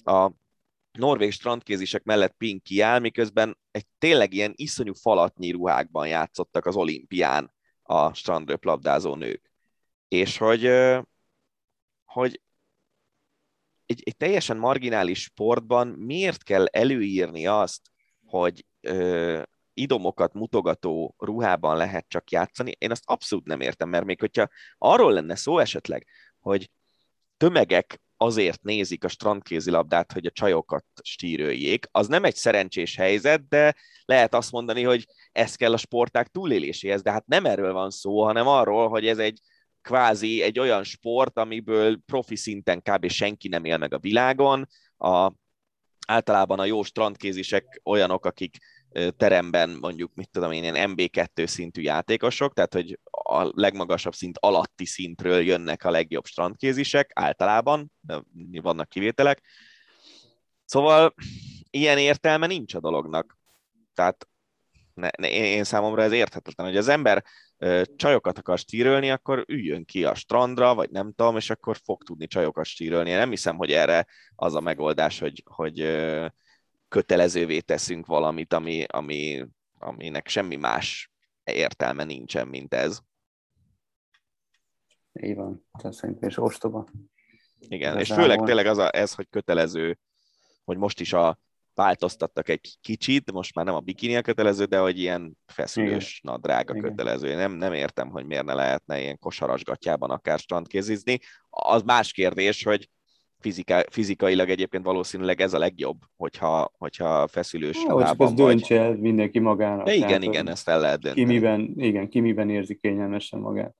[0.04, 0.30] a
[0.92, 7.52] norvég strandkézisek mellett Pink kiáll, miközben egy tényleg ilyen iszonyú falatnyi ruhákban játszottak az olimpián
[7.82, 9.50] a strandröplabdázó nők.
[10.08, 10.70] És hogy,
[12.04, 12.40] hogy
[13.86, 17.90] egy, egy teljesen marginális sportban miért kell előírni azt,
[18.24, 18.66] hogy
[19.80, 24.48] idomokat mutogató ruhában lehet csak játszani, én azt abszolút nem értem, mert még hogyha
[24.78, 26.06] arról lenne szó esetleg,
[26.40, 26.70] hogy
[27.36, 33.74] tömegek azért nézik a strandkézilabdát, hogy a csajokat stíröljék, az nem egy szerencsés helyzet, de
[34.04, 38.24] lehet azt mondani, hogy ez kell a sporták túléléséhez, de hát nem erről van szó,
[38.24, 39.38] hanem arról, hogy ez egy
[39.82, 43.08] kvázi egy olyan sport, amiből profi szinten kb.
[43.08, 45.32] senki nem él meg a világon, a,
[46.06, 48.56] általában a jó strandkézisek olyanok, akik
[49.16, 54.86] teremben mondjuk, mit tudom én, ilyen MB2 szintű játékosok, tehát hogy a legmagasabb szint alatti
[54.86, 57.92] szintről jönnek a legjobb strandkézisek, általában,
[58.62, 59.42] vannak kivételek.
[60.64, 61.14] Szóval
[61.70, 63.38] ilyen értelme nincs a dolognak.
[63.94, 64.28] Tehát
[64.94, 67.24] ne, ne, én számomra ez érthetetlen, hogy az ember
[67.58, 72.02] ö, csajokat akar stírölni, akkor üljön ki a strandra, vagy nem tudom, és akkor fog
[72.02, 73.10] tudni csajokat stírölni.
[73.10, 76.26] Én nem hiszem, hogy erre az a megoldás, hogy, hogy ö,
[76.90, 79.46] kötelezővé teszünk valamit, ami, ami,
[79.78, 81.10] aminek semmi más
[81.44, 83.00] értelme nincsen, mint ez.
[85.12, 86.88] Így van, tehát szerintem is ostoba.
[87.58, 89.98] Igen, ez és főleg tényleg az a, ez, hogy kötelező,
[90.64, 91.38] hogy most is a
[91.74, 96.34] változtattak egy kicsit, most már nem a bikini a kötelező, de hogy ilyen feszülős Igen.
[96.34, 96.88] nadrág a Igen.
[96.88, 97.34] kötelező.
[97.34, 101.18] Nem, nem értem, hogy miért ne lehetne ilyen kosarasgatjában akár strandkézizni.
[101.50, 102.88] Az más kérdés, hogy
[103.40, 108.46] fizika, fizikailag egyébként valószínűleg ez a legjobb, hogyha, hogyha feszülős ja, ruhában vagy.
[108.46, 109.86] döntse el mindenki magának.
[109.86, 111.26] De igen, tehát, igen, ezt el lehet dönteni.
[111.26, 113.74] Ki miben, igen, ki miben érzi kényelmesen magát.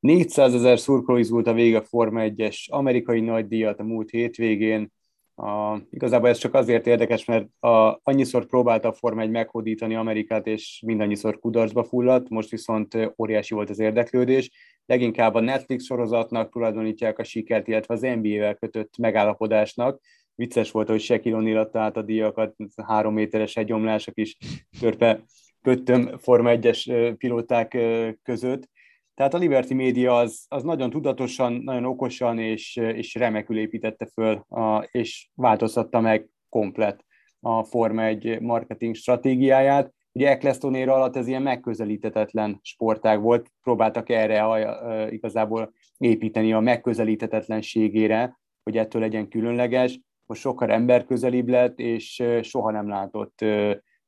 [0.00, 4.92] 400 ezer szurkoló izgult a vége Forma 1-es amerikai nagydíjat a múlt hétvégén.
[5.34, 10.46] A, igazából ez csak azért érdekes, mert a, annyiszor próbálta a Forma 1 meghódítani Amerikát,
[10.46, 14.50] és mindannyiszor kudarcba fulladt, most viszont óriási volt az érdeklődés.
[14.86, 20.00] Leginkább a Netflix sorozatnak tulajdonítják a sikert, illetve az NBA-vel kötött megállapodásnak.
[20.34, 22.56] Vicces volt, hogy Shaquille O'Neal át a díjakat,
[22.86, 24.36] három méteres hegyomlások is
[24.80, 25.24] törpe
[25.62, 27.76] köttöm Forma 1-es pilóták
[28.22, 28.68] között
[29.14, 34.34] Tehát a Liberty Media az, az nagyon tudatosan, nagyon okosan és, és remekül építette föl,
[34.48, 37.04] a, és változtatta meg komplet
[37.40, 39.94] a Forma egy marketing stratégiáját.
[40.16, 48.40] Ugye Eccleston alatt ez ilyen megközelíthetetlen sportág volt, próbáltak erre a, igazából építeni a megközelíthetetlenségére,
[48.62, 50.00] hogy ettől legyen különleges.
[50.26, 53.44] Most sokkal emberközelibb lett, és soha nem látott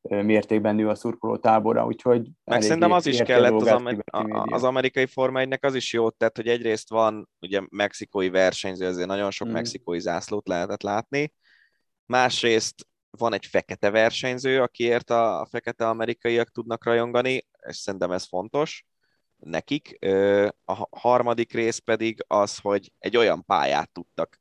[0.01, 2.29] mértékben nő a szurkoló tábora, úgyhogy...
[2.45, 4.03] Meg szerintem az is kellett az, amer-
[4.53, 9.09] az amerikai Forma 1 az is jót tett, hogy egyrészt van ugye mexikói versenyző, azért
[9.09, 9.53] nagyon sok mm.
[9.53, 11.33] mexikói zászlót lehetett látni,
[12.07, 12.87] másrészt
[13.19, 18.85] van egy fekete versenyző, akiért a, a fekete amerikaiak tudnak rajongani, és szerintem ez fontos
[19.37, 19.99] nekik.
[20.65, 24.41] A harmadik rész pedig az, hogy egy olyan pályát tudtak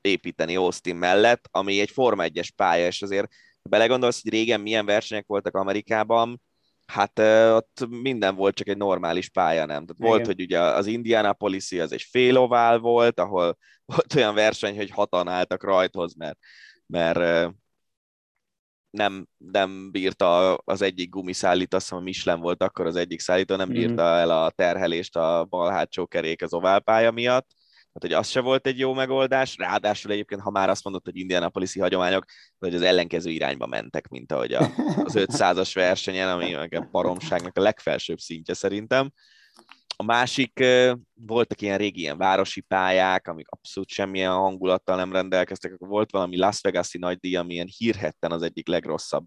[0.00, 3.28] építeni Austin mellett, ami egy Forma 1-es pálya, és azért
[3.62, 6.42] belegondolsz, hogy régen milyen versenyek voltak Amerikában,
[6.86, 7.18] hát
[7.54, 9.86] ott minden volt, csak egy normális pálya, nem?
[9.86, 14.90] Tehát volt, hogy ugye az indianapolis az egy félovál volt, ahol volt olyan verseny, hogy
[14.90, 16.38] hatan álltak rajthoz, mert,
[16.86, 17.54] mert
[18.94, 23.56] nem, nem bírta az egyik gumiszállító, azt hiszem a Michelin volt akkor az egyik szállító,
[23.56, 24.12] nem bírta mhm.
[24.12, 27.46] el a terhelést a bal hátsó kerék az oválpálya miatt,
[27.94, 31.16] tehát, hogy az se volt egy jó megoldás, ráadásul egyébként, ha már azt mondod, hogy
[31.16, 32.24] Indianapolis-i hagyományok,
[32.58, 34.60] hogy az ellenkező irányba mentek, mint ahogy a,
[35.04, 39.12] az 500-as versenyen, ami a baromságnak a legfelsőbb szintje szerintem.
[39.96, 40.64] A másik,
[41.14, 46.60] voltak ilyen régi ilyen városi pályák, amik abszolút semmilyen hangulattal nem rendelkeztek, volt valami Las
[46.60, 49.26] Vegas-i nagy díj, ami ilyen hírhetten az egyik legrosszabb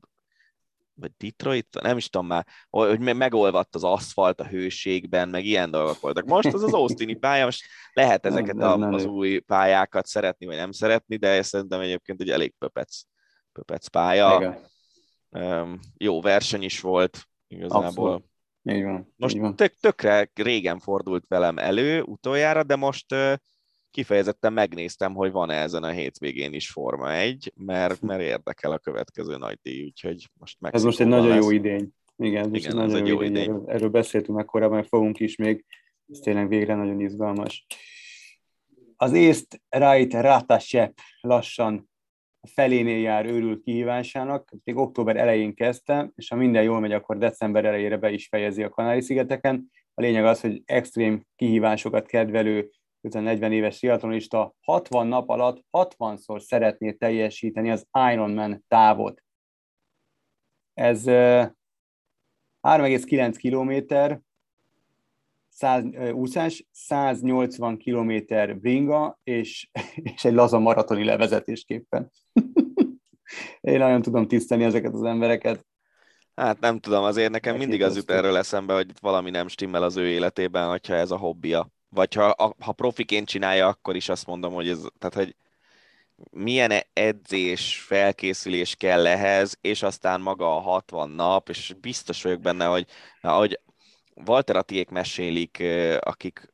[0.99, 5.99] vagy Detroit, nem is tudom már, hogy megolvadt az aszfalt a hőségben, meg ilyen dolgok
[5.99, 6.26] voltak.
[6.26, 7.64] Most az az Austini pálya, most
[7.94, 12.53] lehet ezeket a, az új pályákat szeretni, vagy nem szeretni, de szerintem egyébként egy elég
[12.57, 13.02] pöpec,
[13.52, 14.57] pöpec pálya.
[15.30, 18.14] Um, jó verseny is volt igazából.
[18.14, 18.26] Abszolút.
[18.69, 19.14] Így van.
[19.15, 19.56] Most így van.
[19.56, 23.06] Tök, tökre régen fordult velem elő utoljára, de most
[23.91, 29.38] kifejezetten megnéztem, hogy van-e ezen a hétvégén is Forma 1, mert, mert érdekel a következő
[29.38, 30.76] nagy díj, úgyhogy most meg.
[30.76, 31.44] Ez most egy nagyon lesz.
[31.44, 31.89] jó idény.
[32.18, 33.31] Igen, ez Igen, egy nagyon jó, jó idény.
[33.31, 33.44] idény.
[33.44, 35.65] Erről, erről beszéltünk meg korábban, fogunk is még.
[36.11, 37.65] Ez tényleg végre nagyon izgalmas.
[38.95, 41.89] Az észt Right Ratasep lassan
[42.48, 47.65] felénél jár őrült kihívásának, még október elején kezdte, és ha minden jól megy, akkor december
[47.65, 49.72] elejére be is fejezi a Kanári-szigeteken.
[49.94, 52.69] A lényeg az, hogy extrém kihívásokat kedvelő
[53.02, 59.24] 40 éves triatlonista 60 nap alatt 60-szor szeretné teljesíteni az Ironman távot.
[60.74, 61.03] Ez
[62.68, 64.22] 3,9 kilométer,
[65.58, 69.70] 100, úszás, 180 kilométer bringa, és,
[70.16, 72.12] és egy laza maratoni levezetésképpen.
[73.62, 75.66] Én nagyon tudom tisztelni ezeket az embereket.
[76.36, 79.96] Hát nem tudom, azért nekem mindig az jut erről eszembe, hogy valami nem stimmel az
[79.96, 84.54] ő életében, hogyha ez a hobbija vagy ha, ha profiként csinálja, akkor is azt mondom,
[84.54, 85.36] hogy ez, tehát, hogy
[86.32, 92.66] milyen edzés, felkészülés kell ehhez, és aztán maga a 60 nap, és biztos vagyok benne,
[92.66, 92.86] hogy
[93.22, 93.60] ahogy
[94.26, 95.64] Walter Atiék mesélik,
[95.99, 96.53] akik,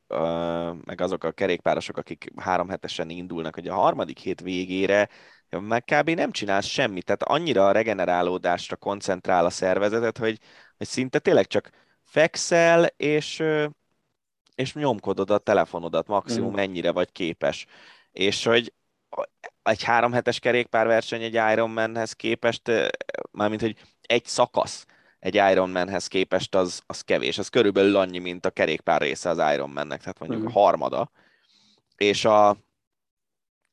[0.84, 5.10] meg azok a kerékpárosok, akik három hetesen indulnak, hogy a harmadik hét végére
[5.50, 6.10] meg kb.
[6.10, 10.40] nem csinálsz semmit, tehát annyira a regenerálódásra koncentrál a szervezetet, hogy,
[10.78, 11.70] hogy szinte tényleg csak
[12.04, 13.44] fekszel, és,
[14.56, 16.56] és nyomkodod a telefonodat maximum mm.
[16.56, 17.66] mennyire vagy képes.
[18.12, 18.74] És hogy
[19.64, 22.72] egy három hetes kerékpárverseny egy Ironmanhez képest,
[23.32, 24.86] mármint, hogy egy szakasz
[25.24, 27.38] egy Ironmanhez képest az, az kevés.
[27.38, 30.46] Az körülbelül annyi, mint a kerékpár része az Ironmannek, tehát mondjuk mm.
[30.46, 31.12] a harmada.
[31.96, 32.58] És, a,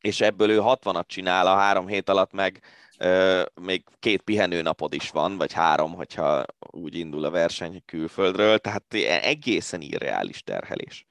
[0.01, 2.63] és ebből ő 60-at csinál a három hét alatt, meg
[3.61, 9.81] még két pihenőnapod is van, vagy három, hogyha úgy indul a verseny külföldről, tehát egészen
[9.81, 11.07] irreális terhelés.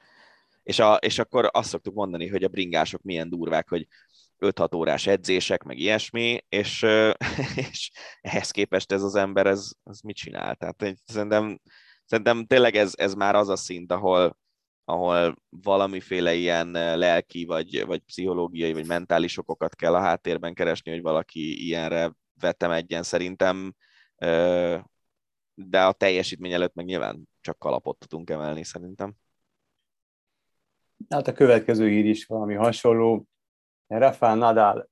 [0.63, 3.87] És, a, és akkor azt szoktuk mondani, hogy a bringások milyen durvák, hogy
[4.39, 6.85] 5-6 órás edzések, meg ilyesmi, és,
[7.71, 7.91] és
[8.21, 10.55] ehhez képest ez az ember, ez, ez mit csinál?
[10.55, 11.59] Tehát szerintem,
[12.05, 14.37] szerintem tényleg ez, ez már az a szint, ahol,
[14.83, 21.01] ahol valamiféle ilyen lelki, vagy, vagy pszichológiai, vagy mentális okokat kell a háttérben keresni, hogy
[21.01, 23.73] valaki ilyenre vetemedjen szerintem,
[25.53, 29.15] de a teljesítmény előtt meg nyilván csak kalapot tudunk emelni szerintem.
[31.09, 33.28] Hát a következő hír is valami hasonló.
[33.97, 34.89] Rafael Nadal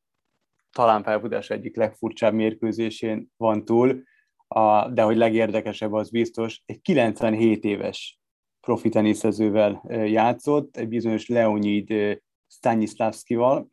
[0.71, 4.03] talán pályafutás egyik legfurcsább mérkőzésén van túl,
[4.47, 8.19] a, de hogy legérdekesebb az biztos, egy 97 éves
[8.59, 13.67] profi teniszezővel játszott, egy bizonyos Leonid Stanislavskival,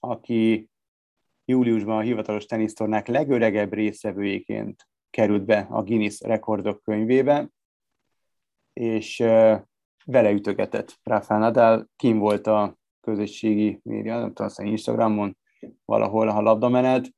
[0.00, 0.68] aki
[1.44, 7.48] júliusban a hivatalos tenisztornák legöregebb részevőjéként került be a Guinness rekordok könyvébe,
[8.72, 9.16] és
[10.04, 15.36] vele ütögetett Rafael Nadal, kim volt a közösségi média, nem tudom, aztán Instagramon,
[15.84, 17.10] valahol a labdamenet.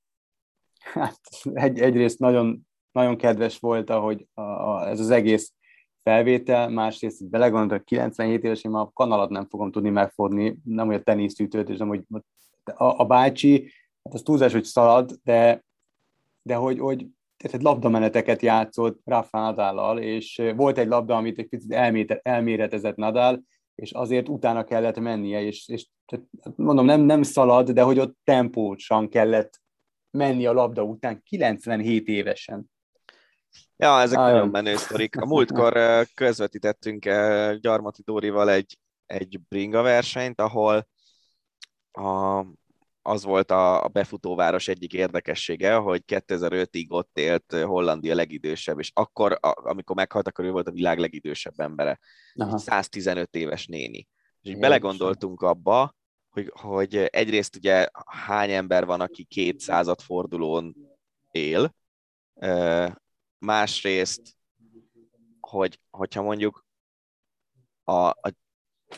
[0.78, 1.20] Hát
[1.52, 5.52] egy, egyrészt nagyon, nagyon kedves volt, ahogy a, a, ez az egész
[6.02, 10.94] felvétel, másrészt belegondolok, 97 éves, én már a kanalat nem fogom tudni megfogni, nem hogy
[10.94, 12.02] a tenisztűtőt, és nem hogy
[12.64, 13.72] a, a bácsi,
[14.02, 15.64] hát az túlzás, hogy szalad, de,
[16.42, 17.06] de hogy, hogy
[17.36, 21.72] tehát labdameneteket játszott Rafa Nadállal, és volt egy labda, amit egy picit
[22.22, 23.42] elméretezett Nadal,
[23.76, 25.86] és azért utána kellett mennie, és, és
[26.56, 29.60] mondom, nem, nem szalad, de hogy ott tempósan kellett
[30.10, 32.70] menni a labda után 97 évesen.
[33.76, 35.16] Ja, ezek ah, nagyon menő sztorik.
[35.16, 37.04] A múltkor közvetítettünk
[37.60, 40.88] Gyarmati Dórival egy, egy bringa versenyt, ahol
[41.92, 42.40] a,
[43.06, 49.96] az volt a befutóváros egyik érdekessége, hogy 2005-ig ott élt Hollandia legidősebb, és akkor, amikor
[49.96, 51.98] meghalt, akkor ő volt a világ legidősebb embere.
[52.34, 52.58] Aha.
[52.58, 54.08] 115 éves néni.
[54.40, 55.94] És így belegondoltunk abba,
[56.28, 60.76] hogy, hogy egyrészt ugye hány ember van, aki 200 fordulón
[61.30, 61.74] él,
[63.38, 64.36] másrészt,
[65.40, 66.66] hogy, hogyha mondjuk
[67.84, 68.32] a, a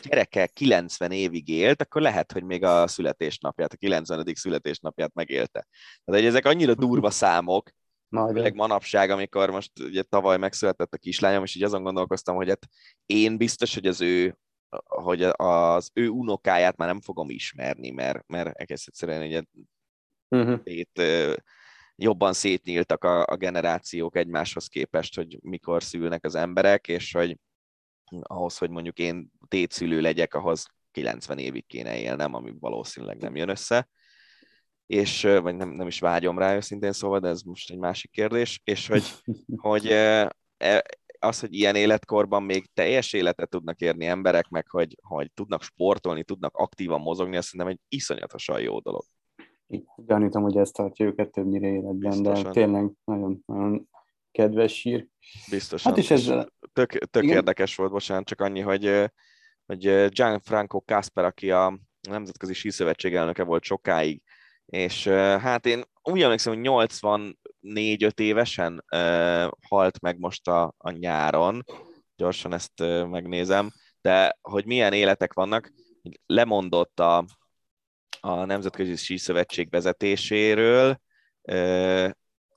[0.01, 4.25] gyereke 90 évig élt, akkor lehet, hogy még a születésnapját, a 90.
[4.33, 5.67] születésnapját megélte.
[6.05, 7.69] Tehát ezek annyira durva számok,
[8.33, 12.67] főleg manapság, amikor most ugye tavaly megszületett a kislányom, és így azon gondolkoztam, hogy hát
[13.05, 14.37] én biztos, hogy az ő
[14.85, 19.43] hogy az ő unokáját már nem fogom ismerni, mert, mert egész egyszerűen ugye
[20.29, 20.59] uh-huh.
[20.63, 21.01] itt,
[21.95, 27.37] jobban szétnyíltak a, a generációk egymáshoz képest, hogy mikor szülnek az emberek, és hogy
[28.21, 33.49] ahhoz, hogy mondjuk én tétszülő legyek, ahhoz 90 évig kéne élnem, ami valószínűleg nem jön
[33.49, 33.89] össze,
[34.85, 38.61] és, vagy nem, nem is vágyom rá őszintén szóval, de ez most egy másik kérdés,
[38.63, 39.03] és hogy,
[39.67, 40.31] hogy e,
[41.19, 46.23] az, hogy ilyen életkorban még teljes életet tudnak érni emberek, meg hogy, hogy tudnak sportolni,
[46.23, 49.03] tudnak aktívan mozogni, azt szerintem egy iszonyatosan jó dolog.
[49.95, 52.43] Gyanítom, hogy ezt tartja őket többnyire életben, Biztosan.
[52.43, 53.89] de tényleg nagyon, nagyon
[54.31, 55.07] kedves sír.
[55.49, 55.91] Biztosan.
[55.91, 56.31] Hát is ez...
[56.73, 59.11] Tök, tök érdekes volt, bocsánat, csak annyi, hogy,
[59.69, 61.79] hogy Gianfranco Casper, aki a
[62.09, 64.21] Nemzetközi Síszövetség elnöke volt sokáig,
[64.65, 66.89] és hát én úgy emlékszem, hogy
[67.61, 71.63] 84-5 évesen uh, halt meg most a, a nyáron,
[72.15, 72.79] gyorsan ezt
[73.09, 73.69] megnézem,
[74.01, 75.71] de hogy milyen életek vannak,
[76.25, 77.25] lemondott a,
[78.19, 81.01] a Nemzetközi Síszövetség vezetéséről,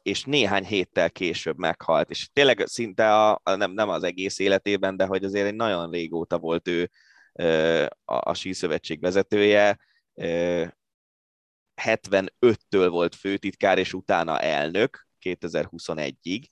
[0.02, 5.06] és néhány héttel később meghalt, és tényleg szinte a, nem, nem az egész életében, de
[5.06, 6.90] hogy azért egy nagyon régóta volt ő
[8.04, 9.78] a, a síszövetség vezetője,
[11.82, 16.44] 75-től volt főtitkár, és utána elnök 2021-ig,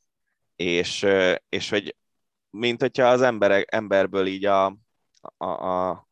[0.56, 1.06] és,
[1.48, 1.96] és hogy
[2.50, 4.66] mint hogyha az emberek, emberből így a,
[5.36, 6.08] a, a,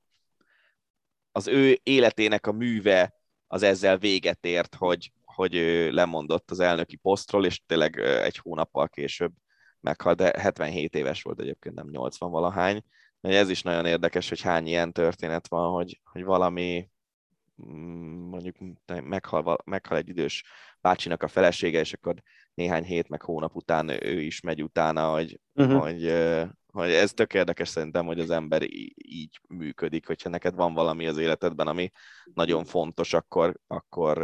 [1.32, 3.14] az ő életének a műve
[3.46, 8.88] az ezzel véget ért, hogy, hogy ő lemondott az elnöki posztról, és tényleg egy hónappal
[8.88, 9.32] később
[9.80, 12.82] meghalt, de 77 éves volt egyébként, nem 80 valahány.
[13.20, 16.90] Ez is nagyon érdekes, hogy hány ilyen történet van, hogy, hogy valami
[17.66, 18.56] mm, mondjuk
[18.86, 20.44] meghal, meghal egy idős
[20.80, 22.14] bácsinak a felesége, és akkor
[22.54, 25.80] néhány hét meg hónap után ő is megy utána, hogy, uh-huh.
[25.80, 26.04] hogy,
[26.78, 28.62] hogy ez tök érdekes szerintem, hogy az ember
[28.96, 31.90] így működik, hogyha neked van valami az életedben, ami
[32.34, 34.18] nagyon fontos, akkor, akkor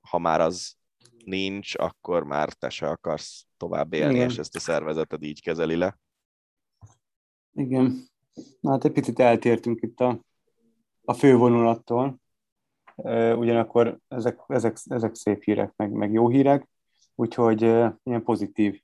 [0.00, 0.76] ha már az
[1.24, 4.28] nincs, akkor már te se akarsz tovább élni, Igen.
[4.28, 5.98] és ezt a szervezeted így kezeli le.
[7.52, 8.08] Igen.
[8.60, 10.20] Na, hát egy picit eltértünk itt a,
[11.04, 12.20] a fővonulattól.
[13.36, 16.68] Ugyanakkor ezek, ezek, ezek szép hírek, meg, meg jó hírek,
[17.14, 17.62] úgyhogy
[18.02, 18.82] ilyen pozitív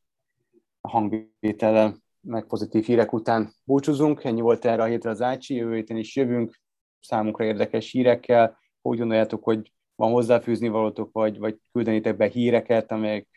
[0.80, 4.24] hangvétellel meg pozitív hírek után búcsúzunk.
[4.24, 6.60] Ennyi volt erre a hétre az Ácsi, jövő héten is jövünk
[7.00, 8.58] számunkra érdekes hírekkel.
[8.82, 13.28] Úgy gondoljátok, hogy van hozzáfűzni valótok, vagy, vagy küldenitek be híreket, amelyek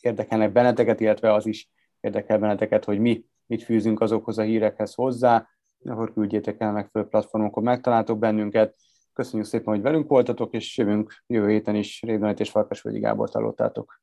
[0.00, 1.68] érdekelnek benneteket, illetve az is
[2.00, 5.48] érdekel benneteket, hogy mi mit fűzünk azokhoz a hírekhez hozzá,
[5.84, 8.76] akkor küldjétek el megfelelő platformokon, megtaláltok bennünket.
[9.12, 12.02] Köszönjük szépen, hogy velünk voltatok, és jövünk jövő héten is.
[12.02, 14.02] Rédonát és Farkasvölgyi Gábor hallottátok.